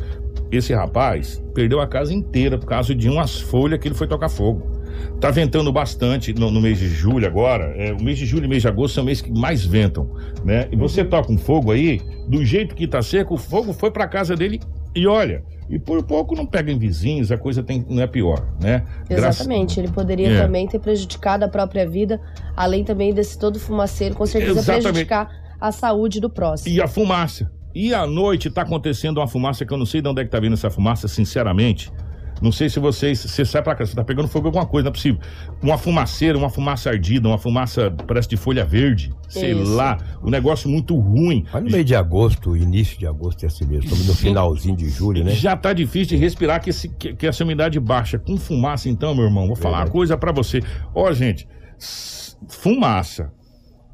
esse 0.52 0.74
rapaz 0.74 1.44
perdeu 1.54 1.82
a 1.82 1.88
casa 1.88 2.14
inteira 2.14 2.58
por 2.58 2.68
causa 2.68 2.94
de 2.94 3.10
umas 3.10 3.42
folhas 3.42 3.80
que 3.80 3.88
ele 3.88 3.96
foi 3.96 4.08
tocar 4.08 4.30
fogo. 4.30 4.83
Tá 5.20 5.32
ventando 5.32 5.72
bastante 5.72 6.34
no, 6.34 6.52
no 6.52 6.60
mês 6.62 6.78
de 6.80 6.88
julho 6.88 7.26
agora. 7.28 7.74
É, 7.78 7.94
o 7.94 8.02
mês 8.02 8.18
de 8.18 8.26
julho 8.26 8.46
e 8.46 8.48
mês 8.48 8.62
de 8.62 8.68
agosto 8.68 8.96
são 8.96 9.04
meses 9.04 9.22
que 9.22 9.32
mais 9.32 9.66
ventam, 9.66 10.10
né? 10.44 10.68
E 10.72 10.76
você 10.76 11.04
toca 11.04 11.32
um 11.32 11.38
fogo 11.38 11.72
aí, 11.72 12.02
do 12.28 12.44
jeito 12.46 12.76
que 12.76 12.88
tá 12.88 13.02
seco, 13.02 13.36
o 13.36 13.38
fogo 13.38 13.74
foi 13.74 13.92
pra 13.92 14.08
casa 14.08 14.36
dele 14.36 14.60
e 14.96 15.08
olha, 15.08 15.44
e 15.70 15.80
por 15.80 16.04
pouco 16.04 16.36
não 16.36 16.46
pega 16.46 16.72
em 16.72 16.78
vizinhos, 16.78 17.32
a 17.32 17.38
coisa 17.38 17.64
tem, 17.64 17.84
não 17.90 18.02
é 18.04 18.08
pior, 18.08 18.46
né? 18.62 18.84
Graças- 19.10 19.40
Exatamente, 19.42 19.80
ele 19.80 19.88
poderia 19.88 20.30
É. 20.30 20.42
também 20.42 20.68
ter 20.68 20.78
prejudicado 20.80 21.44
a 21.44 21.48
própria 21.48 21.88
vida, 21.88 22.22
além 22.56 22.84
também 22.84 23.14
desse 23.14 23.40
todo 23.40 23.60
fumaceiro, 23.60 24.14
com 24.14 24.26
certeza 24.26 24.60
Exatamente. 24.60 24.84
prejudicar 24.84 25.30
a 25.60 25.72
saúde 25.72 26.20
do 26.20 26.30
próximo. 26.30 26.76
E 26.76 26.82
a 26.82 26.88
fumaça. 26.88 27.50
E 27.74 27.92
à 27.92 28.06
noite 28.06 28.52
tá 28.52 28.62
acontecendo 28.62 29.18
uma 29.18 29.28
fumaça 29.28 29.66
que 29.66 29.74
eu 29.74 29.78
não 29.78 29.86
sei 29.86 30.00
de 30.00 30.08
onde 30.08 30.22
é 30.22 30.26
que 30.26 30.30
tá 30.30 30.40
vindo 30.40 30.54
essa 30.54 30.70
fumaça, 30.70 31.08
sinceramente. 31.08 31.92
Não 32.44 32.52
sei 32.52 32.70
se 32.70 32.78
vocês. 32.78 33.20
Você 33.20 33.46
sai 33.46 33.64
pra 33.64 33.74
cá, 33.74 33.86
você 33.86 33.96
tá 33.96 34.04
pegando 34.04 34.28
fogo 34.28 34.48
alguma 34.48 34.66
coisa, 34.66 34.84
não 34.84 34.90
é 34.90 34.94
possível. 34.94 35.22
Uma 35.62 35.78
fumaceira, 35.78 36.38
uma 36.38 36.50
fumaça 36.50 36.90
ardida, 36.90 37.26
uma 37.26 37.38
fumaça 37.38 37.90
parece 38.06 38.28
de 38.28 38.36
folha 38.36 38.66
verde, 38.66 39.14
sei 39.30 39.54
Isso. 39.54 39.74
lá. 39.74 39.98
Um 40.22 40.30
negócio 40.30 40.70
muito 40.70 40.94
ruim. 41.00 41.46
Mas 41.54 41.64
no 41.64 41.72
meio 41.72 41.86
de 41.86 41.96
agosto, 41.96 42.58
início 42.58 43.00
de 43.00 43.08
agosto 43.08 43.46
é 43.46 43.48
assim 43.48 43.64
mesmo. 43.64 43.86
Estamos 43.86 44.08
no 44.08 44.14
finalzinho 44.14 44.76
de 44.76 44.90
julho, 44.90 45.24
né? 45.24 45.32
Já 45.32 45.56
tá 45.56 45.72
difícil 45.72 46.18
de 46.18 46.22
respirar 46.22 46.62
que, 46.62 46.70
esse, 46.70 46.90
que, 46.90 47.14
que 47.14 47.26
essa 47.26 47.46
umidade 47.46 47.80
baixa. 47.80 48.20
Com 48.20 48.36
fumaça, 48.36 48.90
então, 48.90 49.16
meu 49.16 49.24
irmão, 49.24 49.48
vou 49.48 49.56
falar 49.56 49.78
uma 49.78 49.84
Verdade. 49.86 49.94
coisa 49.94 50.18
pra 50.18 50.34
você. 50.34 50.62
Ó, 50.94 51.10
gente, 51.14 51.48
fumaça 52.50 53.32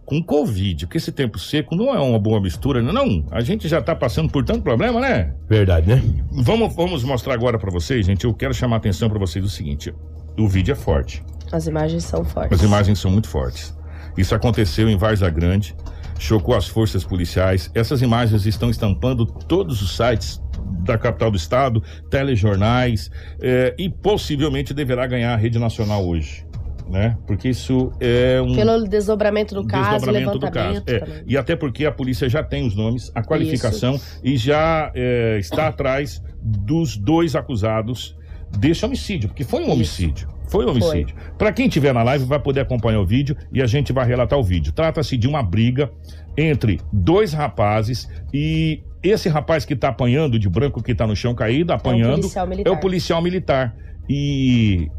com 0.10 0.24
Covid, 0.24 0.88
porque 0.88 0.98
esse 0.98 1.12
tempo 1.12 1.38
seco 1.38 1.76
não 1.76 1.94
é 1.94 2.00
uma 2.00 2.18
boa 2.18 2.42
mistura, 2.42 2.82
né? 2.82 2.92
não. 2.92 3.24
A 3.30 3.42
gente 3.42 3.68
já 3.68 3.80
tá 3.80 3.96
passando 3.96 4.28
por 4.28 4.44
tanto 4.44 4.64
problema, 4.64 5.00
né? 5.00 5.36
Verdade, 5.48 5.88
né? 5.88 6.02
Vamos, 6.32 6.76
vamos 6.76 7.04
mostrar 7.04 7.36
agora 7.36 7.60
pra 7.60 7.70
vocês, 7.70 8.08
gente. 8.08 8.26
Eu 8.26 8.34
quero 8.34 8.52
chamar 8.52 8.78
a 8.78 8.80
atenção 8.80 9.08
pra 9.08 9.20
vocês 9.20 9.46
do 9.46 9.50
seguinte: 9.50 9.94
o 10.36 10.48
vídeo 10.48 10.72
é 10.72 10.76
forte. 10.76 11.24
As 11.52 11.68
imagens 11.68 12.06
são 12.06 12.26
fortes. 12.26 12.60
As 12.60 12.66
imagens 12.66 12.98
são 12.98 13.12
muito 13.12 13.30
fortes. 13.30 13.78
Isso 14.18 14.34
aconteceu 14.34 14.90
em 14.90 14.98
Varza 14.98 15.30
Grande, 15.30 15.76
chocou 16.18 16.56
as 16.56 16.68
forças 16.68 17.04
policiais. 17.04 17.70
Essas 17.76 18.02
imagens 18.02 18.48
estão 18.48 18.72
estampando 18.72 19.28
todos 19.28 19.80
os 19.80 19.96
sites 19.96 20.42
da 20.84 20.98
capital 20.98 21.30
do 21.30 21.38
estado, 21.38 21.84
telejornais, 22.10 23.12
eh, 23.40 23.76
e 23.78 23.90
possivelmente 23.90 24.74
deverá 24.74 25.06
ganhar 25.06 25.34
a 25.34 25.38
rede 25.38 25.60
nacional 25.60 26.04
hoje. 26.04 26.49
Né? 26.90 27.16
Porque 27.28 27.50
isso 27.50 27.92
é 28.00 28.42
um 28.42 28.56
Pelo 28.56 28.88
desdobramento 28.88 29.54
do 29.54 29.66
caso, 29.66 29.92
desdobramento 29.92 30.40
do 30.40 30.52
caso. 30.52 30.84
É, 30.88 31.24
e 31.28 31.38
até 31.38 31.56
porque 31.56 31.86
a 31.86 31.92
polícia 31.92 32.28
já 32.28 32.44
tem 32.44 32.66
os 32.66 32.76
nomes, 32.76 33.12
a 33.14 33.22
qualificação 33.22 34.00
e 34.24 34.36
já 34.36 34.92
é, 34.96 35.38
está 35.40 35.68
atrás 35.68 36.22
dos 36.42 36.98
dois 36.98 37.36
acusados 37.36 38.18
desse 38.58 38.84
homicídio, 38.84 39.30
porque 39.30 39.44
foi 39.44 39.60
um 39.60 39.64
Isso. 39.66 39.72
homicídio. 39.74 40.40
Foi 40.50 40.66
um 40.66 40.72
homicídio. 40.72 41.16
Para 41.38 41.54
quem 41.54 41.68
estiver 41.68 41.94
na 41.94 42.02
live 42.02 42.26
vai 42.26 42.40
poder 42.40 42.62
acompanhar 42.62 43.00
o 43.00 43.06
vídeo 43.06 43.38
e 43.54 43.62
a 43.62 43.68
gente 43.68 43.94
vai 43.94 44.06
relatar 44.06 44.38
o 44.38 44.44
vídeo. 44.44 44.74
Trata-se 44.74 45.16
de 45.16 45.28
uma 45.28 45.44
briga 45.44 45.92
entre 46.36 46.82
dois 46.92 47.34
rapazes 47.34 48.10
e 48.34 48.82
esse 49.04 49.30
rapaz 49.30 49.64
que 49.64 49.76
tá 49.76 49.90
apanhando 49.90 50.40
de 50.40 50.50
branco 50.50 50.82
que 50.82 50.96
tá 50.96 51.06
no 51.06 51.16
chão 51.16 51.36
caído, 51.36 51.72
apanhando, 51.72 52.22
policial 52.22 52.48
militar. 52.48 52.70
é 52.70 52.74
o 52.74 52.80
policial 52.80 53.22
militar. 53.22 53.76
E 54.10 54.90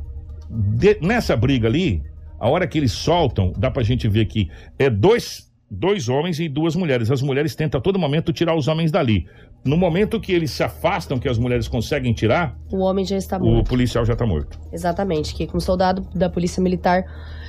de- 0.51 0.98
nessa 1.01 1.36
briga 1.36 1.68
ali, 1.68 2.03
a 2.38 2.48
hora 2.48 2.66
que 2.66 2.78
eles 2.78 2.92
soltam, 2.92 3.53
dá 3.57 3.70
pra 3.70 3.82
gente 3.82 4.09
ver 4.09 4.24
que 4.26 4.51
é 4.78 4.88
dois, 4.90 5.51
dois 5.70 6.09
homens 6.09 6.40
e 6.40 6.48
duas 6.48 6.74
mulheres. 6.74 7.11
As 7.11 7.22
mulheres 7.22 7.55
tentam 7.55 7.78
a 7.78 7.82
todo 7.82 7.98
momento 7.98 8.32
tirar 8.32 8.55
os 8.57 8.66
homens 8.68 8.90
dali. 8.90 9.26
No 9.64 9.76
momento 9.76 10.18
que 10.18 10.32
eles 10.32 10.51
se 10.51 10.62
afastam, 10.62 11.18
que 11.18 11.28
as 11.28 11.36
mulheres 11.38 11.68
conseguem 11.68 12.14
tirar, 12.14 12.59
O 12.72 12.78
homem 12.78 13.05
já 13.05 13.16
está 13.16 13.36
o 13.36 13.44
morto. 13.44 13.68
policial 13.68 14.05
já 14.07 14.16
tá 14.16 14.24
morto. 14.26 14.59
Exatamente, 14.72 15.34
que 15.34 15.48
um 15.55 15.61
soldado 15.61 16.01
da 16.14 16.30
Polícia 16.30 16.62
Militar, 16.62 17.05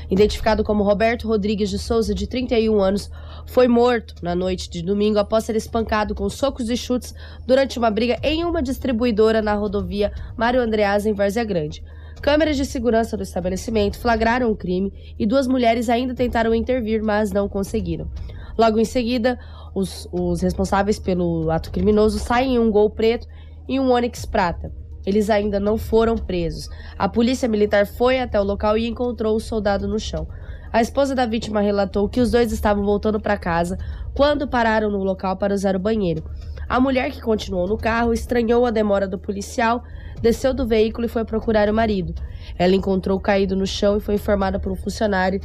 identificado 0.10 0.62
como 0.62 0.84
Roberto 0.84 1.26
Rodrigues 1.28 1.70
de 1.70 1.80
Souza, 1.80 2.14
de 2.14 2.28
31 2.28 2.82
anos, 2.82 3.10
foi 3.48 3.68
morto 3.70 4.16
na 4.22 4.36
noite 4.36 4.70
de 4.70 4.82
domingo 4.82 5.20
após 5.20 5.46
ser 5.46 5.56
espancado 5.56 6.14
com 6.14 6.28
socos 6.30 6.70
e 6.70 6.76
chutes 6.76 7.16
durante 7.48 7.80
uma 7.80 7.90
briga 7.90 8.20
em 8.22 8.44
uma 8.44 8.62
distribuidora 8.62 9.42
na 9.42 9.54
rodovia 9.54 10.12
Mário 10.36 10.60
Andreasa, 10.62 11.10
em 11.10 11.14
Várzea 11.14 11.46
Grande. 11.46 11.82
Câmeras 12.22 12.56
de 12.56 12.66
segurança 12.66 13.18
do 13.18 13.24
estabelecimento 13.24 13.98
flagraram 13.98 14.52
o 14.52 14.56
crime 14.56 14.94
e 15.18 15.26
duas 15.26 15.48
mulheres 15.48 15.90
ainda 15.90 16.14
tentaram 16.14 16.54
intervir, 16.54 17.02
mas 17.02 17.32
não 17.32 17.50
conseguiram. 17.50 18.08
Logo 18.56 18.80
em 18.80 18.86
seguida, 18.86 19.40
os, 19.74 20.08
os 20.12 20.42
responsáveis 20.42 21.00
pelo 21.00 21.50
ato 21.50 21.72
criminoso 21.72 22.20
saem 22.20 22.56
em 22.56 22.60
um 22.60 22.70
gol 22.70 22.92
preto 22.92 23.28
e 23.68 23.80
um 23.80 23.90
Onix 23.90 24.24
prata. 24.24 24.72
Eles 25.04 25.32
ainda 25.32 25.60
não 25.60 25.80
foram 25.80 26.16
presos. 26.16 26.70
A 26.96 27.10
polícia 27.10 27.50
militar 27.50 27.88
foi 27.88 28.20
até 28.20 28.40
o 28.40 28.44
local 28.44 28.78
e 28.78 28.88
encontrou 28.88 29.36
o 29.36 29.40
soldado 29.40 29.88
no 29.88 30.00
chão. 30.00 30.28
A 30.72 30.80
esposa 30.80 31.16
da 31.16 31.26
vítima 31.26 31.60
relatou 31.60 32.08
que 32.08 32.22
os 32.22 32.32
dois 32.32 32.52
estavam 32.52 32.86
voltando 32.86 33.20
para 33.20 33.36
casa 33.36 33.78
quando 34.14 34.48
pararam 34.48 34.92
no 34.92 35.04
local 35.04 35.38
para 35.38 35.56
usar 35.56 35.76
o 35.76 35.80
banheiro. 35.80 36.24
A 36.70 36.80
mulher 36.80 37.12
que 37.12 37.20
continuou 37.20 37.68
no 37.68 37.78
carro 37.78 38.14
estranhou 38.14 38.66
a 38.66 38.72
demora 38.72 39.08
do 39.08 39.18
policial, 39.18 39.84
desceu 40.22 40.54
do 40.54 40.68
veículo 40.68 41.06
e 41.06 41.10
foi 41.10 41.26
procurar 41.26 41.70
o 41.70 41.74
marido. 41.74 42.14
Ela 42.58 42.76
encontrou 42.76 43.20
caído 43.20 43.56
no 43.56 43.66
chão 43.66 43.98
e 43.98 44.02
foi 44.02 44.16
informada 44.16 44.60
por 44.60 44.72
um 44.72 44.76
funcionário 44.76 45.42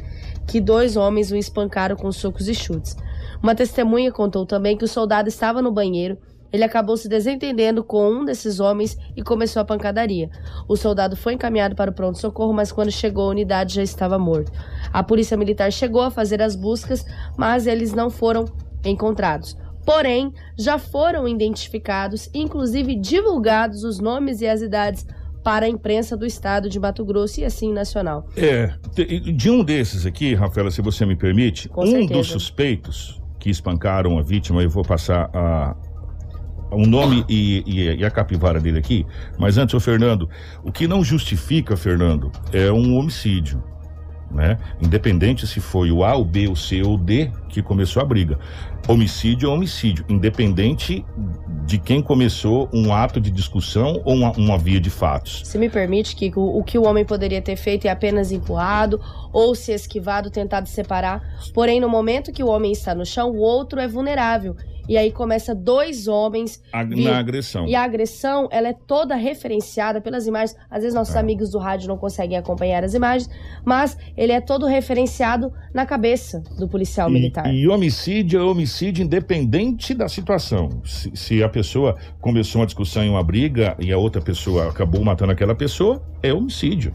que 0.47 0.61
dois 0.61 0.95
homens 0.95 1.31
o 1.31 1.35
espancaram 1.35 1.95
com 1.95 2.11
socos 2.11 2.47
e 2.47 2.55
chutes. 2.55 2.95
Uma 3.41 3.55
testemunha 3.55 4.11
contou 4.11 4.45
também 4.45 4.77
que 4.77 4.85
o 4.85 4.87
soldado 4.87 5.29
estava 5.29 5.61
no 5.61 5.71
banheiro. 5.71 6.17
Ele 6.51 6.63
acabou 6.63 6.95
se 6.95 7.09
desentendendo 7.09 7.83
com 7.83 8.09
um 8.09 8.25
desses 8.25 8.59
homens 8.59 8.97
e 9.15 9.21
começou 9.21 9.61
a 9.61 9.65
pancadaria. 9.65 10.29
O 10.67 10.77
soldado 10.77 11.15
foi 11.15 11.33
encaminhado 11.33 11.75
para 11.75 11.91
o 11.91 11.93
pronto-socorro, 11.93 12.53
mas 12.53 12.71
quando 12.71 12.89
chegou 12.89 13.25
à 13.25 13.31
unidade 13.31 13.75
já 13.75 13.83
estava 13.83 14.17
morto. 14.17 14.51
A 14.93 15.03
polícia 15.03 15.35
militar 15.35 15.71
chegou 15.71 16.01
a 16.01 16.11
fazer 16.11 16.41
as 16.41 16.55
buscas, 16.55 17.05
mas 17.37 17.67
eles 17.67 17.93
não 17.93 18.09
foram 18.09 18.45
encontrados. 18.85 19.57
Porém, 19.87 20.33
já 20.59 20.77
foram 20.77 21.25
identificados, 21.29 22.29
inclusive 22.33 22.93
divulgados 22.93 23.85
os 23.85 24.01
nomes 24.01 24.41
e 24.41 24.45
as 24.47 24.61
idades 24.61 25.07
para 25.45 25.65
a 25.65 25.69
imprensa 25.69 26.17
do 26.17 26.25
estado 26.25 26.69
de 26.69 26.77
Mato 26.77 27.05
Grosso 27.05 27.39
e 27.39 27.45
assim 27.45 27.71
nacional. 27.71 28.27
É, 28.35 28.73
de, 29.33 29.49
um 29.49 29.63
desses 29.63 30.05
aqui, 30.05 30.35
Rafaela, 30.35 30.69
se 30.71 30.81
você 30.81 31.05
me 31.05 31.15
permite, 31.15 31.69
Com 31.69 31.83
um 31.83 31.87
certeza. 31.87 32.13
dos 32.13 32.27
suspeitos 32.27 33.21
que 33.39 33.49
espancaram 33.49 34.19
a 34.19 34.21
vítima, 34.21 34.61
eu 34.61 34.69
vou 34.69 34.83
passar 34.83 35.29
a, 35.33 35.73
o 36.69 36.85
nome 36.85 37.23
e, 37.29 37.63
e- 37.65 37.95
e 38.01 38.03
a 38.03 38.11
capivara 38.11 38.59
dele 38.59 38.79
aqui, 38.79 39.05
mas 39.39 39.57
antes, 39.57 39.73
ô 39.73 39.79
Fernando, 39.79 40.29
o 40.65 40.69
que 40.71 40.85
não 40.85 41.01
justifica, 41.01 41.77
Fernando, 41.77 42.29
é 42.51 42.69
um 42.69 42.97
homicídio. 42.97 43.63
Né? 44.29 44.57
Independente 44.81 45.47
se 45.47 45.61
foi 45.61 45.89
o 45.89 46.03
A, 46.03 46.13
o 46.17 46.25
B, 46.25 46.49
o 46.49 46.55
C 46.57 46.81
ou 46.83 46.95
o 46.95 46.97
D 46.97 47.31
que 47.47 47.61
começou 47.61 48.01
a 48.01 48.05
briga. 48.05 48.37
Homicídio 48.87 49.49
é 49.49 49.53
homicídio, 49.53 50.05
independente 50.07 51.05
de 51.65 51.77
quem 51.77 52.01
começou 52.01 52.69
um 52.71 52.93
ato 52.93 53.19
de 53.19 53.29
discussão 53.29 54.01
ou 54.05 54.13
uma, 54.13 54.31
uma 54.31 54.57
via 54.57 54.79
de 54.79 54.89
fatos. 54.89 55.41
Se 55.43 55.57
me 55.57 55.69
permite, 55.69 56.15
Kiko, 56.15 56.39
o 56.39 56.63
que 56.63 56.77
o 56.77 56.85
homem 56.85 57.03
poderia 57.03 57.41
ter 57.41 57.57
feito 57.57 57.85
é 57.85 57.89
apenas 57.89 58.31
empurrado 58.31 59.01
ou 59.33 59.53
se 59.53 59.73
esquivado, 59.73 60.31
tentado 60.31 60.69
separar. 60.69 61.21
Porém, 61.53 61.81
no 61.81 61.89
momento 61.89 62.31
que 62.31 62.41
o 62.41 62.47
homem 62.47 62.71
está 62.71 62.95
no 62.95 63.05
chão, 63.05 63.31
o 63.31 63.39
outro 63.39 63.81
é 63.81 63.89
vulnerável. 63.89 64.55
E 64.87 64.97
aí 64.97 65.11
começa 65.11 65.53
dois 65.53 66.07
homens 66.07 66.61
A- 66.71 66.83
Vi- 66.83 67.03
na 67.03 67.17
agressão. 67.17 67.67
E 67.67 67.75
a 67.75 67.83
agressão, 67.83 68.47
ela 68.51 68.69
é 68.69 68.73
toda 68.73 69.15
referenciada 69.15 69.99
pelas 70.01 70.27
imagens. 70.27 70.55
Às 70.69 70.81
vezes 70.81 70.93
nossos 70.95 71.15
É. 71.15 71.19
amigos 71.19 71.49
do 71.51 71.57
rádio 71.59 71.87
não 71.87 71.97
conseguem 71.97 72.37
acompanhar 72.37 72.83
as 72.83 72.93
imagens, 72.93 73.29
mas 73.65 73.97
ele 74.15 74.31
é 74.31 74.39
todo 74.41 74.65
referenciado 74.65 75.51
na 75.73 75.85
cabeça 75.85 76.41
do 76.57 76.67
policial 76.67 77.09
militar. 77.09 77.45
E, 77.53 77.61
e 77.61 77.67
homicídio 77.67 78.39
é 78.39 78.43
homicídio 78.43 79.03
independente 79.03 79.93
da 79.93 80.07
situação. 80.07 80.69
Se, 80.85 81.11
se 81.15 81.43
a 81.43 81.49
pessoa 81.49 81.95
começou 82.21 82.61
uma 82.61 82.65
discussão 82.65 83.03
em 83.03 83.09
uma 83.09 83.23
briga 83.23 83.75
e 83.79 83.91
a 83.91 83.97
outra 83.97 84.21
pessoa 84.21 84.69
acabou 84.69 85.03
matando 85.03 85.31
aquela 85.31 85.55
pessoa, 85.55 86.01
é 86.23 86.33
homicídio. 86.33 86.91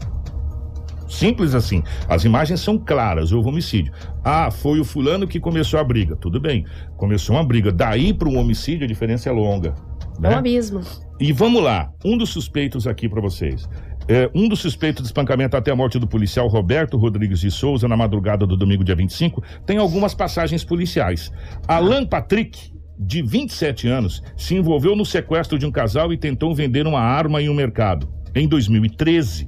Simples 1.13 1.53
assim. 1.53 1.83
As 2.09 2.25
imagens 2.25 2.59
são 2.59 2.77
claras, 2.77 3.31
houve 3.31 3.49
homicídio. 3.49 3.93
Ah, 4.23 4.49
foi 4.49 4.79
o 4.79 4.83
fulano 4.83 5.27
que 5.27 5.39
começou 5.39 5.79
a 5.79 5.83
briga. 5.83 6.15
Tudo 6.15 6.39
bem. 6.39 6.65
Começou 6.97 7.35
uma 7.35 7.43
briga. 7.43 7.71
Daí 7.71 8.13
para 8.13 8.27
um 8.27 8.37
homicídio 8.37 8.85
a 8.85 8.87
diferença 8.87 9.29
é 9.29 9.31
longa. 9.31 9.75
É 10.17 10.27
um 10.27 10.31
Né? 10.31 10.35
abismo. 10.35 10.81
E 11.19 11.31
vamos 11.31 11.61
lá, 11.63 11.91
um 12.03 12.17
dos 12.17 12.29
suspeitos 12.29 12.87
aqui 12.87 13.07
para 13.07 13.21
vocês. 13.21 13.69
É, 14.07 14.29
um 14.35 14.49
dos 14.49 14.59
suspeitos 14.59 15.03
de 15.03 15.07
espancamento 15.07 15.55
até 15.55 15.71
a 15.71 15.75
morte 15.75 15.97
do 15.97 16.07
policial 16.07 16.47
Roberto 16.47 16.97
Rodrigues 16.97 17.39
de 17.39 17.49
Souza 17.49 17.87
na 17.87 17.95
madrugada 17.95 18.45
do 18.45 18.57
domingo, 18.57 18.83
dia 18.83 18.95
25, 18.95 19.41
tem 19.65 19.77
algumas 19.77 20.13
passagens 20.13 20.63
policiais. 20.65 21.31
Alan 21.67 22.05
Patrick, 22.05 22.73
de 22.99 23.21
27 23.21 23.87
anos, 23.87 24.21
se 24.35 24.55
envolveu 24.55 24.95
no 24.95 25.05
sequestro 25.05 25.57
de 25.57 25.65
um 25.65 25.71
casal 25.71 26.11
e 26.11 26.17
tentou 26.17 26.53
vender 26.53 26.85
uma 26.85 26.99
arma 26.99 27.41
em 27.41 27.47
um 27.47 27.53
mercado. 27.53 28.09
Em 28.35 28.47
2013. 28.47 29.47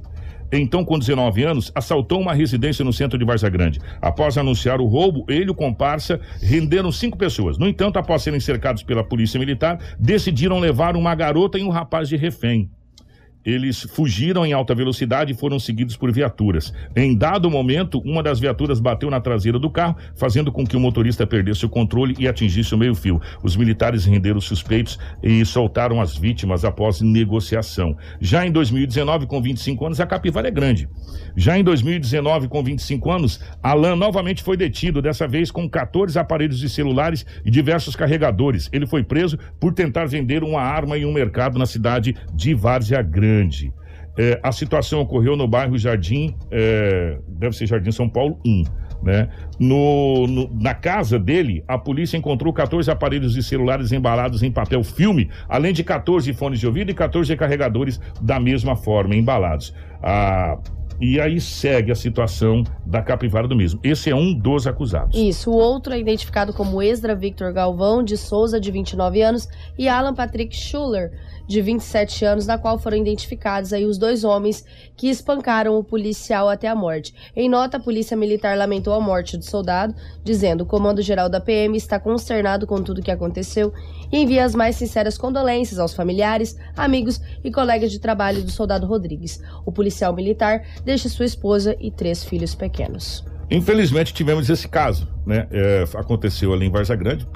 Então, 0.52 0.84
com 0.84 0.98
19 0.98 1.42
anos, 1.42 1.72
assaltou 1.74 2.20
uma 2.20 2.34
residência 2.34 2.84
no 2.84 2.92
centro 2.92 3.18
de 3.18 3.24
Varza 3.24 3.48
Grande. 3.48 3.80
Após 4.00 4.38
anunciar 4.38 4.80
o 4.80 4.86
roubo, 4.86 5.24
ele 5.28 5.46
e 5.46 5.50
o 5.50 5.54
comparsa 5.54 6.20
renderam 6.40 6.92
cinco 6.92 7.16
pessoas. 7.16 7.58
No 7.58 7.68
entanto, 7.68 7.98
após 7.98 8.22
serem 8.22 8.40
cercados 8.40 8.82
pela 8.82 9.04
polícia 9.04 9.38
militar, 9.38 9.78
decidiram 9.98 10.58
levar 10.58 10.96
uma 10.96 11.14
garota 11.14 11.58
e 11.58 11.62
um 11.62 11.70
rapaz 11.70 12.08
de 12.08 12.16
refém. 12.16 12.70
Eles 13.46 13.82
fugiram 13.82 14.44
em 14.44 14.52
alta 14.52 14.74
velocidade 14.74 15.32
e 15.32 15.36
foram 15.36 15.60
seguidos 15.60 15.96
por 15.96 16.10
viaturas. 16.10 16.74
Em 16.96 17.16
dado 17.16 17.48
momento, 17.48 18.00
uma 18.00 18.20
das 18.20 18.40
viaturas 18.40 18.80
bateu 18.80 19.08
na 19.08 19.20
traseira 19.20 19.56
do 19.56 19.70
carro, 19.70 19.96
fazendo 20.16 20.50
com 20.50 20.66
que 20.66 20.76
o 20.76 20.80
motorista 20.80 21.24
perdesse 21.24 21.64
o 21.64 21.68
controle 21.68 22.16
e 22.18 22.26
atingisse 22.26 22.74
o 22.74 22.78
meio-fio. 22.78 23.20
Os 23.44 23.56
militares 23.56 24.04
renderam 24.04 24.38
os 24.38 24.46
suspeitos 24.46 24.98
e 25.22 25.44
soltaram 25.44 26.00
as 26.00 26.16
vítimas 26.16 26.64
após 26.64 27.00
negociação. 27.00 27.96
Já 28.20 28.44
em 28.44 28.50
2019, 28.50 29.26
com 29.26 29.40
25 29.40 29.86
anos, 29.86 30.00
a 30.00 30.06
capivara 30.06 30.48
é 30.48 30.50
grande. 30.50 30.88
Já 31.36 31.56
em 31.56 31.62
2019, 31.62 32.48
com 32.48 32.64
25 32.64 33.10
anos, 33.12 33.40
Alan 33.62 33.94
novamente 33.94 34.42
foi 34.42 34.56
detido, 34.56 35.00
dessa 35.00 35.28
vez 35.28 35.52
com 35.52 35.68
14 35.68 36.18
aparelhos 36.18 36.58
de 36.58 36.68
celulares 36.68 37.24
e 37.44 37.50
diversos 37.50 37.94
carregadores. 37.94 38.68
Ele 38.72 38.86
foi 38.86 39.04
preso 39.04 39.38
por 39.60 39.72
tentar 39.72 40.06
vender 40.06 40.42
uma 40.42 40.60
arma 40.60 40.98
em 40.98 41.04
um 41.04 41.12
mercado 41.12 41.58
na 41.58 41.66
cidade 41.66 42.16
de 42.34 42.54
Várzea 42.54 43.02
Grande. 43.02 43.35
É, 44.18 44.40
a 44.42 44.50
situação 44.50 45.00
ocorreu 45.00 45.36
no 45.36 45.46
bairro 45.46 45.76
Jardim, 45.76 46.34
é, 46.50 47.18
deve 47.28 47.54
ser 47.54 47.66
Jardim 47.66 47.92
São 47.92 48.08
Paulo 48.08 48.38
1. 48.44 48.64
Né? 49.02 49.28
No, 49.60 50.26
no, 50.26 50.50
na 50.58 50.74
casa 50.74 51.18
dele, 51.18 51.62
a 51.68 51.76
polícia 51.76 52.16
encontrou 52.16 52.52
14 52.52 52.90
aparelhos 52.90 53.34
de 53.34 53.42
celulares 53.42 53.92
embalados 53.92 54.42
em 54.42 54.50
papel 54.50 54.82
filme, 54.82 55.28
além 55.48 55.72
de 55.72 55.84
14 55.84 56.32
fones 56.32 56.58
de 56.58 56.66
ouvido 56.66 56.90
e 56.90 56.94
14 56.94 57.36
carregadores 57.36 58.00
da 58.20 58.40
mesma 58.40 58.74
forma, 58.74 59.14
embalados. 59.14 59.74
Ah, 60.02 60.58
e 61.00 61.20
aí 61.20 61.40
segue 61.40 61.92
a 61.92 61.94
situação 61.94 62.64
da 62.84 63.02
capivara 63.02 63.46
do 63.46 63.54
mesmo. 63.54 63.78
Esse 63.82 64.10
é 64.10 64.14
um 64.14 64.32
dos 64.32 64.66
acusados. 64.66 65.18
Isso. 65.18 65.50
O 65.50 65.54
outro 65.54 65.92
é 65.92 65.98
identificado 65.98 66.52
como 66.54 66.82
Extra 66.82 67.14
Victor 67.14 67.52
Galvão 67.52 68.02
de 68.02 68.16
Souza, 68.16 68.58
de 68.58 68.70
29 68.70 69.20
anos, 69.20 69.48
e 69.78 69.88
Alan 69.88 70.14
Patrick 70.14 70.56
Schuller, 70.56 71.12
de 71.46 71.60
27 71.60 72.24
anos, 72.24 72.46
na 72.46 72.58
qual 72.58 72.78
foram 72.78 72.96
identificados 72.96 73.72
aí 73.72 73.84
os 73.84 73.98
dois 73.98 74.24
homens 74.24 74.64
que 74.96 75.08
espancaram 75.08 75.78
o 75.78 75.84
policial 75.84 76.48
até 76.48 76.68
a 76.68 76.74
morte. 76.74 77.14
Em 77.34 77.48
nota, 77.48 77.76
a 77.76 77.80
Polícia 77.80 78.16
Militar 78.16 78.56
lamentou 78.56 78.94
a 78.94 79.00
morte 79.00 79.36
do 79.36 79.44
soldado, 79.44 79.94
dizendo: 80.24 80.62
"O 80.62 80.66
Comando 80.66 81.02
Geral 81.02 81.28
da 81.28 81.40
PM 81.40 81.76
está 81.76 81.98
consternado 81.98 82.66
com 82.66 82.82
tudo 82.82 82.98
o 82.98 83.02
que 83.02 83.10
aconteceu 83.10 83.72
e 84.10 84.18
envia 84.18 84.44
as 84.44 84.54
mais 84.54 84.76
sinceras 84.76 85.18
condolências 85.18 85.78
aos 85.78 85.94
familiares, 85.94 86.56
amigos 86.76 87.20
e 87.44 87.50
colegas 87.50 87.90
de 87.92 87.98
trabalho 87.98 88.42
do 88.42 88.50
soldado 88.50 88.86
Rodrigues. 88.86 89.40
O 89.64 89.72
policial 89.72 90.12
militar 90.14 90.64
deixa 90.84 91.08
sua 91.08 91.26
esposa 91.26 91.76
e 91.78 91.90
três 91.90 92.24
filhos 92.24 92.54
pequenos." 92.54 93.35
Infelizmente 93.48 94.12
tivemos 94.12 94.50
esse 94.50 94.66
caso, 94.66 95.08
né? 95.24 95.46
É, 95.52 95.84
aconteceu 95.94 96.52
ali 96.52 96.66
em 96.66 96.70
Varza 96.70 96.96
Grande, 96.96 97.26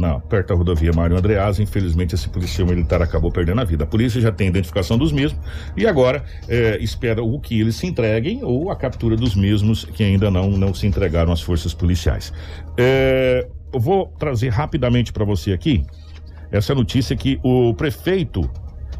não, 0.00 0.20
perto 0.20 0.48
da 0.48 0.54
rodovia 0.54 0.92
Mário 0.92 1.16
Andreasa. 1.16 1.62
Infelizmente 1.62 2.14
esse 2.14 2.28
policial 2.28 2.66
militar 2.66 3.00
acabou 3.00 3.30
perdendo 3.30 3.60
a 3.60 3.64
vida. 3.64 3.84
A 3.84 3.86
polícia 3.86 4.20
já 4.20 4.32
tem 4.32 4.48
identificação 4.48 4.98
dos 4.98 5.12
mesmos 5.12 5.40
e 5.76 5.86
agora 5.86 6.24
é, 6.48 6.78
espera 6.82 7.22
o 7.22 7.38
que 7.38 7.60
eles 7.60 7.76
se 7.76 7.86
entreguem 7.86 8.40
ou 8.42 8.70
a 8.70 8.76
captura 8.76 9.16
dos 9.16 9.36
mesmos 9.36 9.84
que 9.84 10.02
ainda 10.02 10.30
não, 10.30 10.50
não 10.50 10.74
se 10.74 10.86
entregaram 10.86 11.32
às 11.32 11.40
forças 11.40 11.72
policiais. 11.72 12.32
É, 12.76 13.46
eu 13.72 13.78
vou 13.78 14.06
trazer 14.18 14.48
rapidamente 14.48 15.12
para 15.12 15.24
você 15.24 15.52
aqui 15.52 15.84
essa 16.50 16.74
notícia 16.74 17.16
que 17.16 17.38
o 17.42 17.72
prefeito 17.74 18.50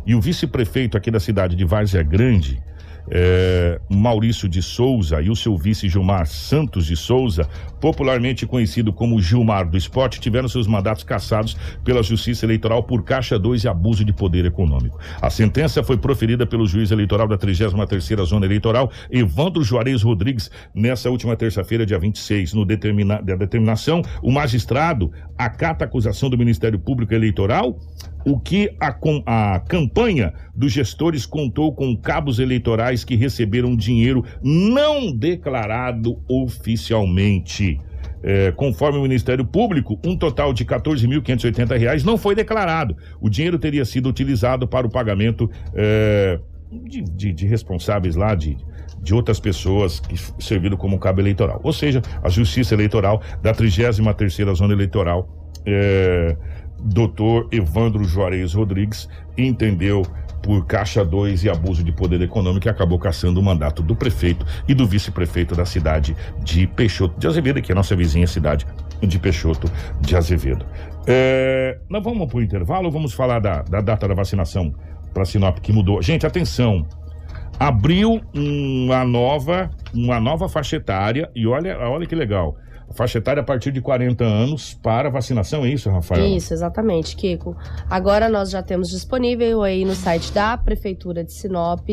e 0.06 0.14
o 0.14 0.20
vice-prefeito 0.20 0.96
aqui 0.96 1.10
da 1.10 1.20
cidade 1.20 1.54
de 1.56 1.64
Várzea 1.64 2.02
Grande 2.02 2.62
é, 3.10 3.80
Maurício 3.88 4.48
de 4.48 4.62
Souza 4.62 5.20
e 5.20 5.30
o 5.30 5.36
seu 5.36 5.56
vice 5.56 5.88
Gilmar 5.88 6.26
Santos 6.26 6.86
de 6.86 6.96
Souza, 6.96 7.48
popularmente 7.80 8.46
conhecido 8.46 8.92
como 8.92 9.20
Gilmar 9.20 9.68
do 9.68 9.76
Esporte, 9.76 10.20
tiveram 10.20 10.48
seus 10.48 10.66
mandatos 10.66 11.04
cassados 11.04 11.56
pela 11.84 12.02
Justiça 12.02 12.46
Eleitoral 12.46 12.82
por 12.82 13.02
Caixa 13.04 13.38
2 13.38 13.64
e 13.64 13.68
abuso 13.68 14.04
de 14.04 14.12
poder 14.12 14.44
econômico. 14.44 14.98
A 15.20 15.30
sentença 15.30 15.82
foi 15.82 15.96
proferida 15.96 16.46
pelo 16.46 16.66
juiz 16.66 16.90
eleitoral 16.90 17.28
da 17.28 17.36
33ª 17.36 18.24
Zona 18.24 18.46
Eleitoral, 18.46 18.90
Evandro 19.10 19.62
Juarez 19.62 20.02
Rodrigues, 20.02 20.50
nessa 20.74 21.10
última 21.10 21.36
terça-feira, 21.36 21.86
dia 21.86 21.98
26. 21.98 22.54
No 22.54 22.64
determina, 22.64 23.20
da 23.20 23.36
determinação, 23.36 24.02
o 24.22 24.30
magistrado 24.30 25.12
acata 25.36 25.84
a 25.84 25.86
acusação 25.86 26.30
do 26.30 26.38
Ministério 26.38 26.78
Público 26.78 27.14
Eleitoral 27.14 27.78
o 28.24 28.38
que 28.38 28.74
a, 28.80 28.94
a 29.54 29.60
campanha 29.60 30.32
dos 30.54 30.72
gestores 30.72 31.26
contou 31.26 31.74
com 31.74 31.96
cabos 31.96 32.38
eleitorais 32.38 33.04
que 33.04 33.16
receberam 33.16 33.76
dinheiro 33.76 34.24
não 34.42 35.14
declarado 35.14 36.20
oficialmente. 36.28 37.78
É, 38.24 38.52
conforme 38.52 38.98
o 38.98 39.02
Ministério 39.02 39.44
Público, 39.44 39.98
um 40.04 40.16
total 40.16 40.52
de 40.52 40.62
R$ 40.62 40.70
14.580 40.70 42.04
não 42.04 42.16
foi 42.16 42.36
declarado. 42.36 42.96
O 43.20 43.28
dinheiro 43.28 43.58
teria 43.58 43.84
sido 43.84 44.08
utilizado 44.08 44.66
para 44.68 44.86
o 44.86 44.90
pagamento 44.90 45.50
é, 45.74 46.38
de, 46.70 47.02
de, 47.02 47.32
de, 47.32 47.46
responsáveis 47.46 48.14
lá, 48.14 48.36
de, 48.36 48.56
de 49.02 49.12
outras 49.12 49.40
pessoas 49.40 49.98
que 49.98 50.16
serviram 50.42 50.76
como 50.76 51.00
cabo 51.00 51.20
eleitoral. 51.20 51.60
Ou 51.64 51.72
seja, 51.72 52.00
a 52.22 52.28
Justiça 52.28 52.74
Eleitoral 52.74 53.20
da 53.42 53.52
33ª 53.52 54.54
Zona 54.54 54.72
Eleitoral 54.72 55.28
é, 55.66 56.36
doutor 56.82 57.48
Evandro 57.50 58.04
Juarez 58.04 58.54
Rodrigues 58.54 59.08
entendeu 59.36 60.02
por 60.42 60.66
Caixa 60.66 61.04
2 61.04 61.44
e 61.44 61.50
abuso 61.50 61.84
de 61.84 61.92
poder 61.92 62.20
econômico 62.20 62.66
e 62.66 62.70
acabou 62.70 62.98
caçando 62.98 63.38
o 63.38 63.42
mandato 63.42 63.82
do 63.82 63.94
prefeito 63.94 64.44
e 64.66 64.74
do 64.74 64.86
vice-prefeito 64.86 65.54
da 65.54 65.64
cidade 65.64 66.16
de 66.42 66.66
Peixoto 66.66 67.18
de 67.18 67.26
Azevedo, 67.26 67.62
que 67.62 67.70
é 67.70 67.74
a 67.74 67.76
nossa 67.76 67.94
vizinha 67.94 68.26
cidade 68.26 68.66
de 69.00 69.18
Peixoto 69.18 69.70
de 70.00 70.16
Azevedo. 70.16 70.66
É, 71.06 71.78
nós 71.88 72.02
vamos 72.02 72.28
para 72.28 72.38
o 72.38 72.42
intervalo 72.42 72.90
vamos 72.90 73.12
falar 73.12 73.38
da, 73.38 73.62
da 73.62 73.80
data 73.80 74.08
da 74.08 74.14
vacinação 74.14 74.74
para 75.14 75.24
Sinop 75.24 75.58
que 75.58 75.72
mudou. 75.72 76.02
Gente, 76.02 76.26
atenção! 76.26 76.86
Abriu 77.58 78.20
uma 78.34 79.04
nova, 79.04 79.70
uma 79.94 80.18
nova 80.18 80.48
faixa 80.48 80.76
etária 80.76 81.30
e 81.34 81.46
olha, 81.46 81.78
olha 81.78 82.06
que 82.06 82.14
legal 82.14 82.56
faixa 82.92 83.18
etária 83.18 83.40
a 83.40 83.44
partir 83.44 83.72
de 83.72 83.80
40 83.80 84.24
anos 84.24 84.74
para 84.74 85.10
vacinação, 85.10 85.64
é 85.64 85.70
isso, 85.70 85.90
Rafael? 85.90 86.24
Isso, 86.26 86.52
exatamente, 86.52 87.16
Kiko. 87.16 87.56
Agora 87.88 88.28
nós 88.28 88.50
já 88.50 88.62
temos 88.62 88.90
disponível 88.90 89.62
aí 89.62 89.84
no 89.84 89.94
site 89.94 90.32
da 90.32 90.56
Prefeitura 90.56 91.24
de 91.24 91.32
Sinop 91.32 91.88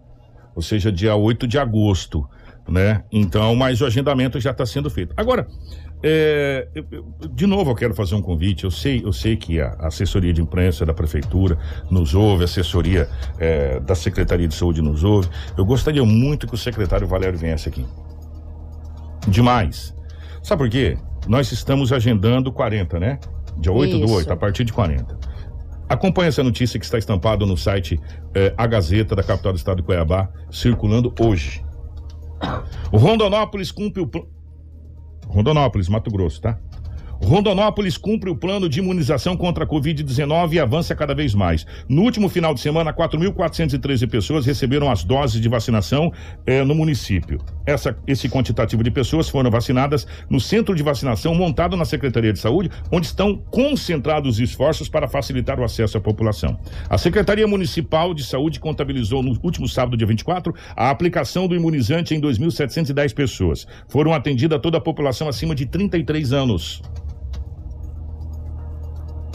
Ou 0.55 0.61
seja, 0.61 0.91
dia 0.91 1.15
8 1.15 1.47
de 1.47 1.57
agosto 1.57 2.27
né? 2.67 3.03
Então, 3.11 3.55
mas 3.55 3.81
o 3.81 3.85
agendamento 3.85 4.39
já 4.39 4.51
está 4.51 4.65
sendo 4.65 4.89
feito. 4.89 5.13
Agora, 5.15 5.47
é, 6.03 6.67
eu, 6.75 6.85
eu, 6.91 7.05
de 7.29 7.47
novo 7.47 7.71
eu 7.71 7.75
quero 7.75 7.93
fazer 7.93 8.15
um 8.15 8.21
convite. 8.21 8.63
Eu 8.63 8.71
sei, 8.71 9.01
eu 9.03 9.13
sei 9.13 9.35
que 9.35 9.59
a 9.59 9.75
assessoria 9.81 10.33
de 10.33 10.41
imprensa 10.41 10.85
da 10.85 10.93
prefeitura 10.93 11.57
nos 11.89 12.13
ouve, 12.13 12.43
a 12.43 12.45
assessoria 12.45 13.09
é, 13.39 13.79
da 13.79 13.95
Secretaria 13.95 14.47
de 14.47 14.55
Saúde 14.55 14.81
nos 14.81 15.03
ouve. 15.03 15.29
Eu 15.57 15.65
gostaria 15.65 16.03
muito 16.03 16.47
que 16.47 16.53
o 16.53 16.57
secretário 16.57 17.07
Valério 17.07 17.37
viesse 17.37 17.69
aqui. 17.69 17.85
Demais. 19.27 19.95
Sabe 20.43 20.63
por 20.63 20.69
quê? 20.69 20.97
Nós 21.27 21.51
estamos 21.51 21.91
agendando 21.91 22.51
40, 22.51 22.99
né? 22.99 23.19
Dia 23.57 23.71
8 23.71 23.97
do 23.97 24.05
Isso. 24.05 24.13
8, 24.15 24.33
a 24.33 24.37
partir 24.37 24.63
de 24.63 24.71
40. 24.71 25.17
Acompanhe 25.89 26.27
essa 26.27 26.43
notícia 26.43 26.79
que 26.79 26.85
está 26.85 26.97
estampada 26.97 27.45
no 27.45 27.57
site 27.57 27.99
eh, 28.35 28.53
A 28.57 28.67
Gazeta 28.67 29.15
da 29.15 29.23
capital 29.23 29.53
do 29.53 29.57
estado 29.57 29.77
de 29.77 29.83
Cuiabá, 29.83 30.29
circulando 30.51 31.13
hoje. 31.19 31.63
O 32.91 32.97
Rondonópolis 32.97 33.71
cumpre 33.71 34.01
o. 34.01 34.09
Rondonópolis, 35.27 35.89
Mato 35.89 36.09
Grosso, 36.09 36.41
tá? 36.41 36.59
Rondonópolis 37.23 37.97
cumpre 37.97 38.29
o 38.29 38.35
plano 38.35 38.69
de 38.69 38.79
imunização 38.79 39.35
contra 39.35 39.63
a 39.63 39.67
Covid-19 39.67 40.53
e 40.53 40.59
avança 40.59 40.95
cada 40.95 41.13
vez 41.13 41.33
mais. 41.33 41.65
No 41.89 42.03
último 42.03 42.29
final 42.29 42.53
de 42.53 42.59
semana, 42.61 42.93
4.413 42.93 44.07
pessoas 44.09 44.45
receberam 44.45 44.89
as 44.89 45.03
doses 45.03 45.41
de 45.41 45.49
vacinação 45.49 46.11
eh, 46.45 46.63
no 46.63 46.73
município. 46.75 47.39
Essa- 47.65 47.97
esse 48.07 48.29
quantitativo 48.29 48.83
de 48.83 48.91
pessoas 48.91 49.27
foram 49.27 49.51
vacinadas 49.51 50.07
no 50.29 50.39
centro 50.39 50.73
de 50.75 50.83
vacinação 50.83 51.35
montado 51.35 51.75
na 51.75 51.85
Secretaria 51.85 52.31
de 52.31 52.39
Saúde, 52.39 52.69
onde 52.91 53.07
estão 53.07 53.35
concentrados 53.51 54.35
os 54.35 54.39
esforços 54.39 54.87
para 54.87 55.07
facilitar 55.07 55.59
o 55.59 55.63
acesso 55.63 55.97
à 55.97 56.01
população. 56.01 56.57
A 56.89 56.97
Secretaria 56.97 57.47
Municipal 57.47 58.13
de 58.13 58.23
Saúde 58.23 58.59
contabilizou 58.59 59.21
no 59.21 59.37
último 59.43 59.67
sábado, 59.67 59.97
dia 59.97 60.07
24, 60.07 60.53
a 60.75 60.89
aplicação 60.89 61.47
do 61.47 61.55
imunizante 61.55 62.13
em 62.15 62.21
2.710 62.21 63.13
pessoas. 63.13 63.67
Foram 63.89 64.13
atendidas 64.13 64.59
toda 64.61 64.77
a 64.77 64.81
população 64.81 65.27
acima 65.27 65.53
de 65.53 65.65
33 65.65 66.31
anos. 66.31 66.81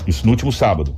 Isso 0.07 0.25
no 0.27 0.33
último 0.33 0.53
sábado. 0.53 0.97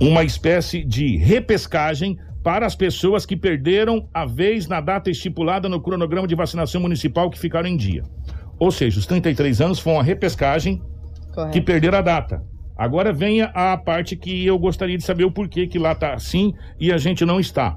Uma 0.00 0.24
espécie 0.24 0.84
de 0.84 1.16
repescagem 1.16 2.18
para 2.42 2.66
as 2.66 2.74
pessoas 2.74 3.24
que 3.24 3.36
perderam 3.36 4.08
a 4.12 4.26
vez 4.26 4.66
na 4.66 4.80
data 4.80 5.10
estipulada 5.10 5.68
no 5.68 5.80
cronograma 5.80 6.26
de 6.26 6.34
vacinação 6.34 6.80
municipal 6.80 7.30
que 7.30 7.38
ficaram 7.38 7.68
em 7.68 7.76
dia. 7.76 8.02
Ou 8.58 8.70
seja, 8.70 8.98
os 8.98 9.06
33 9.06 9.60
anos 9.60 9.78
foi 9.78 9.92
uma 9.92 10.02
repescagem 10.02 10.82
Correto. 11.32 11.52
que 11.52 11.60
perderam 11.60 11.98
a 11.98 12.02
data. 12.02 12.42
Agora 12.76 13.12
venha 13.12 13.46
a 13.54 13.76
parte 13.76 14.16
que 14.16 14.44
eu 14.44 14.58
gostaria 14.58 14.98
de 14.98 15.04
saber 15.04 15.24
o 15.24 15.30
porquê 15.30 15.66
que 15.66 15.78
lá 15.78 15.92
está 15.92 16.14
assim 16.14 16.52
e 16.80 16.90
a 16.92 16.98
gente 16.98 17.24
não 17.24 17.38
está. 17.38 17.76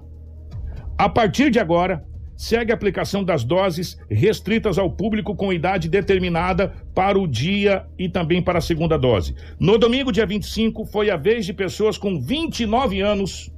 A 0.98 1.10
partir 1.10 1.52
de 1.52 1.60
agora, 1.60 2.04
segue 2.36 2.72
a 2.72 2.76
aplicação 2.76 3.24
das 3.24 3.44
doses 3.44 3.98
restritas 4.10 4.78
ao 4.78 4.92
público 4.92 5.36
com 5.36 5.54
idade 5.54 5.90
determinada 5.90 6.74
para 6.94 7.20
o 7.20 7.28
dia 7.28 7.86
e 7.98 8.10
também 8.10 8.42
para 8.42 8.60
a 8.60 8.62
segunda 8.62 8.98
dose. 8.98 9.36
No 9.60 9.78
domingo, 9.78 10.12
dia 10.12 10.26
25, 10.26 10.86
foi 10.86 11.10
a 11.10 11.18
vez 11.18 11.46
de 11.46 11.54
pessoas 11.54 11.98
com 11.98 12.20
29 12.20 13.02
anos 13.02 13.52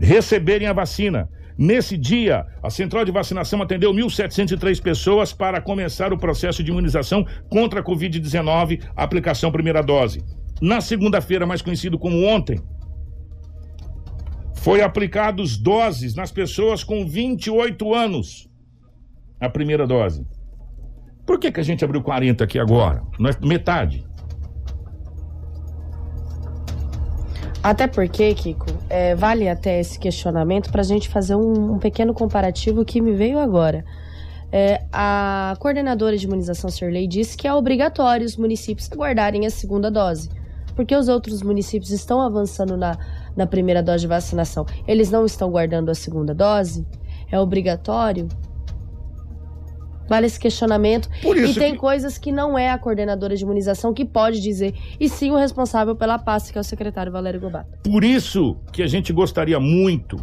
receberem 0.00 0.66
a 0.66 0.72
vacina. 0.72 1.28
Nesse 1.58 1.98
dia, 1.98 2.46
a 2.62 2.70
central 2.70 3.04
de 3.04 3.12
vacinação 3.12 3.60
atendeu 3.60 3.92
1.703 3.92 4.80
pessoas 4.82 5.30
para 5.30 5.60
começar 5.60 6.10
o 6.10 6.16
processo 6.16 6.62
de 6.62 6.70
imunização 6.70 7.26
contra 7.50 7.80
a 7.80 7.84
Covid-19, 7.84 8.82
aplicação 8.96 9.52
primeira 9.52 9.82
dose. 9.82 10.24
Na 10.62 10.80
segunda-feira, 10.80 11.46
mais 11.46 11.60
conhecido 11.60 11.98
como 11.98 12.24
ontem, 12.24 12.58
foi 14.60 14.82
aplicados 14.82 15.56
doses 15.56 16.14
nas 16.14 16.30
pessoas 16.30 16.84
com 16.84 17.06
28 17.06 17.94
anos. 17.94 18.46
A 19.40 19.48
primeira 19.48 19.86
dose. 19.86 20.26
Por 21.26 21.38
que, 21.38 21.50
que 21.50 21.60
a 21.60 21.62
gente 21.62 21.82
abriu 21.82 22.02
40 22.02 22.44
aqui 22.44 22.58
agora? 22.58 23.02
Nós- 23.18 23.38
Metade. 23.38 24.06
Até 27.62 27.86
porque, 27.86 28.34
Kiko, 28.34 28.66
é, 28.90 29.14
vale 29.14 29.48
até 29.48 29.80
esse 29.80 29.98
questionamento 29.98 30.70
para 30.70 30.82
a 30.82 30.84
gente 30.84 31.08
fazer 31.08 31.36
um, 31.36 31.74
um 31.74 31.78
pequeno 31.78 32.12
comparativo 32.12 32.84
que 32.84 33.00
me 33.00 33.12
veio 33.12 33.38
agora. 33.38 33.82
É, 34.52 34.82
a 34.92 35.56
coordenadora 35.58 36.18
de 36.18 36.26
imunização 36.26 36.68
Sirley 36.68 37.06
disse 37.06 37.34
que 37.34 37.48
é 37.48 37.54
obrigatório 37.54 38.26
os 38.26 38.36
municípios 38.36 38.90
aguardarem 38.92 39.46
a 39.46 39.50
segunda 39.50 39.90
dose. 39.90 40.28
Porque 40.76 40.94
os 40.94 41.08
outros 41.08 41.42
municípios 41.42 41.90
estão 41.90 42.20
avançando 42.20 42.76
na, 42.76 42.98
na 43.36 43.46
primeira 43.46 43.82
dose 43.82 44.02
de 44.02 44.06
vacinação. 44.08 44.64
Eles 44.86 45.10
não 45.10 45.24
estão 45.24 45.50
guardando 45.50 45.90
a 45.90 45.94
segunda 45.94 46.34
dose? 46.34 46.86
É 47.30 47.38
obrigatório? 47.38 48.28
Vale 50.08 50.26
esse 50.26 50.40
questionamento. 50.40 51.08
Por 51.22 51.36
E 51.36 51.44
isso 51.44 51.58
tem 51.60 51.72
que- 51.74 51.78
coisas 51.78 52.18
que 52.18 52.32
não 52.32 52.58
é 52.58 52.70
a 52.70 52.78
coordenadora 52.78 53.36
de 53.36 53.44
imunização 53.44 53.94
que 53.94 54.04
pode 54.04 54.40
dizer, 54.40 54.74
e 54.98 55.08
sim 55.08 55.30
o 55.30 55.36
responsável 55.36 55.94
pela 55.94 56.18
pasta, 56.18 56.50
que 56.50 56.58
é 56.58 56.60
o 56.60 56.64
secretário 56.64 57.12
Valério 57.12 57.40
Gobato. 57.40 57.78
Por 57.84 58.02
isso 58.02 58.56
que 58.72 58.82
a 58.82 58.88
gente 58.88 59.12
gostaria 59.12 59.60
muito, 59.60 60.16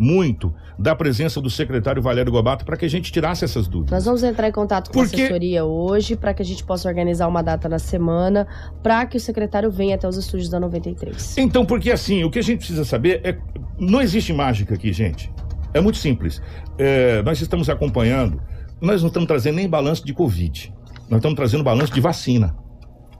muito, 0.00 0.50
da 0.78 0.96
presença 0.96 1.42
do 1.42 1.50
secretário 1.50 2.00
Valério 2.00 2.32
Gobato 2.32 2.64
para 2.64 2.74
que 2.74 2.86
a 2.86 2.88
gente 2.88 3.12
tirasse 3.12 3.44
essas 3.44 3.68
dúvidas. 3.68 3.92
Nós 3.92 4.04
vamos 4.06 4.22
entrar 4.22 4.48
em 4.48 4.52
contato 4.52 4.90
com 4.90 4.98
a 4.98 5.02
Porque- 5.04 5.20
assessoria 5.20 5.62
hoje 5.62 6.16
para 6.16 6.32
que 6.32 6.40
a 6.40 6.44
gente 6.44 6.64
possa 6.64 6.88
organizar 6.88 7.28
uma 7.28 7.42
data 7.42 7.68
na 7.68 7.78
semana 7.78 8.46
para 8.82 9.04
que 9.04 9.18
o 9.18 9.20
secretário 9.20 9.70
venha 9.70 9.96
até 9.96 10.08
os 10.08 10.16
estúdios 10.16 10.48
da 10.48 10.58
93. 10.58 11.36
Então, 11.36 11.66
porque 11.66 11.90
assim, 11.90 12.24
o 12.24 12.30
que 12.30 12.38
a 12.38 12.42
gente 12.42 12.58
precisa 12.60 12.82
saber 12.82 13.20
é. 13.22 13.36
Não 13.78 14.00
existe 14.00 14.32
mágica 14.32 14.74
aqui, 14.74 14.90
gente. 14.90 15.30
É 15.74 15.80
muito 15.82 15.98
simples. 15.98 16.40
É, 16.78 17.22
nós 17.22 17.38
estamos 17.42 17.68
acompanhando, 17.68 18.40
nós 18.80 19.02
não 19.02 19.08
estamos 19.08 19.26
trazendo 19.28 19.56
nem 19.56 19.68
balanço 19.68 20.04
de 20.06 20.14
Covid. 20.14 20.72
Nós 21.10 21.18
estamos 21.18 21.36
trazendo 21.36 21.62
balanço 21.62 21.92
de 21.92 22.00
vacina. 22.00 22.56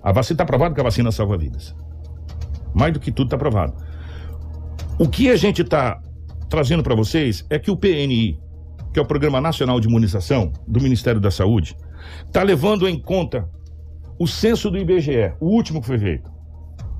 A 0.03 0.13
vacina 0.13 0.35
está 0.35 0.47
provado 0.47 0.75
que 0.75 0.81
a 0.81 0.85
vacina 0.85 1.13
salva 1.13 1.37
vidas. 1.37 1.75
Mais 2.73 2.91
do 2.93 2.99
que 3.01 3.13
tudo 3.13 3.27
está 3.27 3.37
provado. 3.37 3.75
O 4.99 5.07
que 5.09 5.29
a 5.31 5.37
gente 5.37 5.61
está 5.63 6.01
trazendo 6.51 6.83
para 6.83 6.97
vocês 6.97 7.47
é 7.49 7.59
que 7.59 7.71
o 7.71 7.77
PNI, 7.77 8.39
que 8.93 8.99
é 8.99 9.03
o 9.03 9.07
Programa 9.07 9.41
Nacional 9.41 9.79
de 9.79 9.87
Imunização 9.87 10.53
do 10.67 10.81
Ministério 10.81 11.21
da 11.21 11.31
Saúde, 11.31 11.77
está 12.27 12.43
levando 12.43 12.89
em 12.89 13.01
conta 13.01 13.49
o 14.19 14.27
censo 14.27 14.69
do 14.69 14.77
IBGE, 14.77 15.33
o 15.41 15.47
último 15.47 15.81
que 15.81 15.87
foi 15.87 15.99
feito. 15.99 16.29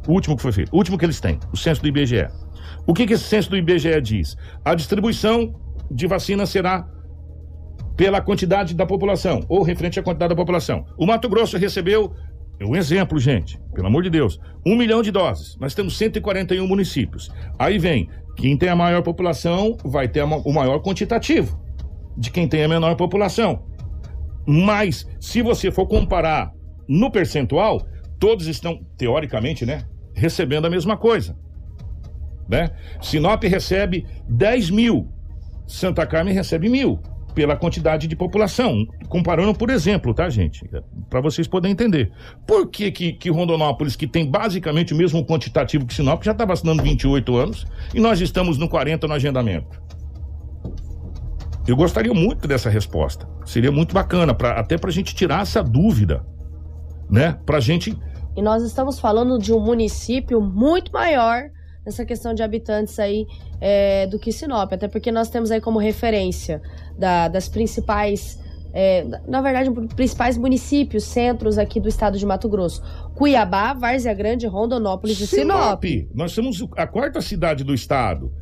O 0.09 0.13
último 0.13 0.37
que 0.37 0.43
foi 0.43 0.53
feito, 0.53 0.73
o 0.73 0.77
último 0.79 0.97
que 0.97 1.05
eles 1.05 1.21
têm, 1.21 1.39
o 1.53 1.57
censo 1.57 1.83
do 1.83 1.89
IBGE. 1.89 2.29
O 2.87 2.95
que, 2.95 3.07
que 3.07 3.13
esse 3.13 3.25
censo 3.25 3.51
do 3.51 3.57
IBGE 3.57 4.01
diz? 4.01 4.37
A 4.65 4.75
distribuição 4.75 5.53
de 5.91 6.07
vacina 6.07 6.47
será 6.47 6.89
pela 7.97 8.21
quantidade 8.23 8.75
da 8.75 8.87
população, 8.87 9.41
ou 9.49 9.63
referente 9.63 10.01
à 10.01 10.03
quantidade 10.03 10.31
da 10.31 10.37
população. 10.37 10.87
O 10.97 11.05
Mato 11.05 11.29
Grosso 11.29 11.59
recebeu, 11.59 12.15
um 12.67 12.77
exemplo, 12.77 13.19
gente, 13.19 13.59
pelo 13.75 13.87
amor 13.87 14.03
de 14.03 14.11
Deus, 14.11 14.39
um 14.67 14.77
milhão 14.77 15.03
de 15.03 15.11
doses. 15.11 15.57
Nós 15.59 15.75
temos 15.75 15.97
141 15.97 16.67
municípios. 16.67 17.31
Aí 17.59 17.79
vem, 17.79 18.09
quem 18.37 18.57
tem 18.57 18.69
a 18.69 18.77
maior 18.77 19.03
população 19.03 19.77
vai 19.85 20.09
ter 20.09 20.23
o 20.23 20.53
maior 20.53 20.81
quantitativo 20.81 21.59
de 22.17 22.31
quem 22.31 22.47
tem 22.47 22.63
a 22.63 22.69
menor 22.69 22.97
população. 22.97 23.65
Mas, 24.47 25.07
se 25.19 25.43
você 25.43 25.71
for 25.71 25.87
comparar 25.87 26.53
no 26.89 27.11
percentual, 27.11 27.87
todos 28.19 28.47
estão, 28.47 28.85
teoricamente, 28.97 29.65
né, 29.65 29.85
recebendo 30.15 30.67
a 30.67 30.71
mesma 30.71 30.97
coisa. 30.97 31.37
Né? 32.49 32.71
Sinop 33.01 33.43
recebe 33.45 34.07
10 34.29 34.71
mil, 34.71 35.09
Santa 35.67 36.05
Carmen 36.05 36.35
recebe 36.35 36.69
mil, 36.69 37.01
pela 37.35 37.57
quantidade 37.57 38.07
de 38.07 38.17
população. 38.17 38.87
Comparando, 39.09 39.55
por 39.55 39.71
exemplo, 39.71 40.13
tá, 40.13 40.29
gente? 40.29 40.69
Para 41.09 41.21
vocês 41.21 41.47
poderem 41.47 41.73
entender. 41.73 42.13
Por 42.47 42.69
que, 42.69 42.91
que, 42.91 43.13
que 43.13 43.31
Rondonópolis, 43.31 43.97
que 43.97 44.07
tem 44.07 44.29
basicamente 44.29 44.93
o 44.93 44.97
mesmo 44.97 45.25
quantitativo 45.25 45.87
que 45.87 45.95
Sinop, 45.95 46.23
já 46.23 46.33
está 46.33 46.45
vacinando 46.45 46.83
28 46.83 47.37
anos 47.37 47.67
e 47.95 48.01
nós 48.01 48.21
estamos 48.21 48.59
no 48.59 48.69
40 48.69 49.07
no 49.07 49.15
agendamento? 49.15 49.81
Eu 51.67 51.77
gostaria 51.77 52.13
muito 52.13 52.49
dessa 52.49 52.69
resposta. 52.69 53.29
Seria 53.45 53.71
muito 53.71 53.95
bacana, 53.95 54.35
pra, 54.35 54.59
até 54.59 54.77
para 54.77 54.91
a 54.91 54.93
gente 54.93 55.15
tirar 55.15 55.43
essa 55.43 55.63
dúvida, 55.63 56.25
né? 57.09 57.39
Para 57.47 57.59
a 57.59 57.61
gente. 57.61 57.97
E 58.37 58.43
nós 58.43 58.63
estamos 58.63 58.99
falando 58.99 59.39
de 59.39 59.53
um 59.53 59.61
município 59.61 60.41
muito 60.41 60.93
maior 60.93 61.51
nessa 61.91 62.05
questão 62.05 62.33
de 62.33 62.43
habitantes 62.43 62.99
aí 63.01 63.27
é, 63.61 64.07
do 64.07 64.19
que 64.19 64.31
Sinop, 64.33 64.73
até 64.73 64.87
porque 64.89 65.11
nós 65.11 65.29
temos 65.29 65.51
aí 65.51 65.61
como 65.61 65.79
referência 65.79 66.63
da- 66.97 67.27
das 67.29 67.49
principais, 67.49 68.39
é, 68.73 69.05
na 69.27 69.41
verdade, 69.43 69.69
principais 69.97 70.39
municípios, 70.39 71.03
centros 71.05 71.59
aqui 71.59 71.81
do 71.81 71.89
estado 71.89 72.17
de 72.17 72.25
Mato 72.25 72.49
Grosso: 72.49 72.81
Cuiabá, 73.15 73.73
Várzea 73.75 74.15
Grande, 74.15 74.47
Rondonópolis 74.47 75.19
e 75.21 75.27
Sinop. 75.27 75.85
Nós 76.15 76.31
somos 76.33 76.65
a 76.77 76.87
quarta 76.87 77.21
cidade 77.21 77.65
do 77.65 77.75
estado. 77.75 78.33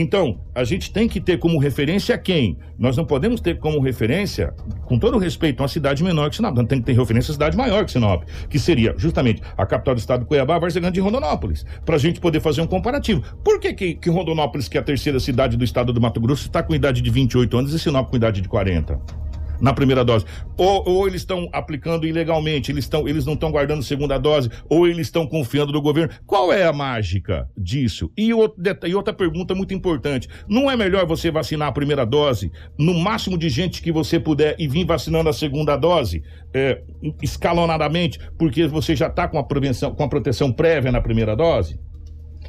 Então, 0.00 0.38
a 0.54 0.62
gente 0.62 0.92
tem 0.92 1.08
que 1.08 1.20
ter 1.20 1.38
como 1.38 1.58
referência 1.58 2.16
quem? 2.16 2.56
Nós 2.78 2.96
não 2.96 3.04
podemos 3.04 3.40
ter 3.40 3.58
como 3.58 3.80
referência, 3.80 4.54
com 4.84 4.96
todo 4.96 5.18
respeito, 5.18 5.60
uma 5.60 5.66
cidade 5.66 6.04
menor 6.04 6.30
que 6.30 6.36
Sinop. 6.36 6.54
Nós 6.54 6.68
temos 6.68 6.84
que 6.84 6.92
ter 6.92 6.96
referência 6.96 7.32
a 7.32 7.34
cidade 7.34 7.56
maior 7.56 7.84
que 7.84 7.90
Sinop, 7.90 8.22
que 8.48 8.60
seria 8.60 8.94
justamente 8.96 9.42
a 9.56 9.66
capital 9.66 9.96
do 9.96 9.98
estado 9.98 10.20
de 10.20 10.26
Cuiabá, 10.26 10.56
Várzea 10.56 10.80
Grande 10.80 11.00
e 11.00 11.02
Rondonópolis, 11.02 11.66
para 11.84 11.96
a 11.96 11.98
gente 11.98 12.20
poder 12.20 12.38
fazer 12.38 12.60
um 12.60 12.66
comparativo. 12.68 13.24
Por 13.42 13.58
que, 13.58 13.74
que, 13.74 13.94
que 13.96 14.08
Rondonópolis, 14.08 14.68
que 14.68 14.78
é 14.78 14.80
a 14.80 14.84
terceira 14.84 15.18
cidade 15.18 15.56
do 15.56 15.64
estado 15.64 15.92
do 15.92 16.00
Mato 16.00 16.20
Grosso, 16.20 16.46
está 16.46 16.62
com 16.62 16.72
idade 16.76 17.02
de 17.02 17.10
28 17.10 17.58
anos 17.58 17.72
e 17.72 17.78
Sinop 17.80 18.08
com 18.08 18.14
idade 18.14 18.40
de 18.40 18.48
40? 18.48 19.27
Na 19.60 19.72
primeira 19.72 20.04
dose. 20.04 20.24
Ou, 20.56 20.88
ou 20.88 21.08
eles 21.08 21.22
estão 21.22 21.48
aplicando 21.52 22.06
ilegalmente, 22.06 22.70
eles, 22.70 22.84
estão, 22.84 23.08
eles 23.08 23.24
não 23.26 23.34
estão 23.34 23.50
guardando 23.50 23.82
segunda 23.82 24.18
dose, 24.18 24.50
ou 24.68 24.86
eles 24.86 25.06
estão 25.06 25.26
confiando 25.26 25.72
no 25.72 25.80
governo. 25.80 26.12
Qual 26.26 26.52
é 26.52 26.64
a 26.64 26.72
mágica 26.72 27.48
disso? 27.56 28.10
E, 28.16 28.32
outro, 28.32 28.62
e 28.86 28.94
outra 28.94 29.12
pergunta 29.12 29.54
muito 29.54 29.74
importante: 29.74 30.28
não 30.48 30.70
é 30.70 30.76
melhor 30.76 31.06
você 31.06 31.30
vacinar 31.30 31.68
a 31.68 31.72
primeira 31.72 32.04
dose, 32.04 32.50
no 32.78 32.94
máximo 32.94 33.36
de 33.36 33.48
gente 33.48 33.82
que 33.82 33.92
você 33.92 34.18
puder, 34.18 34.56
e 34.58 34.68
vir 34.68 34.84
vacinando 34.84 35.28
a 35.28 35.32
segunda 35.32 35.76
dose, 35.76 36.22
é, 36.54 36.82
escalonadamente, 37.22 38.18
porque 38.38 38.66
você 38.66 38.94
já 38.94 39.08
está 39.08 39.28
com 39.28 39.38
a 39.38 39.48
com 39.96 40.04
a 40.04 40.08
proteção 40.08 40.52
prévia 40.52 40.92
na 40.92 41.00
primeira 41.00 41.34
dose? 41.34 41.78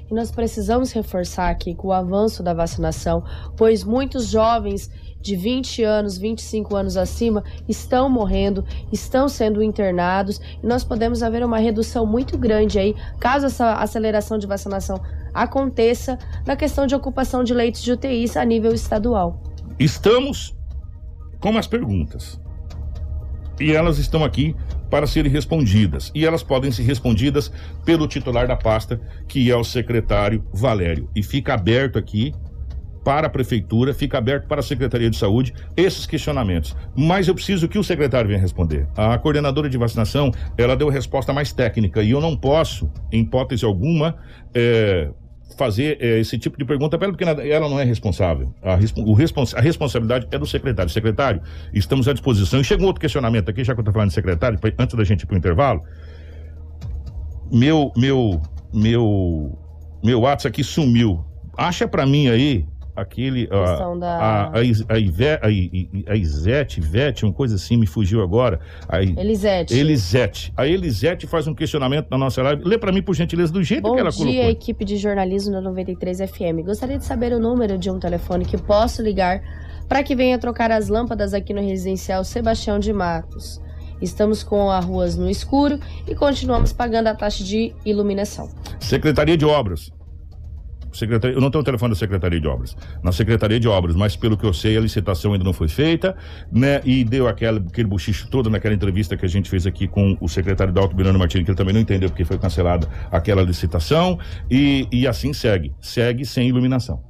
E 0.10 0.14
nós 0.14 0.32
precisamos 0.32 0.91
reforçar 0.91 1.49
aqui 1.49 1.76
com 1.76 1.89
o 1.89 1.93
avanço 1.93 2.41
da 2.41 2.53
vacinação, 2.53 3.24
pois 3.55 3.84
muitos 3.84 4.28
jovens 4.28 4.89
de 5.22 5.36
20 5.36 5.84
anos, 5.84 6.17
25 6.17 6.76
anos 6.76 6.97
acima 6.97 7.43
estão 7.67 8.09
morrendo, 8.09 8.63
estão 8.91 9.28
sendo 9.28 9.61
internados 9.61 10.39
e 10.61 10.65
nós 10.65 10.84
podemos 10.84 11.22
haver 11.22 11.43
uma 11.43 11.57
redução 11.57 12.05
muito 12.05 12.38
grande 12.38 12.80
aí, 12.80 12.95
caso 13.20 13.45
essa 13.45 13.74
aceleração 13.74 14.38
de 14.38 14.47
vacinação 14.47 14.99
aconteça, 15.34 16.17
na 16.45 16.55
questão 16.55 16.88
de 16.88 16.95
ocupação 16.95 17.43
de 17.43 17.53
leitos 17.53 17.82
de 17.82 17.91
UTIs 17.91 18.36
a 18.36 18.43
nível 18.43 18.74
estadual. 18.74 19.41
Estamos 19.78 20.55
com 21.39 21.57
as 21.57 21.67
perguntas. 21.67 22.39
E 23.59 23.74
elas 23.74 23.97
estão 23.97 24.24
aqui 24.24 24.55
para 24.89 25.05
serem 25.05 25.32
respondidas. 25.32 26.11
E 26.15 26.26
elas 26.26 26.41
podem 26.41 26.72
ser 26.72 26.84
respondidas 26.84 27.51
pelo 27.86 28.07
titular 28.07 28.47
da 28.47 28.55
pasta, 28.55 28.99
que 29.28 29.51
é 29.51 29.55
o 29.55 29.63
secretário 29.63 30.43
Valério. 30.53 31.09
E 31.15 31.22
fica 31.22 31.53
aberto 31.53 31.99
aqui 31.99 32.34
para 33.04 33.28
a 33.28 33.30
prefeitura, 33.30 33.93
fica 33.93 34.18
aberto 34.18 34.47
para 34.47 34.60
a 34.60 34.64
Secretaria 34.64 35.10
de 35.10 35.18
Saúde 35.18 35.54
esses 35.76 36.06
questionamentos. 36.06 36.76
Mas 36.95 37.28
eu 37.28 37.36
preciso 37.36 37.68
que 37.68 37.78
o 37.78 37.84
secretário 37.84 38.28
venha 38.28 38.39
responder. 38.39 38.88
A 38.95 39.18
coordenadora 39.18 39.70
de 39.70 39.78
vacinação, 39.78 40.32
ela 40.58 40.76
deu 40.76 40.89
resposta 40.89 41.34
mais 41.34 41.52
técnica 41.52 42.04
e 42.04 42.12
eu 42.12 42.22
não 42.22 42.36
posso, 42.36 42.89
em 43.12 43.22
hipótese 43.22 43.66
alguma, 43.66 44.16
é, 44.54 45.10
fazer 45.58 45.97
é, 46.00 46.20
esse 46.20 46.38
tipo 46.38 46.58
de 46.58 46.66
pergunta 46.66 46.97
para 46.97 47.08
ela, 47.08 47.18
porque 47.18 47.24
ela 47.24 47.70
não 47.70 47.80
é 47.80 47.84
responsável. 47.84 48.54
A, 48.62 48.78
o 49.02 49.14
respons 49.14 49.54
a 49.54 49.62
responsabilidade 49.62 50.28
é 50.32 50.38
do 50.38 50.45
secretário. 50.45 50.89
Secretário, 50.89 51.41
estamos 51.74 52.08
à 52.08 52.14
disposição. 52.14 52.62
E 52.62 52.64
chega 52.64 52.82
um 52.84 52.86
outro 52.86 53.02
questionamento 53.02 53.50
aqui, 53.50 53.64
já 53.64 53.74
que 53.74 53.80
eu 53.80 53.82
estou 53.82 53.93
falando 53.93 54.10
de 54.10 54.16
secretário, 54.16 54.58
antes 54.78 54.95
da 54.95 55.04
gente 55.04 55.24
ir 55.24 55.26
para 55.26 55.36
o 55.36 55.38
intervalo. 55.38 55.84
Meu, 57.52 57.91
meu, 57.97 58.41
meu, 58.74 59.58
meu 60.04 60.22
WhatsApp 60.22 60.50
aqui 60.50 60.64
sumiu. 60.64 61.26
Acha 61.58 61.88
para 61.88 62.06
mim 62.06 62.30
aí 62.30 62.66
aquele. 63.02 63.47
A, 63.52 63.95
da... 63.95 64.08
a, 64.08 64.43
a, 64.47 64.60
a, 64.89 65.00
Ive, 65.00 65.26
a, 65.28 66.12
a 66.12 66.16
Isete, 66.16 66.80
Ivete, 66.80 67.26
uma 67.26 67.34
coisa 67.34 67.56
assim, 67.56 67.78
me 67.78 67.88
fugiu 67.88 68.22
agora. 68.22 68.60
A, 68.88 69.02
Elisete. 69.02 69.74
Elisete. 69.74 70.54
A 70.56 70.68
Elisete 70.68 71.28
faz 71.28 71.47
um 71.47 71.54
questionamento 71.54 72.08
na 72.10 72.18
nossa 72.18 72.41
live. 72.41 72.64
Lê 72.64 72.78
para 72.78 72.91
mim, 72.91 73.02
por 73.02 73.16
gentileza, 73.16 73.52
do 73.52 73.64
jeito 73.64 73.84
Bom 73.84 73.93
que 73.93 74.00
ela 74.00 74.12
colocou. 74.12 74.26
Bom 74.26 74.32
dia, 74.32 74.50
equipe 74.50 74.86
de 74.86 74.97
jornalismo 74.97 75.52
da 75.52 75.62
93 75.62 76.20
FM. 76.30 76.66
Gostaria 76.66 76.97
de 76.97 77.06
saber 77.06 77.34
o 77.34 77.39
número 77.39 77.78
de 77.78 77.89
um 77.89 78.00
telefone 78.00 78.45
que 78.45 78.58
posso 78.58 79.02
ligar 79.02 79.41
para 79.88 80.04
que 80.04 80.16
venha 80.16 80.38
trocar 80.38 80.72
as 80.72 80.88
lâmpadas 80.88 81.34
aqui 81.34 81.54
no 81.54 81.62
residencial 81.62 82.24
Sebastião 82.24 82.80
de 82.80 82.93
Matos. 82.93 83.60
Estamos 84.02 84.43
com 84.43 84.72
as 84.72 84.86
ruas 84.86 85.18
no 85.18 85.30
escuro 85.30 85.80
e 86.08 86.16
continuamos 86.16 86.72
pagando 86.72 87.08
a 87.08 87.16
taxa 87.16 87.43
de 87.43 87.74
iluminação. 87.86 88.50
Secretaria 88.80 89.36
de 89.36 89.45
Obras. 89.45 89.91
Secretaria, 90.92 91.36
eu 91.36 91.42
não 91.42 91.52
tenho 91.52 91.62
o 91.62 91.66
telefone 91.66 91.94
da 91.94 92.00
Secretaria 92.00 92.40
de 92.40 92.48
Obras. 92.48 92.76
Na 93.04 93.12
Secretaria 93.12 93.60
de 93.60 93.68
Obras, 93.68 93.96
mas 93.96 94.16
pelo 94.16 94.38
que 94.38 94.46
eu 94.46 94.54
sei, 94.54 94.78
a 94.78 94.82
licitação 94.82 95.34
ainda 95.34 95.44
não 95.44 95.54
foi 95.54 95.68
feita, 95.68 96.16
né? 96.52 96.82
E 96.86 97.04
deu 97.04 97.28
aquele, 97.28 97.60
aquele 97.60 97.88
buchicho 97.88 98.30
todo 98.30 98.50
naquela 98.50 98.74
entrevista 98.74 99.16
que 99.18 99.26
a 99.26 99.30
gente 99.30 99.50
fez 99.50 99.66
aqui 99.66 99.88
com 99.88 100.18
o 100.20 100.28
secretário 100.28 100.74
da 100.74 100.82
Alto 100.82 100.96
Birano 100.96 101.20
Martins, 101.20 101.44
que 101.44 101.52
ele 101.52 101.58
também 101.58 101.74
não 101.74 101.82
entendeu 101.82 102.10
porque 102.10 102.26
foi 102.26 102.38
cancelada 102.38 102.88
aquela 103.12 103.42
licitação. 103.42 104.20
E, 104.50 104.88
e 104.92 105.08
assim 105.08 105.34
segue. 105.34 105.74
Segue 105.82 106.26
sem 106.26 106.48
iluminação. 106.48 107.09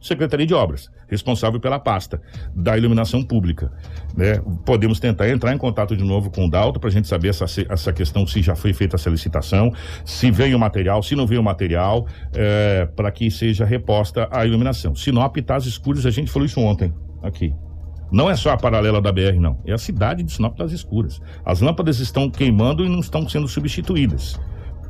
Secretaria 0.00 0.46
de 0.46 0.54
Obras, 0.54 0.90
responsável 1.08 1.60
pela 1.60 1.78
pasta 1.78 2.20
da 2.54 2.76
iluminação 2.76 3.22
pública. 3.22 3.70
Né? 4.16 4.40
Podemos 4.64 4.98
tentar 4.98 5.28
entrar 5.28 5.54
em 5.54 5.58
contato 5.58 5.96
de 5.96 6.02
novo 6.02 6.30
com 6.30 6.46
o 6.46 6.50
Dalto 6.50 6.80
para 6.80 6.88
a 6.88 6.92
gente 6.92 7.06
saber 7.06 7.28
essa, 7.28 7.44
essa 7.68 7.92
questão, 7.92 8.26
se 8.26 8.40
já 8.40 8.56
foi 8.56 8.72
feita 8.72 8.96
essa 8.96 9.10
licitação, 9.10 9.72
se 10.04 10.30
veio 10.30 10.56
o 10.56 10.60
material, 10.60 11.02
se 11.02 11.14
não 11.14 11.26
veio 11.26 11.40
o 11.40 11.44
material, 11.44 12.06
é, 12.32 12.86
para 12.96 13.10
que 13.10 13.30
seja 13.30 13.64
reposta 13.64 14.26
a 14.30 14.46
iluminação. 14.46 14.94
Sinop 14.94 15.36
está 15.36 15.56
às 15.56 15.66
escuras, 15.66 16.06
a 16.06 16.10
gente 16.10 16.30
falou 16.30 16.46
isso 16.46 16.60
ontem 16.60 16.92
aqui. 17.22 17.54
Não 18.10 18.28
é 18.28 18.34
só 18.34 18.50
a 18.50 18.56
paralela 18.56 19.00
da 19.00 19.12
BR, 19.12 19.38
não. 19.38 19.58
É 19.64 19.72
a 19.72 19.78
cidade 19.78 20.22
de 20.22 20.32
Sinop 20.32 20.56
das 20.56 20.72
escuras. 20.72 21.20
As 21.44 21.60
lâmpadas 21.60 22.00
estão 22.00 22.28
queimando 22.28 22.84
e 22.84 22.88
não 22.88 22.98
estão 22.98 23.28
sendo 23.28 23.46
substituídas. 23.46 24.40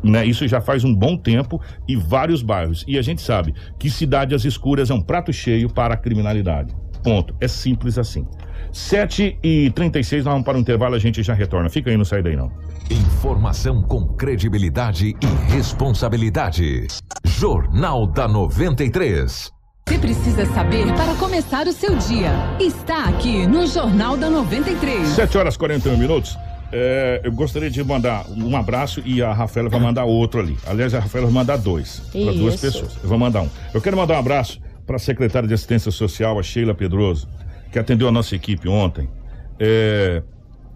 Né? 0.02 0.24
Isso 0.24 0.46
já 0.48 0.60
faz 0.60 0.84
um 0.84 0.94
bom 0.94 1.16
tempo 1.16 1.60
e 1.86 1.96
vários 1.96 2.42
bairros. 2.42 2.84
E 2.86 2.98
a 2.98 3.02
gente 3.02 3.20
sabe 3.20 3.54
que 3.78 3.90
cidade 3.90 4.34
às 4.34 4.44
escuras 4.44 4.90
é 4.90 4.94
um 4.94 5.02
prato 5.02 5.32
cheio 5.32 5.68
para 5.68 5.94
a 5.94 5.96
criminalidade. 5.96 6.74
Ponto. 7.02 7.34
É 7.40 7.48
simples 7.48 7.98
assim. 7.98 8.26
7 8.72 9.38
e 9.42 9.70
36 9.70 10.24
nós 10.24 10.32
vamos 10.32 10.44
para 10.44 10.56
o 10.56 10.60
intervalo, 10.60 10.94
a 10.94 10.98
gente 10.98 11.22
já 11.22 11.34
retorna. 11.34 11.68
Fica 11.68 11.90
aí, 11.90 11.96
não 11.96 12.04
sai 12.04 12.22
daí 12.22 12.36
não. 12.36 12.52
Informação 12.90 13.82
com 13.82 14.06
credibilidade 14.14 15.16
e 15.20 15.52
responsabilidade. 15.52 16.86
Jornal 17.24 18.06
da 18.06 18.28
93. 18.28 19.50
Você 19.88 19.98
precisa 19.98 20.46
saber 20.46 20.86
para 20.94 21.14
começar 21.16 21.66
o 21.66 21.72
seu 21.72 21.96
dia. 21.96 22.30
Está 22.60 23.06
aqui 23.06 23.46
no 23.46 23.66
Jornal 23.66 24.16
da 24.16 24.30
93. 24.30 25.08
7 25.08 25.38
horas 25.38 25.54
e 25.56 25.58
41 25.58 25.96
minutos. 25.96 26.38
É, 26.72 27.20
eu 27.24 27.32
gostaria 27.32 27.70
de 27.70 27.82
mandar 27.82 28.26
um 28.30 28.56
abraço 28.56 29.02
e 29.04 29.22
a 29.22 29.32
Rafaela 29.32 29.68
vai 29.68 29.80
mandar 29.80 30.04
outro 30.04 30.40
ali. 30.40 30.56
Aliás, 30.66 30.94
a 30.94 31.00
Rafaela 31.00 31.26
vai 31.26 31.34
mandar 31.34 31.56
dois 31.56 32.00
para 32.12 32.32
duas 32.32 32.60
pessoas. 32.60 32.96
Eu 33.02 33.08
vou 33.08 33.18
mandar 33.18 33.42
um. 33.42 33.48
Eu 33.74 33.80
quero 33.80 33.96
mandar 33.96 34.14
um 34.14 34.18
abraço 34.18 34.60
para 34.86 34.96
a 34.96 34.98
secretária 34.98 35.48
de 35.48 35.54
Assistência 35.54 35.90
Social, 35.90 36.38
a 36.38 36.42
Sheila 36.42 36.74
Pedroso, 36.74 37.28
que 37.72 37.78
atendeu 37.78 38.08
a 38.08 38.12
nossa 38.12 38.36
equipe 38.36 38.68
ontem. 38.68 39.08
É, 39.58 40.22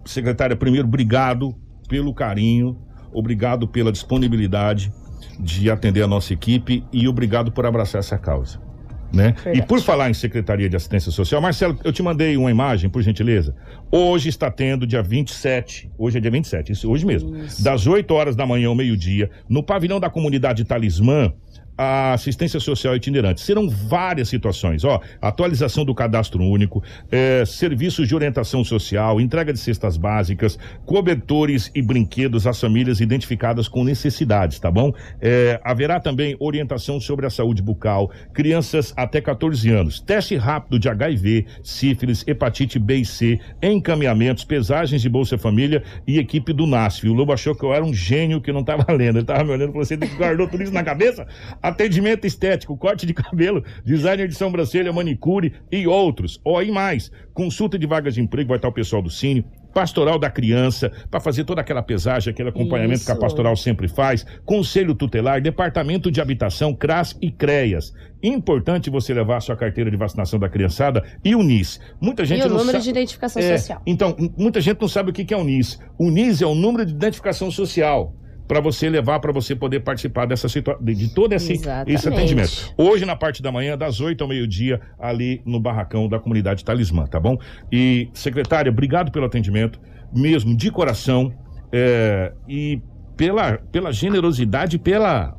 secretária, 0.05 0.55
primeiro, 0.55 0.87
obrigado 0.87 1.55
pelo 1.87 2.13
carinho, 2.13 2.77
obrigado 3.13 3.67
pela 3.67 3.91
disponibilidade 3.91 4.91
de 5.39 5.69
atender 5.69 6.01
a 6.03 6.07
nossa 6.07 6.33
equipe 6.33 6.83
e 6.91 7.07
obrigado 7.07 7.51
por 7.51 7.65
abraçar 7.65 7.99
essa 7.99 8.17
causa 8.17 8.64
né? 9.13 9.35
E 9.53 9.61
por 9.61 9.79
falar 9.81 10.09
em 10.09 10.13
Secretaria 10.13 10.69
de 10.69 10.75
Assistência 10.75 11.11
Social, 11.11 11.41
Marcelo, 11.41 11.77
eu 11.83 11.91
te 11.91 12.03
mandei 12.03 12.37
uma 12.37 12.51
imagem, 12.51 12.89
por 12.89 13.01
gentileza. 13.01 13.55
Hoje 13.91 14.29
está 14.29 14.51
tendo, 14.51 14.85
dia 14.85 15.01
27, 15.01 15.89
hoje 15.97 16.17
é 16.17 16.21
dia 16.21 16.31
27, 16.31 16.71
isso, 16.71 16.89
hoje 16.89 17.05
mesmo, 17.05 17.37
isso. 17.37 17.63
das 17.63 17.87
8 17.87 18.13
horas 18.13 18.35
da 18.35 18.45
manhã 18.45 18.67
ao 18.67 18.75
meio-dia, 18.75 19.29
no 19.47 19.63
pavilhão 19.63 19.99
da 19.99 20.09
comunidade 20.09 20.65
Talismã, 20.65 21.33
a 21.77 22.13
assistência 22.13 22.59
social 22.59 22.95
itinerante. 22.95 23.41
Serão 23.41 23.69
várias 23.69 24.29
situações, 24.29 24.83
ó, 24.83 24.99
atualização 25.21 25.83
do 25.83 25.93
cadastro 25.93 26.43
único, 26.43 26.83
é, 27.11 27.43
serviços 27.45 28.07
de 28.07 28.15
orientação 28.15 28.63
social, 28.63 29.19
entrega 29.19 29.51
de 29.51 29.59
cestas 29.59 29.97
básicas, 29.97 30.57
cobertores 30.85 31.71
e 31.75 31.81
brinquedos 31.81 32.47
às 32.47 32.59
famílias 32.59 32.99
identificadas 32.99 33.67
com 33.67 33.83
necessidades, 33.83 34.59
tá 34.59 34.71
bom? 34.71 34.93
É, 35.21 35.59
haverá 35.63 35.99
também 35.99 36.35
orientação 36.39 36.99
sobre 36.99 37.25
a 37.25 37.29
saúde 37.29 37.61
bucal, 37.61 38.11
crianças 38.33 38.93
até 38.95 39.19
14 39.19 39.69
anos, 39.69 39.99
teste 39.99 40.35
rápido 40.35 40.79
de 40.79 40.89
HIV, 40.89 41.45
sífilis, 41.63 42.23
hepatite 42.27 42.79
B 42.79 42.97
e 42.97 43.05
C, 43.05 43.39
encaminhamentos, 43.61 44.43
pesagens 44.43 45.01
de 45.01 45.09
Bolsa 45.09 45.37
Família 45.37 45.83
e 46.07 46.19
equipe 46.19 46.53
do 46.53 46.65
NASF. 46.65 47.09
O 47.09 47.13
Lobo 47.13 47.33
achou 47.33 47.55
que 47.55 47.63
eu 47.63 47.73
era 47.73 47.83
um 47.83 47.93
gênio 47.93 48.41
que 48.41 48.51
não 48.51 48.61
estava 48.61 48.85
lendo, 48.93 49.17
ele 49.17 49.21
estava 49.21 49.43
me 49.43 49.51
olhando 49.51 49.69
e 49.69 49.71
falou: 49.71 49.85
você 49.85 49.97
guardou 49.97 50.47
tudo 50.47 50.63
isso 50.63 50.73
na 50.73 50.83
cabeça? 50.83 51.27
Atendimento 51.67 52.25
estético, 52.27 52.77
corte 52.77 53.05
de 53.05 53.13
cabelo, 53.13 53.63
designer 53.83 54.27
de 54.27 54.35
sobrancelha, 54.35 54.93
manicure 54.93 55.53
e 55.71 55.87
outros. 55.87 56.39
Ou 56.43 56.57
aí 56.57 56.71
mais, 56.71 57.11
consulta 57.33 57.77
de 57.77 57.87
vagas 57.87 58.15
de 58.15 58.21
emprego, 58.21 58.49
vai 58.49 58.57
estar 58.57 58.67
o 58.67 58.73
pessoal 58.73 59.01
do 59.01 59.09
Cine, 59.09 59.45
pastoral 59.73 60.17
da 60.17 60.29
criança, 60.29 60.89
para 61.11 61.19
fazer 61.19 61.43
toda 61.43 61.59
aquela 61.59 61.83
pesagem, 61.83 62.31
aquele 62.31 62.47
acompanhamento 62.47 62.99
Isso. 62.99 63.05
que 63.05 63.11
a 63.11 63.15
pastoral 63.15 63.57
sempre 63.57 63.89
faz, 63.89 64.25
conselho 64.45 64.95
tutelar, 64.95 65.41
departamento 65.41 66.09
de 66.09 66.21
habitação, 66.21 66.73
CRAS 66.73 67.17
e 67.21 67.29
CREAS. 67.29 67.93
Importante 68.23 68.89
você 68.89 69.13
levar 69.13 69.37
a 69.37 69.41
sua 69.41 69.57
carteira 69.57 69.91
de 69.91 69.97
vacinação 69.97 70.39
da 70.39 70.47
criançada 70.47 71.03
e 71.25 71.35
o 71.35 71.43
NIS. 71.43 71.81
Muita 71.99 72.23
gente 72.23 72.41
e 72.41 72.45
o 72.45 72.49
não 72.49 72.57
número 72.57 72.79
de 72.79 72.89
identificação 72.89 73.41
é, 73.41 73.57
social. 73.57 73.81
Então, 73.85 74.15
muita 74.37 74.61
gente 74.61 74.79
não 74.79 74.87
sabe 74.87 75.09
o 75.09 75.13
que 75.13 75.33
é 75.33 75.37
o 75.37 75.43
NIS. 75.43 75.77
O 75.99 76.09
NIS 76.09 76.41
é 76.41 76.45
o 76.45 76.55
número 76.55 76.85
de 76.85 76.93
identificação 76.93 77.51
social 77.51 78.15
para 78.47 78.59
você 78.59 78.89
levar, 78.89 79.19
para 79.19 79.31
você 79.31 79.55
poder 79.55 79.81
participar 79.81 80.25
dessa 80.25 80.47
situação, 80.47 80.83
de 80.83 81.13
todo 81.13 81.33
esse, 81.33 81.53
esse 81.87 82.07
atendimento. 82.07 82.73
Hoje, 82.77 83.05
na 83.05 83.15
parte 83.15 83.41
da 83.41 83.51
manhã, 83.51 83.77
das 83.77 83.99
8 83.99 84.21
ao 84.21 84.27
meio-dia, 84.27 84.79
ali 84.99 85.41
no 85.45 85.59
barracão 85.59 86.07
da 86.07 86.19
comunidade 86.19 86.63
Talismã, 86.63 87.05
tá 87.05 87.19
bom? 87.19 87.37
E, 87.71 88.09
secretária, 88.13 88.71
obrigado 88.71 89.11
pelo 89.11 89.25
atendimento, 89.25 89.79
mesmo 90.13 90.55
de 90.55 90.71
coração, 90.71 91.33
é, 91.71 92.33
e 92.47 92.81
pela, 93.17 93.57
pela 93.71 93.91
generosidade, 93.91 94.77
pela, 94.77 95.35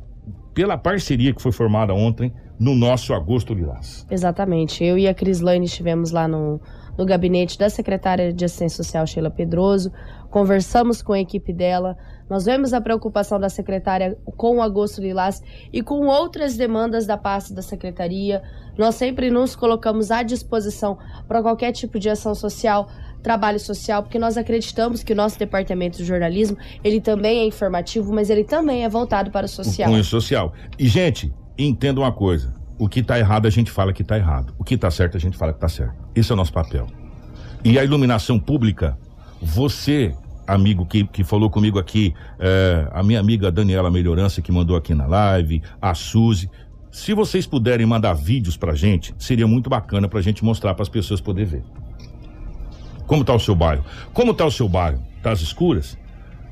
pela 0.53 0.77
parceria 0.77 1.33
que 1.33 1.41
foi 1.41 1.51
formada 1.51 1.93
ontem 1.93 2.33
no 2.59 2.75
nosso 2.75 3.13
Agosto 3.13 3.53
Lilás. 3.53 4.05
Exatamente. 4.09 4.83
Eu 4.83 4.97
e 4.97 5.07
a 5.07 5.13
Crislane 5.13 5.65
estivemos 5.65 6.11
lá 6.11 6.27
no 6.27 6.59
no 6.97 7.05
gabinete 7.05 7.57
da 7.57 7.69
secretária 7.69 8.33
de 8.33 8.43
Assistência 8.43 8.83
Social, 8.83 9.05
Sheila 9.05 9.29
Pedroso, 9.29 9.91
conversamos 10.31 11.01
com 11.01 11.13
a 11.13 11.19
equipe 11.19 11.53
dela, 11.53 11.95
nós 12.29 12.45
vemos 12.45 12.73
a 12.73 12.81
preocupação 12.81 13.39
da 13.39 13.49
secretária 13.49 14.17
com 14.35 14.57
o 14.57 14.61
agosto 14.61 15.01
lilás 15.01 15.41
e 15.71 15.81
com 15.81 16.07
outras 16.07 16.57
demandas 16.57 17.05
da 17.05 17.17
pasta 17.17 17.53
da 17.53 17.61
secretaria. 17.61 18.41
Nós 18.77 18.95
sempre 18.95 19.29
nos 19.29 19.55
colocamos 19.55 20.11
à 20.11 20.23
disposição 20.23 20.97
para 21.27 21.41
qualquer 21.41 21.71
tipo 21.71 21.99
de 21.99 22.09
ação 22.09 22.35
social, 22.35 22.89
trabalho 23.23 23.59
social, 23.59 24.03
porque 24.03 24.19
nós 24.19 24.37
acreditamos 24.37 25.03
que 25.03 25.13
o 25.13 25.15
nosso 25.15 25.39
departamento 25.39 25.97
de 25.97 26.05
jornalismo, 26.05 26.57
ele 26.83 27.01
também 27.01 27.39
é 27.39 27.45
informativo, 27.45 28.13
mas 28.13 28.29
ele 28.29 28.43
também 28.43 28.83
é 28.83 28.89
voltado 28.89 29.31
para 29.31 29.45
o 29.45 29.49
social. 29.49 29.91
O 29.91 30.03
social. 30.03 30.53
E, 30.77 30.87
gente, 30.87 31.33
entenda 31.57 31.99
uma 32.01 32.11
coisa. 32.11 32.55
O 32.77 32.87
que 32.87 32.99
está 32.99 33.17
errado, 33.17 33.47
a 33.47 33.49
gente 33.49 33.71
fala 33.71 33.91
que 33.91 34.03
está 34.03 34.17
errado. 34.17 34.53
O 34.59 34.63
que 34.63 34.75
está 34.75 34.91
certo, 34.91 35.17
a 35.17 35.19
gente 35.19 35.35
fala 35.35 35.51
que 35.51 35.57
está 35.57 35.69
certo. 35.69 35.95
Esse 36.13 36.31
é 36.31 36.33
o 36.33 36.37
nosso 36.37 36.53
papel. 36.53 36.85
E 37.63 37.79
a 37.79 37.83
iluminação 37.83 38.39
pública, 38.39 38.97
você, 39.41 40.13
amigo 40.47 40.85
que, 40.85 41.05
que 41.05 41.23
falou 41.23 41.49
comigo 41.49 41.77
aqui, 41.77 42.13
é, 42.39 42.87
a 42.91 43.03
minha 43.03 43.19
amiga 43.19 43.51
Daniela 43.51 43.91
Melhorança, 43.91 44.41
que 44.41 44.51
mandou 44.51 44.77
aqui 44.77 44.95
na 44.95 45.05
live, 45.05 45.61
a 45.81 45.93
Suzy. 45.93 46.49
Se 46.89 47.13
vocês 47.13 47.45
puderem 47.45 47.85
mandar 47.85 48.13
vídeos 48.13 48.55
pra 48.55 48.73
gente, 48.73 49.13
seria 49.19 49.45
muito 49.45 49.69
bacana 49.69 50.07
pra 50.07 50.21
gente 50.21 50.43
mostrar 50.43 50.73
para 50.73 50.83
as 50.83 50.89
pessoas 50.89 51.19
poderem 51.19 51.49
ver. 51.49 51.63
Como 53.05 53.23
tá 53.23 53.33
o 53.33 53.39
seu 53.39 53.53
bairro? 53.53 53.83
Como 54.13 54.33
tá 54.33 54.45
o 54.45 54.51
seu 54.51 54.67
bairro? 54.67 55.03
Tá 55.21 55.31
às 55.31 55.41
escuras? 55.41 55.97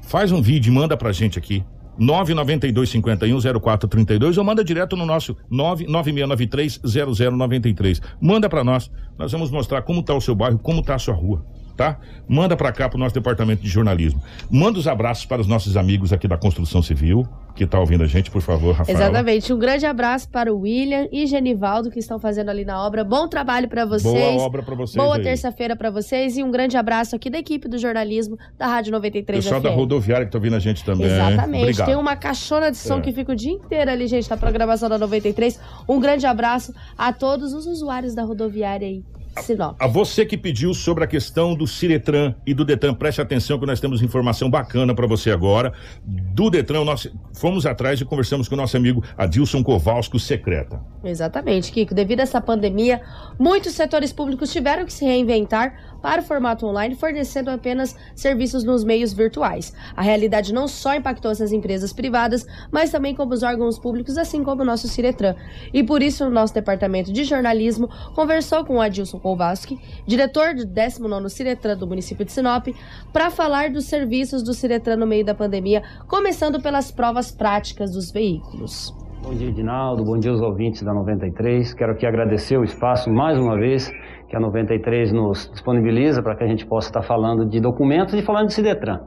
Faz 0.03 0.31
um 0.31 0.41
vídeo 0.41 0.71
e 0.71 0.73
manda 0.73 0.95
pra 0.95 1.11
gente 1.11 1.39
aqui. 1.39 1.63
992 1.97 2.89
51 2.89 3.39
0432 3.61 4.37
ou 4.37 4.43
manda 4.43 4.63
direto 4.63 4.97
no 4.97 5.05
nosso 5.05 5.35
99693 5.49 6.81
0093. 6.83 8.01
Manda 8.19 8.49
para 8.49 8.63
nós. 8.63 8.91
Nós 9.17 9.31
vamos 9.31 9.49
mostrar 9.49 9.81
como 9.81 10.03
tá 10.03 10.13
o 10.13 10.19
seu 10.19 10.35
bairro, 10.35 10.59
como 10.59 10.83
tá 10.83 10.95
a 10.95 10.99
sua 10.99 11.13
rua 11.13 11.45
tá? 11.75 11.97
Manda 12.27 12.55
para 12.55 12.71
cá 12.71 12.89
pro 12.89 12.97
nosso 12.97 13.13
departamento 13.13 13.61
de 13.61 13.69
jornalismo. 13.69 14.21
Manda 14.49 14.79
os 14.79 14.87
abraços 14.87 15.25
para 15.25 15.41
os 15.41 15.47
nossos 15.47 15.77
amigos 15.77 16.11
aqui 16.13 16.27
da 16.27 16.37
construção 16.37 16.81
civil, 16.81 17.27
que 17.55 17.65
tá 17.65 17.79
ouvindo 17.79 18.03
a 18.03 18.07
gente, 18.07 18.29
por 18.31 18.41
favor, 18.41 18.73
Rafael. 18.75 18.97
Exatamente. 18.97 19.53
Um 19.53 19.59
grande 19.59 19.85
abraço 19.85 20.27
para 20.29 20.53
o 20.53 20.59
William 20.61 21.07
e 21.11 21.25
Genivaldo 21.25 21.89
que 21.91 21.99
estão 21.99 22.19
fazendo 22.19 22.49
ali 22.49 22.65
na 22.65 22.83
obra. 22.85 23.03
Bom 23.03 23.27
trabalho 23.27 23.67
para 23.69 23.85
vocês. 23.85 24.13
Boa 24.13 24.43
obra 24.43 24.63
para 24.63 24.75
vocês. 24.75 24.95
Boa 24.95 25.19
terça-feira 25.21 25.75
para 25.75 25.89
vocês 25.89 26.37
e 26.37 26.43
um 26.43 26.51
grande 26.51 26.75
abraço 26.77 27.15
aqui 27.15 27.29
da 27.29 27.37
equipe 27.37 27.67
do 27.67 27.77
jornalismo 27.77 28.37
da 28.57 28.67
Rádio 28.67 28.91
93 28.91 29.43
Pessoal 29.43 29.61
da 29.61 29.69
rodoviária 29.69 30.25
que 30.25 30.31
tá 30.31 30.37
ouvindo 30.37 30.55
a 30.55 30.59
gente 30.59 30.83
também. 30.83 31.07
Exatamente. 31.07 31.61
Obrigado. 31.63 31.87
Tem 31.87 31.95
uma 31.95 32.15
caixona 32.15 32.71
de 32.71 32.77
som 32.77 32.97
É. 32.97 33.01
que 33.01 33.13
fica 33.13 33.31
o 33.31 33.35
dia 33.35 33.51
inteiro 33.51 33.89
ali, 33.91 34.07
gente, 34.07 34.29
na 34.29 34.37
programação 34.37 34.89
da 34.89 34.97
93. 34.97 35.59
Um 35.87 35.99
grande 35.99 36.25
abraço 36.25 36.73
a 36.97 37.13
todos 37.13 37.53
os 37.53 37.65
usuários 37.65 38.13
da 38.15 38.23
rodoviária 38.23 38.87
aí. 38.87 39.03
Sinop. 39.41 39.75
A 39.79 39.87
você 39.87 40.25
que 40.25 40.37
pediu 40.37 40.73
sobre 40.73 41.03
a 41.03 41.07
questão 41.07 41.55
do 41.55 41.67
Ciretran 41.67 42.35
e 42.45 42.53
do 42.53 42.65
Detran, 42.65 42.93
preste 42.93 43.21
atenção 43.21 43.59
que 43.59 43.65
nós 43.65 43.79
temos 43.79 44.01
informação 44.01 44.49
bacana 44.49 44.93
para 44.93 45.07
você 45.07 45.31
agora. 45.31 45.73
Do 46.05 46.49
Detran, 46.49 46.83
nós 46.83 47.07
fomos 47.33 47.65
atrás 47.65 47.99
e 47.99 48.05
conversamos 48.05 48.47
com 48.47 48.55
o 48.55 48.57
nosso 48.57 48.77
amigo 48.77 49.03
Adilson 49.17 49.63
Kowalski, 49.63 50.15
o 50.15 50.19
secreta. 50.19 50.81
Exatamente, 51.03 51.71
Kiko. 51.71 51.93
Devido 51.93 52.19
a 52.19 52.23
essa 52.23 52.41
pandemia, 52.41 53.01
muitos 53.37 53.73
setores 53.73 54.11
públicos 54.11 54.51
tiveram 54.51 54.85
que 54.85 54.93
se 54.93 55.05
reinventar 55.05 55.94
para 56.05 56.21
o 56.21 56.23
formato 56.23 56.67
online, 56.67 56.93
fornecendo 56.93 57.49
apenas 57.49 57.97
serviços 58.13 58.63
nos 58.63 58.83
meios 58.83 59.11
virtuais. 59.11 59.73
A 59.95 60.03
realidade 60.03 60.53
não 60.53 60.67
só 60.67 60.93
impactou 60.93 61.31
essas 61.31 61.51
empresas 61.51 61.91
privadas, 61.91 62.45
mas 62.71 62.91
também 62.91 63.15
como 63.15 63.33
os 63.33 63.41
órgãos 63.41 63.79
públicos, 63.79 64.15
assim 64.15 64.43
como 64.43 64.61
o 64.61 64.65
nosso 64.65 64.87
Ciretran. 64.87 65.33
E 65.73 65.83
por 65.83 66.03
isso, 66.03 66.23
o 66.23 66.29
nosso 66.29 66.53
departamento 66.53 67.11
de 67.11 67.23
jornalismo 67.23 67.89
conversou 68.13 68.63
com 68.63 68.75
o 68.75 68.81
Adilson 68.81 69.17
Kowalski, 69.17 69.79
diretor 70.05 70.53
do 70.53 70.67
19º 70.67 71.27
Ciretran 71.27 71.75
do 71.75 71.87
município 71.87 72.23
de 72.23 72.31
Sinop, 72.31 72.67
para 73.11 73.31
falar 73.31 73.71
dos 73.71 73.85
serviços 73.85 74.43
do 74.43 74.53
Ciretran 74.53 74.97
no 74.97 75.07
meio 75.07 75.25
da 75.25 75.33
pandemia, 75.33 75.81
começando 76.07 76.61
pelas 76.61 76.91
provas 76.91 77.31
práticas 77.31 77.93
dos 77.93 78.11
veículos. 78.11 78.93
Bom 79.23 79.33
dia, 79.33 79.47
Edinaldo. 79.47 80.05
Bom 80.05 80.19
dia 80.19 80.29
aos 80.29 80.39
ouvintes 80.39 80.83
da 80.83 80.93
93. 80.93 81.73
Quero 81.73 81.93
aqui 81.93 82.05
agradecer 82.05 82.59
o 82.59 82.63
espaço 82.63 83.09
mais 83.09 83.39
uma 83.39 83.57
vez 83.57 83.91
que 84.27 84.35
a 84.35 84.39
93 84.39 85.11
nos 85.11 85.49
disponibiliza 85.51 86.21
para 86.21 86.35
que 86.35 86.43
a 86.43 86.47
gente 86.47 86.65
possa 86.65 86.89
estar 86.89 87.01
falando 87.03 87.45
de 87.45 87.59
documentos 87.59 88.13
e 88.13 88.21
falando 88.21 88.47
de 88.47 88.53
Cidetran. 88.53 88.99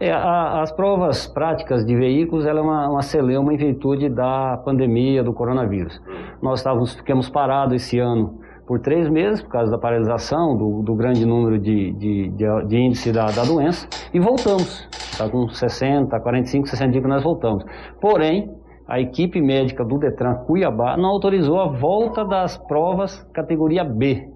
É, 0.00 0.10
a- 0.12 0.60
as 0.62 0.72
provas 0.72 1.26
práticas 1.26 1.84
de 1.86 1.94
veículos 1.94 2.44
ela 2.46 2.58
é 2.58 2.62
uma, 2.62 2.88
uma 2.88 3.02
celeuma 3.02 3.54
em 3.54 3.56
virtude 3.56 4.08
da 4.08 4.56
pandemia 4.64 5.22
do 5.22 5.32
coronavírus. 5.32 6.00
Nós 6.42 6.60
estávamos, 6.60 6.94
ficamos 6.94 7.28
parados 7.30 7.74
esse 7.76 7.98
ano 7.98 8.40
por 8.66 8.80
três 8.80 9.08
meses 9.08 9.42
por 9.42 9.50
causa 9.50 9.70
da 9.70 9.78
paralisação, 9.78 10.56
do, 10.56 10.82
do 10.82 10.94
grande 10.94 11.24
número 11.24 11.58
de, 11.58 11.92
de, 11.92 12.28
de- 12.30 12.66
de 12.66 12.76
índice 12.76 13.12
da, 13.12 13.26
da 13.26 13.44
doença 13.44 13.86
e 14.12 14.18
voltamos. 14.18 14.88
Está 15.12 15.28
com 15.28 15.48
60, 15.48 16.18
45, 16.18 16.66
60 16.66 16.90
dias 16.90 17.02
que 17.04 17.08
nós 17.08 17.22
voltamos. 17.22 17.64
Porém, 18.00 18.50
a 18.88 18.98
equipe 19.00 19.40
médica 19.40 19.84
do 19.84 19.96
Detran 19.98 20.34
Cuiabá 20.46 20.96
não 20.96 21.10
autorizou 21.10 21.60
a 21.60 21.66
volta 21.68 22.24
das 22.24 22.58
provas 22.58 23.22
categoria 23.32 23.84
B, 23.84 24.28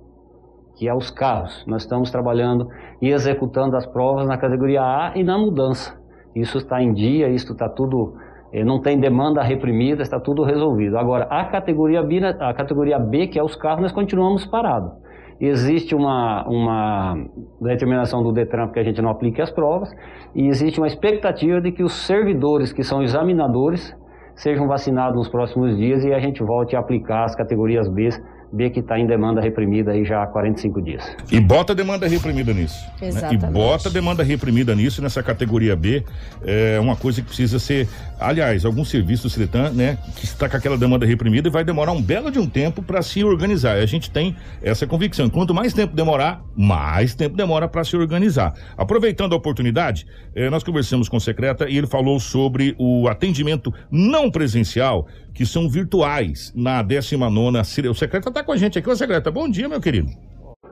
que 0.79 0.89
é 0.89 0.95
os 0.95 1.11
carros. 1.11 1.65
Nós 1.67 1.83
estamos 1.83 2.09
trabalhando 2.11 2.69
e 3.03 3.11
executando 3.11 3.77
as 3.77 3.85
provas 3.85 4.27
na 4.27 4.39
categoria 4.39 4.81
A 4.81 5.13
e 5.17 5.25
na 5.25 5.37
mudança. 5.37 5.99
Isso 6.35 6.59
está 6.59 6.81
em 6.81 6.93
dia, 6.93 7.29
isso 7.29 7.53
está 7.53 7.69
tudo, 7.69 8.15
eh, 8.53 8.65
não 8.65 8.81
tem 8.81 8.99
demanda 8.99 9.43
reprimida, 9.43 10.03
está 10.03 10.21
tudo 10.21 10.45
resolvido. 10.45 10.97
Agora, 10.97 11.25
a 11.25 11.45
categoria 11.47 12.01
B, 12.01 12.21
a 12.25 12.55
categoria 12.55 12.97
B, 12.97 13.27
que 13.27 13.39
é 13.39 13.43
os 13.43 13.57
carros, 13.57 13.83
nós 13.83 13.93
continuamos 13.93 14.47
parados. 14.47 14.93
Existe 15.41 15.95
uma, 15.95 16.47
uma 16.49 17.17
determinação 17.61 18.23
do 18.23 18.33
Detran 18.33 18.67
porque 18.67 18.81
a 18.81 18.85
gente 18.85 19.03
não 19.03 19.11
aplique 19.11 19.41
as 19.41 19.51
provas 19.51 19.89
e 20.35 20.49
existe 20.49 20.81
uma 20.81 20.87
expectativa 20.87 21.61
de 21.61 21.71
que 21.71 21.83
os 21.83 21.93
servidores 21.93 22.73
que 22.73 22.83
são 22.83 23.03
examinadores 23.03 23.97
sejam 24.35 24.67
vacinados 24.67 25.17
nos 25.17 25.29
próximos 25.29 25.77
dias 25.77 26.05
e 26.05 26.13
a 26.13 26.19
gente 26.19 26.43
volte 26.43 26.75
a 26.75 26.81
aplicar 26.81 27.25
as 27.25 27.37
categorias 27.37 27.89
B, 27.89 28.09
B 28.53 28.71
que 28.71 28.81
está 28.81 28.99
em 28.99 29.07
demanda 29.07 29.41
reprimida 29.41 29.93
aí 29.93 30.05
já 30.05 30.23
há 30.23 30.27
45 30.27 30.81
dias. 30.83 31.05
E 31.31 31.39
bota 31.41 31.75
demanda 31.75 32.07
reprimida 32.07 32.53
nisso. 32.53 32.79
né? 32.87 32.93
E 33.03 33.05
Exatamente. 33.07 33.53
bota 33.53 33.91
demanda 33.91 34.23
reprimida 34.23 34.75
nisso, 34.75 35.03
nessa 35.03 35.23
categoria 35.23 35.77
B. 35.77 36.03
É 36.45 36.79
uma 36.81 36.97
coisa 36.97 37.21
que 37.21 37.29
precisa 37.29 37.59
ser. 37.59 37.89
Aliás, 38.19 38.65
alguns 38.65 38.89
serviços 38.89 39.31
do 39.31 39.35
Ciretan, 39.35 39.71
né, 39.71 39.99
que 40.17 40.25
está 40.25 40.49
com 40.49 40.57
aquela 40.57 40.77
demanda 40.77 41.07
reprimida 41.07 41.49
e 41.49 41.51
vai 41.51 41.63
demorar 41.65 41.93
um 41.93 42.03
belo 42.03 42.31
de 42.31 42.39
um 42.39 42.47
tempo 42.49 42.83
para 42.83 43.03
se 43.03 43.23
organizar. 43.23 43.77
A 43.77 43.87
gente 43.87 44.11
tem 44.11 44.35
essa 44.63 44.87
convicção. 44.87 45.29
Quanto 45.29 45.55
mais 45.55 45.73
tempo 45.73 45.95
demorar, 45.95 46.43
mais 46.57 47.15
tempo 47.15 47.37
demora 47.37 47.69
para 47.69 47.85
se 47.85 47.97
organizar. 47.97 48.55
Aproveitando 48.77 49.35
a 49.35 49.37
oportunidade, 49.37 50.07
eh, 50.35 50.51
nós 50.51 50.63
conversamos 50.63 51.09
com 51.09 51.17
o 51.17 51.21
secreta 51.21 51.69
e 51.69 51.77
ele 51.77 51.87
falou 51.87 52.19
sobre 52.19 52.75
o 52.79 53.09
atendimento 53.09 53.73
não 53.91 54.31
presencial, 54.31 55.07
que 55.39 55.47
são 55.47 55.69
virtuais, 55.69 56.53
na 56.57 56.83
19 56.83 57.63
Cire- 57.65 57.89
O 57.89 57.95
secreta 57.95 58.29
está 58.29 58.43
com 58.43 58.51
a 58.51 58.57
gente 58.57 58.77
aqui. 58.77 58.91
Ô, 58.91 58.97
secreta, 58.97 59.31
bom 59.31 59.49
dia, 59.49 59.69
meu 59.69 59.81
querido. 59.81 60.09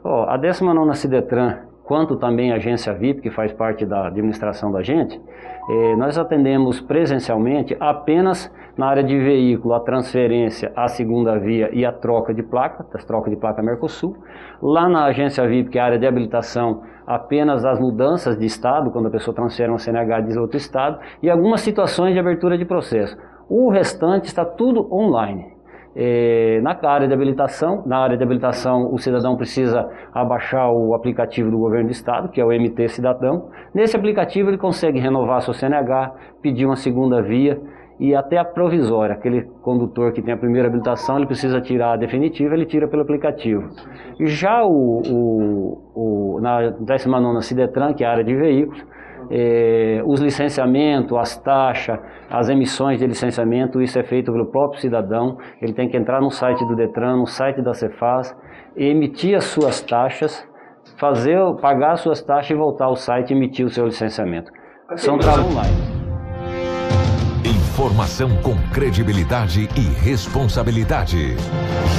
Ó, 0.02 0.24
a 0.28 0.36
19 0.36 0.92
Cidetran, 0.96 1.58
quanto 1.84 2.16
também 2.16 2.50
a 2.50 2.56
agência 2.56 2.92
VIP, 2.92 3.20
que 3.22 3.30
faz 3.30 3.52
parte 3.52 3.86
da 3.86 4.08
administração 4.08 4.72
da 4.72 4.82
gente, 4.82 5.20
eh, 5.70 5.94
nós 5.96 6.18
atendemos 6.18 6.80
presencialmente 6.80 7.76
apenas 7.78 8.50
na 8.76 8.86
área 8.88 9.04
de 9.04 9.16
veículo, 9.16 9.72
a 9.72 9.78
transferência, 9.78 10.72
a 10.74 10.88
segunda 10.88 11.38
via 11.38 11.70
e 11.72 11.84
a 11.86 11.92
troca 11.92 12.34
de 12.34 12.42
placa, 12.42 12.84
as 12.92 13.04
trocas 13.04 13.30
de 13.32 13.36
placa 13.38 13.62
Mercosul. 13.62 14.16
Lá 14.60 14.88
na 14.88 15.04
agência 15.04 15.46
VIP, 15.46 15.70
que 15.70 15.78
é 15.78 15.80
a 15.80 15.84
área 15.84 15.98
de 15.98 16.06
habilitação, 16.08 16.82
apenas 17.06 17.64
as 17.64 17.78
mudanças 17.78 18.36
de 18.36 18.44
estado, 18.46 18.90
quando 18.90 19.06
a 19.06 19.10
pessoa 19.10 19.32
transfere 19.32 19.70
um 19.70 19.78
CNH 19.78 20.22
de 20.22 20.36
outro 20.36 20.56
estado, 20.56 20.98
e 21.22 21.30
algumas 21.30 21.60
situações 21.60 22.12
de 22.14 22.18
abertura 22.18 22.58
de 22.58 22.64
processo. 22.64 23.16
O 23.48 23.70
restante 23.70 24.26
está 24.26 24.44
tudo 24.44 24.92
online. 24.92 25.56
Eh, 25.98 26.60
na 26.62 26.76
área 26.90 27.08
de 27.08 27.14
habilitação, 27.14 27.82
na 27.86 27.96
área 27.98 28.18
de 28.18 28.22
habilitação, 28.22 28.92
o 28.92 28.98
cidadão 28.98 29.34
precisa 29.34 29.88
abaixar 30.12 30.70
o 30.70 30.92
aplicativo 30.92 31.50
do 31.50 31.56
governo 31.56 31.86
do 31.86 31.92
estado, 31.92 32.28
que 32.28 32.38
é 32.38 32.44
o 32.44 32.52
MT 32.52 32.88
Cidadão. 32.88 33.48
Nesse 33.72 33.96
aplicativo 33.96 34.50
ele 34.50 34.58
consegue 34.58 34.98
renovar 34.98 35.40
seu 35.40 35.54
CNH, 35.54 36.12
pedir 36.42 36.66
uma 36.66 36.76
segunda 36.76 37.22
via 37.22 37.58
e 37.98 38.14
até 38.14 38.36
a 38.36 38.44
provisória. 38.44 39.14
Aquele 39.14 39.42
condutor 39.62 40.12
que 40.12 40.20
tem 40.20 40.34
a 40.34 40.36
primeira 40.36 40.68
habilitação, 40.68 41.16
ele 41.16 41.26
precisa 41.26 41.62
tirar 41.62 41.92
a 41.92 41.96
definitiva, 41.96 42.54
ele 42.54 42.66
tira 42.66 42.86
pelo 42.86 43.00
aplicativo. 43.00 43.70
Já 44.20 44.64
o, 44.64 45.00
o, 45.08 46.34
o 46.34 46.40
na 46.42 46.68
19 46.78 47.42
Cidetran, 47.42 47.94
que 47.94 48.04
é 48.04 48.06
a 48.06 48.10
área 48.10 48.24
de 48.24 48.34
veículos, 48.34 48.84
eh, 49.30 50.02
os 50.04 50.20
licenciamentos, 50.20 51.16
as 51.16 51.36
taxas, 51.36 51.98
as 52.30 52.48
emissões 52.48 52.98
de 52.98 53.06
licenciamento, 53.06 53.80
isso 53.80 53.98
é 53.98 54.02
feito 54.02 54.32
pelo 54.32 54.46
próprio 54.46 54.80
cidadão. 54.80 55.38
Ele 55.60 55.72
tem 55.72 55.88
que 55.88 55.96
entrar 55.96 56.20
no 56.20 56.30
site 56.30 56.64
do 56.66 56.74
Detran, 56.74 57.16
no 57.16 57.26
site 57.26 57.62
da 57.62 57.74
Cefaz, 57.74 58.36
emitir 58.76 59.36
as 59.36 59.44
suas 59.44 59.80
taxas, 59.80 60.46
fazer, 60.98 61.38
pagar 61.60 61.92
as 61.92 62.00
suas 62.00 62.22
taxas 62.22 62.50
e 62.50 62.54
voltar 62.54 62.86
ao 62.86 62.96
site 62.96 63.30
e 63.30 63.36
emitir 63.36 63.66
o 63.66 63.70
seu 63.70 63.86
licenciamento. 63.86 64.50
São 64.96 65.18
trabalhos 65.18 65.46
online. 65.46 66.05
Informação 67.76 68.34
com 68.38 68.56
credibilidade 68.70 69.68
e 69.76 69.80
responsabilidade. 70.02 71.36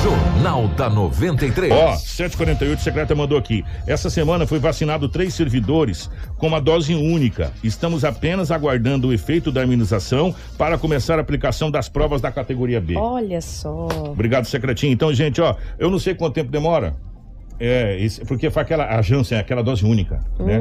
Jornal 0.01 0.67
da 0.69 0.89
93. 0.89 1.71
Ó, 1.71 1.95
748, 1.95 2.81
secreta 2.81 3.13
mandou 3.13 3.37
aqui. 3.37 3.63
Essa 3.85 4.09
semana 4.09 4.47
foi 4.47 4.57
vacinado 4.57 5.07
três 5.07 5.35
servidores 5.35 6.09
com 6.39 6.47
uma 6.47 6.59
dose 6.59 6.95
única. 6.95 7.53
Estamos 7.63 8.03
apenas 8.03 8.49
aguardando 8.49 9.09
o 9.09 9.13
efeito 9.13 9.51
da 9.51 9.63
imunização 9.63 10.33
para 10.57 10.79
começar 10.79 11.19
a 11.19 11.21
aplicação 11.21 11.69
das 11.69 11.87
provas 11.87 12.21
da 12.21 12.31
categoria 12.31 12.81
B. 12.81 12.95
Olha 12.95 13.39
só. 13.39 13.87
Obrigado, 14.09 14.45
secretinho. 14.45 14.91
Então, 14.91 15.13
gente, 15.13 15.39
ó, 15.39 15.55
eu 15.77 15.91
não 15.91 15.99
sei 15.99 16.15
quanto 16.15 16.33
tempo 16.33 16.49
demora. 16.49 16.95
É, 17.59 17.97
isso- 17.97 18.25
porque 18.25 18.49
foi 18.49 18.61
aquela, 18.61 18.85
a 18.97 19.01
Janssen, 19.01 19.37
aquela 19.37 19.63
dose 19.63 19.83
única, 19.85 20.19
né? 20.39 20.59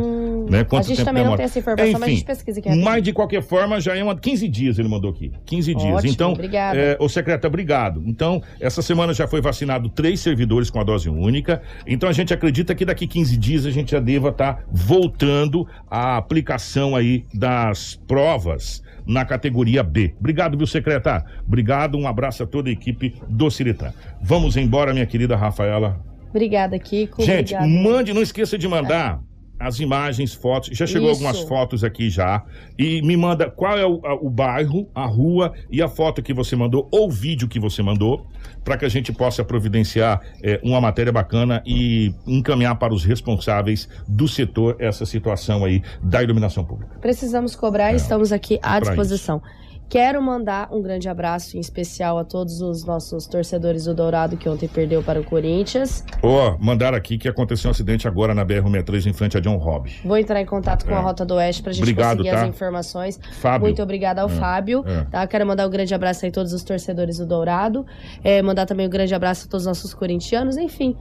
né? 0.49 0.64
Quanto 0.64 0.84
Hum. 0.84 0.92
a 0.92 0.94
gente 0.94 1.05
também 1.05 1.22
não 1.22 1.30
demora? 1.32 1.36
tem 1.38 1.44
essa 1.44 1.59
informação, 1.59 1.92
mas 1.92 2.03
a 2.03 2.07
gente 2.07 2.16
Enfim, 2.16 2.24
pesquisa 2.26 2.59
aqui. 2.61 2.68
rapidinho. 2.68 2.90
Mas 2.90 3.03
de 3.03 3.12
qualquer 3.12 3.42
forma, 3.42 3.80
já 3.80 3.97
é 3.97 4.03
uma 4.03 4.16
15 4.16 4.49
dias 4.49 4.78
ele 4.78 4.88
mandou 4.88 5.11
aqui. 5.11 5.30
15 5.44 5.74
dias. 5.74 5.94
Ótimo, 5.94 6.12
então, 6.12 6.32
obrigada. 6.32 6.78
é, 6.78 6.97
o 6.99 7.09
secretário, 7.09 7.49
obrigado. 7.49 8.03
Então, 8.07 8.42
essa 8.61 8.80
semana 8.80 9.12
já 9.12 9.26
foi 9.28 9.40
vacinado 9.40 9.88
três 9.88 10.20
servidores 10.20 10.70
com 10.70 10.80
a 10.80 10.84
dose 10.84 11.09
única. 11.11 11.61
Então, 11.86 12.09
a 12.09 12.12
gente 12.12 12.32
acredita 12.32 12.74
que 12.74 12.84
daqui 12.84 13.07
15 13.07 13.36
dias 13.36 13.66
a 13.66 13.70
gente 13.70 13.90
já 13.92 14.01
deva 14.01 14.30
estar 14.30 14.64
voltando 14.70 15.66
à 15.90 16.16
aplicação 16.16 16.97
aí 16.97 17.24
das 17.34 17.94
provas 18.07 18.82
na 19.07 19.24
categoria 19.24 19.82
B. 19.82 20.14
Obrigado, 20.18 20.57
viu, 20.57 20.66
secretário? 20.66 21.26
Obrigado, 21.47 21.97
um 21.99 22.09
abraço 22.09 22.42
a 22.42 22.47
toda 22.47 22.68
a 22.68 22.72
equipe 22.72 23.14
do 23.28 23.51
Ciritã. 23.51 23.92
Vamos 24.20 24.57
embora, 24.57 24.92
minha 24.92 25.07
querida 25.07 25.36
Rafaela. 25.36 26.01
Obrigada, 26.37 26.78
Kiko. 26.78 27.22
Gente, 27.22 27.55
Obrigada. 27.55 27.66
mande, 27.91 28.12
não 28.12 28.20
esqueça 28.20 28.59
de 28.59 28.68
mandar 28.68 29.20
as 29.59 29.80
imagens, 29.80 30.34
fotos. 30.34 30.76
Já 30.76 30.87
chegou 30.87 31.11
Isso. 31.11 31.24
algumas 31.26 31.49
fotos 31.49 31.82
aqui 31.82 32.11
já. 32.11 32.45
E 32.78 33.01
me 33.01 33.16
manda 33.16 33.51
qual 33.51 33.78
é 33.78 33.87
o, 33.87 34.05
a- 34.05 34.14
o 34.14 34.28
bairro, 34.28 34.87
a 34.95 35.07
rua 35.07 35.55
e 35.70 35.80
a 35.80 35.89
foto 35.89 36.22
que 36.22 36.34
você 36.34 36.55
mandou, 36.55 36.87
ou 36.93 37.09
o 37.09 37.11
vídeo 37.11 37.49
que 37.49 37.59
você 37.59 37.82
mandou, 37.82 38.26
para 38.62 38.76
que 38.76 38.84
a 38.84 38.89
gente 38.91 39.14
possa 39.14 39.43
providenciar 39.43 40.20
eh, 40.43 40.61
uma 40.62 40.78
matéria 40.78 41.11
bacana 41.11 41.62
e 41.64 42.12
encaminhar 42.26 42.76
para 42.78 42.93
os 42.93 43.03
responsáveis 43.03 43.89
do 44.07 44.28
setor 44.28 44.76
essa 44.78 45.07
situação 45.07 45.64
aí 45.64 45.82
da 46.03 46.22
iluminação 46.22 46.62
pública. 46.62 46.99
Precisamos 47.01 47.57
cobrar 47.57 47.95
e 47.95 47.97
estamos 47.97 48.32
aqui 48.32 48.59
à 48.62 48.76
É. 48.76 48.80
pra 48.80 48.91
disposição. 48.91 49.41
Quero 49.89 50.20
mandar 50.20 50.68
um 50.72 50.82
grande 50.82 51.09
abraço 51.09 51.57
em 51.57 51.61
especial 51.61 52.18
a 52.18 52.24
todos 52.24 52.61
os 52.61 52.84
nossos 52.84 53.26
torcedores 53.28 53.84
do 53.84 53.95
Dourado 53.95 54.37
que 54.37 54.49
ontem 54.49 54.66
perdeu 54.66 55.01
para 55.01 55.20
o 55.20 55.24
Corinthians. 55.24 56.05
Ó, 56.22 56.57
mandaram 56.59 56.99
aqui 56.99 57.16
que 57.16 57.28
aconteceu 57.28 57.68
um 57.68 57.70
acidente 57.70 58.09
agora 58.09 58.34
na 58.34 58.45
BR-63 58.45 59.07
em 59.07 59.12
frente 59.12 59.37
a 59.37 59.41
John 59.41 59.57
Robb. 59.57 59.89
Vou 60.05 60.18
entrar 60.18 60.41
em 60.41 60.47
contato 60.47 60.84
com 60.84 60.91
É. 60.91 60.95
a 60.95 61.01
Rota 61.01 61.24
do 61.24 61.34
Oeste 61.34 61.62
para 61.62 61.70
a 61.70 61.72
gente 61.72 61.82
Obrigado, 61.84 62.16
conseguir 62.18 62.34
tá? 62.37 62.43
as 62.43 62.49
informações. 62.49 63.20
Fábio. 63.41 63.61
Muito 63.66 63.80
obrigada 63.80 64.22
ao 64.22 64.28
É, 64.28 64.32
Fábio. 64.32 64.84
é. 64.87 65.05
Tá? 65.05 65.26
Quero 65.26 65.47
mandar 65.47 65.66
um 65.66 65.70
grande 65.70 65.95
abraço 65.95 66.24
aí 66.24 66.30
a 66.30 66.34
todos 66.34 66.53
os 66.53 66.64
torcedores 66.64 67.18
do 67.18 67.26
Dourado. 67.26 67.87
É, 68.24 68.43
mandar 68.43 68.66
também 68.66 68.87
um 68.89 68.91
grande 68.91 69.14
abraço 69.14 69.47
a 69.47 69.49
todos 69.51 69.62
os 69.62 69.68
nossos 69.68 69.95
corintianos. 69.95 70.57
Enfim, 70.57 70.97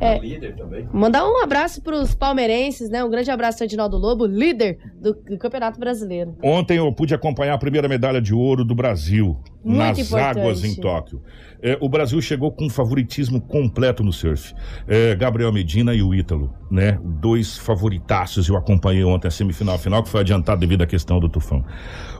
É. 0.00 0.18
líder 0.18 0.56
também. 0.56 0.88
mandar 0.92 1.26
um 1.26 1.42
abraço 1.42 1.82
para 1.82 1.96
os 1.96 2.14
palmeirenses, 2.14 2.88
né? 2.88 3.04
Um 3.04 3.10
grande 3.10 3.30
abraço 3.30 3.62
ao 3.62 3.66
Edinaldo 3.66 3.96
Lobo, 3.96 4.26
líder 4.26 4.78
do, 5.00 5.12
do 5.14 5.38
Campeonato 5.38 5.78
Brasileiro. 5.78 6.36
Ontem 6.42 6.78
eu 6.78 6.92
pude 6.92 7.14
acompanhar 7.14 7.54
a 7.54 7.58
primeira 7.58 7.88
medalha 7.88 8.20
de 8.20 8.34
ouro 8.34 8.64
do 8.64 8.74
Brasil 8.74 9.36
Muito 9.64 9.78
nas 9.78 9.98
importante. 9.98 10.40
águas 10.40 10.64
em 10.64 10.74
Tóquio. 10.76 11.22
É, 11.62 11.76
o 11.80 11.88
Brasil 11.88 12.20
chegou 12.20 12.52
com 12.52 12.66
um 12.66 12.70
favoritismo 12.70 13.40
completo 13.40 14.04
no 14.04 14.12
surf. 14.12 14.54
É, 14.86 15.14
Gabriel 15.14 15.52
Medina 15.52 15.94
e 15.94 16.02
o 16.02 16.14
Ítalo, 16.14 16.52
né? 16.70 16.98
Dois 17.02 17.56
favoritaços. 17.56 18.48
Eu 18.48 18.56
acompanhei 18.56 19.02
ontem 19.04 19.26
a 19.26 19.30
semifinal, 19.30 19.74
a 19.74 19.78
final 19.78 20.02
que 20.02 20.08
foi 20.08 20.20
adiantada 20.20 20.60
devido 20.60 20.82
à 20.82 20.86
questão 20.86 21.18
do 21.18 21.28
tufão. 21.28 21.64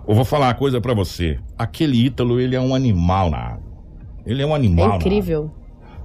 Eu 0.09 0.15
vou 0.15 0.25
falar 0.25 0.47
uma 0.49 0.55
coisa 0.55 0.81
pra 0.81 0.95
você. 0.95 1.39
Aquele 1.59 2.07
Ítalo, 2.07 2.41
ele 2.41 2.57
é 2.57 2.61
um 2.61 2.75
animal 2.75 3.31
na 3.31 3.39
água. 3.39 3.67
Ele 4.25 4.43
é 4.43 4.47
um 4.47 4.55
animal. 4.55 4.85
É 4.85 4.89
na 4.89 4.95
água. 4.95 5.07
incrível. 5.07 5.51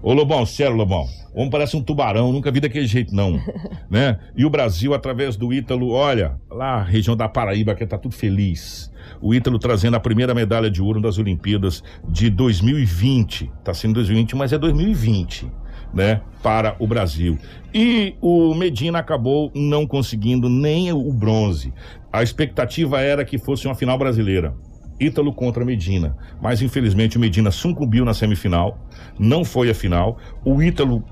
Ô 0.03 0.13
Lobão, 0.13 0.45
sério, 0.47 0.75
Lobão. 0.75 1.07
O 1.33 1.39
homem 1.39 1.51
parece 1.51 1.77
um 1.77 1.81
tubarão, 1.81 2.31
nunca 2.31 2.51
vi 2.51 2.59
daquele 2.59 2.87
jeito, 2.87 3.13
não. 3.13 3.39
né? 3.89 4.17
E 4.35 4.43
o 4.43 4.49
Brasil, 4.49 4.93
através 4.93 5.35
do 5.35 5.53
Ítalo, 5.53 5.91
olha, 5.91 6.37
lá 6.49 6.77
a 6.77 6.83
região 6.83 7.15
da 7.15 7.29
Paraíba, 7.29 7.75
que 7.75 7.85
tá 7.85 7.97
tudo 7.97 8.15
feliz. 8.15 8.91
O 9.21 9.33
Ítalo 9.33 9.59
trazendo 9.59 9.95
a 9.95 9.99
primeira 9.99 10.33
medalha 10.33 10.71
de 10.71 10.81
ouro 10.81 10.99
das 10.99 11.19
Olimpíadas 11.19 11.83
de 12.09 12.29
2020. 12.31 13.51
Tá 13.63 13.73
sendo 13.73 13.93
2020, 13.95 14.35
mas 14.35 14.51
é 14.51 14.57
2020, 14.57 15.47
né? 15.93 16.21
Para 16.41 16.75
o 16.79 16.87
Brasil. 16.87 17.37
E 17.71 18.15
o 18.19 18.55
Medina 18.55 18.99
acabou 18.99 19.51
não 19.53 19.85
conseguindo 19.85 20.49
nem 20.49 20.91
o 20.91 21.13
bronze. 21.13 21.71
A 22.11 22.23
expectativa 22.23 22.99
era 22.99 23.23
que 23.23 23.37
fosse 23.37 23.67
uma 23.67 23.75
final 23.75 23.97
brasileira. 23.99 24.53
Ítalo 25.01 25.33
contra 25.33 25.65
Medina. 25.65 26.15
Mas 26.41 26.61
infelizmente 26.61 27.17
o 27.17 27.19
Medina 27.19 27.49
sucumbiu 27.49 28.05
na 28.05 28.13
semifinal, 28.13 28.77
não 29.17 29.43
foi 29.43 29.69
a 29.69 29.75
final. 29.75 30.17
O 30.45 30.61
Ítalo. 30.61 31.03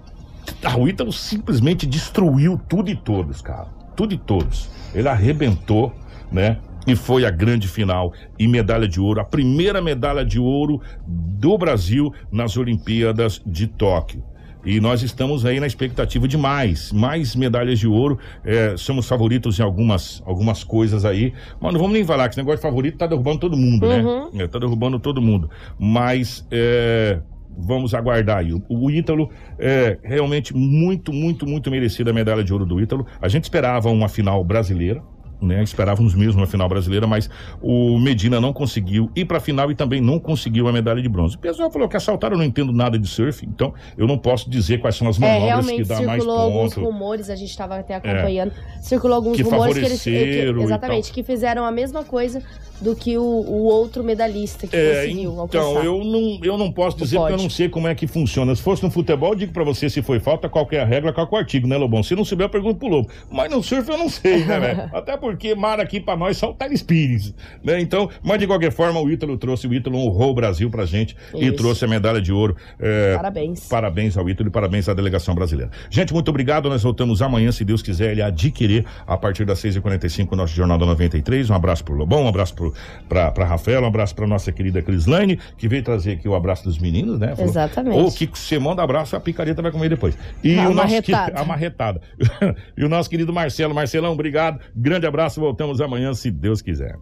Ah, 0.64 0.78
o 0.78 0.88
Ítalo 0.88 1.12
simplesmente 1.12 1.86
destruiu 1.86 2.60
tudo 2.70 2.90
e 2.90 2.96
todos, 2.96 3.42
cara. 3.42 3.68
Tudo 3.96 4.14
e 4.14 4.18
todos. 4.18 4.70
Ele 4.94 5.08
arrebentou, 5.08 5.94
né? 6.32 6.58
E 6.88 6.96
foi 6.96 7.26
a 7.26 7.30
grande 7.30 7.68
final 7.68 8.14
e 8.38 8.48
medalha 8.48 8.88
de 8.88 9.00
ouro, 9.00 9.20
a 9.20 9.26
primeira 9.26 9.82
medalha 9.82 10.26
de 10.26 10.40
ouro 10.40 10.82
do 11.06 11.58
Brasil 11.58 12.14
nas 12.32 12.58
Olimpíadas 12.58 13.42
de 13.46 13.68
Tóquio. 13.68 14.24
E 14.66 14.80
nós 14.82 15.02
estamos 15.04 15.46
aí 15.46 15.60
na 15.60 15.68
expectativa 15.68 16.28
de 16.28 16.38
mais, 16.38 16.92
mais 16.92 17.36
medalhas 17.36 17.80
de 17.80 17.88
ouro. 17.88 18.20
É, 18.44 18.76
somos 18.78 19.08
favoritos 19.08 19.58
em 19.60 19.64
algumas, 19.64 20.22
algumas 20.26 20.64
coisas 20.64 21.06
aí. 21.06 21.34
Mas 21.62 21.72
não 21.74 21.80
vamos 21.80 21.94
nem 21.94 22.04
falar 22.06 22.28
que 22.28 22.34
esse 22.34 22.40
negócio 22.40 22.58
de 22.58 22.64
favorito 22.64 22.98
tá 22.98 23.08
derrubando 23.08 23.40
todo 23.40 23.56
mundo, 23.56 23.86
Uhum. 23.86 24.30
né? 24.34 24.44
É, 24.44 24.48
tá 24.48 24.60
derrubando 24.60 25.00
todo 25.00 25.22
mundo. 25.22 25.50
Mas 25.80 26.46
é, 26.52 27.20
vamos 27.58 27.94
aguardar 27.94 28.40
aí. 28.40 28.54
O, 28.54 28.62
o 28.70 28.92
Ítalo 28.92 29.30
é 29.58 29.98
realmente 30.04 30.56
muito, 30.56 31.14
muito, 31.14 31.48
muito 31.48 31.72
merecida 31.72 32.12
a 32.12 32.14
medalha 32.14 32.44
de 32.44 32.52
ouro 32.52 32.66
do 32.66 32.82
Ítalo. 32.82 33.06
A 33.22 33.28
gente 33.30 33.44
esperava 33.46 33.90
uma 33.90 34.10
final 34.10 34.44
brasileira. 34.44 35.02
Né, 35.42 35.64
esperávamos 35.64 36.14
mesmo 36.14 36.42
uma 36.42 36.48
final 36.48 36.68
brasileira, 36.68 37.08
mas 37.08 37.30
o 37.62 37.98
Medina 37.98 38.42
não 38.42 38.52
conseguiu 38.52 39.10
ir 39.16 39.24
para 39.24 39.38
a 39.38 39.40
final 39.40 39.72
e 39.72 39.76
também 39.76 40.02
não 40.02 40.20
conseguiu 40.20 40.68
a 40.68 40.74
medalha 40.74 41.02
de 41.02 41.08
bronze. 41.08 41.38
O 41.38 41.40
pessoal 41.40 41.72
falou 41.72 41.88
que 41.88 41.96
assaltaram, 41.96 42.34
eu 42.36 42.40
não 42.40 42.46
entendo 42.46 42.74
nada 42.74 43.00
de 43.00 43.08
surf, 43.08 43.46
então 43.46 43.74
eu 43.98 44.06
não 44.06 44.18
posso 44.18 44.50
dizer 44.50 44.80
quais 44.80 44.98
são 44.98 45.08
as 45.08 45.16
É, 45.16 45.22
manobras 45.22 45.46
realmente 45.48 45.84
que 45.84 45.88
dá 45.88 46.02
mais 46.02 46.22
circulou 46.24 46.40
alguns 46.42 46.74
ponto. 46.74 46.86
rumores, 46.86 47.30
a 47.30 47.38
gente 47.38 47.52
estava 47.52 47.78
até 47.80 47.96
acompanhando. 47.96 48.52
Circulou 48.82 49.16
alguns 49.16 49.38
Que 49.38 49.44
rumores 49.44 49.74
que 49.78 49.80
eles. 49.86 50.04
favoreceram 50.04 50.60
e 50.60 50.64
exatamente, 50.64 51.12
que 51.14 51.24
fizeram 51.24 51.64
a 51.64 51.72
mesma 51.72 52.04
coisa 52.04 52.42
do 52.82 52.96
que 52.96 53.18
o, 53.18 53.22
o 53.22 53.64
outro 53.66 54.04
medalhista 54.04 54.68
que 54.68 54.76
É, 54.76 55.02
conseguiu 55.02 55.32
então, 55.32 55.40
alcançar. 55.42 55.86
eu 55.86 56.04
não, 56.04 56.40
eu 56.44 56.58
não 56.58 56.72
posso 56.72 56.98
dizer 56.98 57.18
porque 57.18 57.34
eu 57.34 57.38
não 57.38 57.50
sei 57.50 57.70
como 57.70 57.88
é 57.88 57.96
que 57.96 58.08
funciona. 58.08 58.56
Se 58.56 58.62
fosse 58.62 58.84
no 58.84 58.90
futebol, 58.92 59.30
eu 59.32 59.36
digo 59.36 59.52
pra 59.54 59.64
você 59.64 59.90
se 59.90 60.02
foi 60.02 60.20
falta, 60.20 60.48
qual 60.50 60.66
que 60.66 60.76
é 60.76 60.82
a 60.82 60.86
regra, 60.86 61.12
qual 61.14 61.28
é 61.32 61.36
o 61.36 61.38
artigo, 61.38 61.68
né, 61.68 61.78
Lobão? 61.78 62.02
Se 62.04 62.16
não 62.16 62.24
souber, 62.26 62.46
eu 62.46 62.50
pergunto 62.50 62.76
pro 62.80 62.88
Lobo. 62.88 63.10
Mas 63.30 63.50
no 63.52 63.62
surf 63.64 63.90
eu 63.90 63.98
não 63.98 64.10
sei, 64.10 64.46
né, 64.46 64.60
velho? 64.60 64.90
Até 64.94 65.18
porque 65.18 65.54
mar 65.56 65.80
aqui 65.80 66.00
pra 66.00 66.16
nós 66.16 66.38
são 66.38 66.54
telespires, 66.54 67.34
né? 67.64 67.80
Então, 67.82 68.10
mas 68.24 68.40
de 68.40 68.48
qualquer 68.48 68.72
forma, 68.72 69.00
o 69.00 69.10
Ítalo 69.12 69.38
trouxe, 69.38 69.68
o 69.68 69.74
Ítalo 69.74 69.98
honrou 69.98 70.32
o 70.32 70.34
Brasil 70.34 70.70
pra 70.70 70.86
gente 70.86 71.16
e 71.36 71.46
Isso. 71.48 71.56
trouxe 71.56 71.86
a 71.86 71.88
medalha 71.88 72.22
de 72.22 72.32
ouro. 72.32 72.56
É, 72.80 73.16
Parabéns. 73.16 73.68
Parabéns 73.68 74.18
ao 74.18 74.30
Ítalo 74.30 74.50
e 74.50 74.52
parabéns 74.52 74.88
à 74.90 74.94
delegação 74.94 75.36
brasileira. 75.36 75.72
Gente, 75.90 76.14
muito 76.14 76.30
obrigado. 76.30 76.70
Nós 76.70 76.84
voltamos 76.84 77.22
amanhã, 77.22 77.52
se 77.52 77.64
Deus 77.66 77.82
quiser, 77.82 78.12
ele 78.12 78.22
adquirir 78.22 78.86
a 79.06 79.18
partir 79.18 79.46
das 79.46 79.60
6h45 79.62 80.28
o 80.32 80.36
nosso 80.36 80.54
Jornal 80.54 80.78
da 80.78 80.86
93. 80.86 81.50
Um 81.50 81.54
abraço 81.56 81.84
pro 81.84 81.96
Lobão, 81.96 82.24
um 82.24 82.28
abraço 82.28 82.54
pro, 82.54 82.69
pra, 83.08 83.32
pra 83.32 83.46
Rafaela, 83.46 83.86
um 83.86 83.90
abraço 83.90 84.16
pra 84.16 84.26
nossa 84.28 84.52
querida 84.52 84.82
Crislane, 84.82 85.40
que 85.58 85.68
veio 85.68 85.84
trazer 85.84 86.14
aqui 86.14 86.28
o 86.28 86.36
abraço 86.36 86.64
dos 86.64 86.78
meninos, 86.80 87.20
né? 87.20 87.36
Falou, 87.36 87.50
Exatamente. 87.52 87.98
Ô, 87.98 88.12
Kiko, 88.12 88.38
você 88.38 88.58
manda 88.60 88.82
abraço, 88.84 89.16
a 89.16 89.20
picareta 89.20 89.62
vai 89.62 89.72
comer 89.72 89.90
depois. 89.90 90.18
E 90.44 90.58
A 90.58 90.70
o 90.70 90.74
nosso 90.74 91.02
que- 91.02 91.12
marretada. 91.12 91.40
a 91.40 91.46
marretada. 91.46 92.02
e 92.78 92.84
o 92.84 92.90
nosso 92.90 93.10
querido 93.10 93.34
Marcelo. 93.34 93.74
Marcelão, 93.74 94.14
obrigado. 94.14 94.60
Grande 94.76 95.06
abraço. 95.06 95.40
Voltamos 95.40 95.82
amanhã, 95.82 96.14
se 96.14 96.30
Deus 96.32 96.62
quiser. 96.62 96.96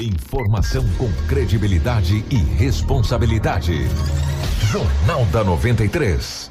Informação 0.00 0.84
com 0.98 1.08
credibilidade 1.28 2.24
e 2.30 2.36
responsabilidade. 2.36 3.72
Jornal 4.72 5.24
da 5.26 5.44
93. 5.44 6.50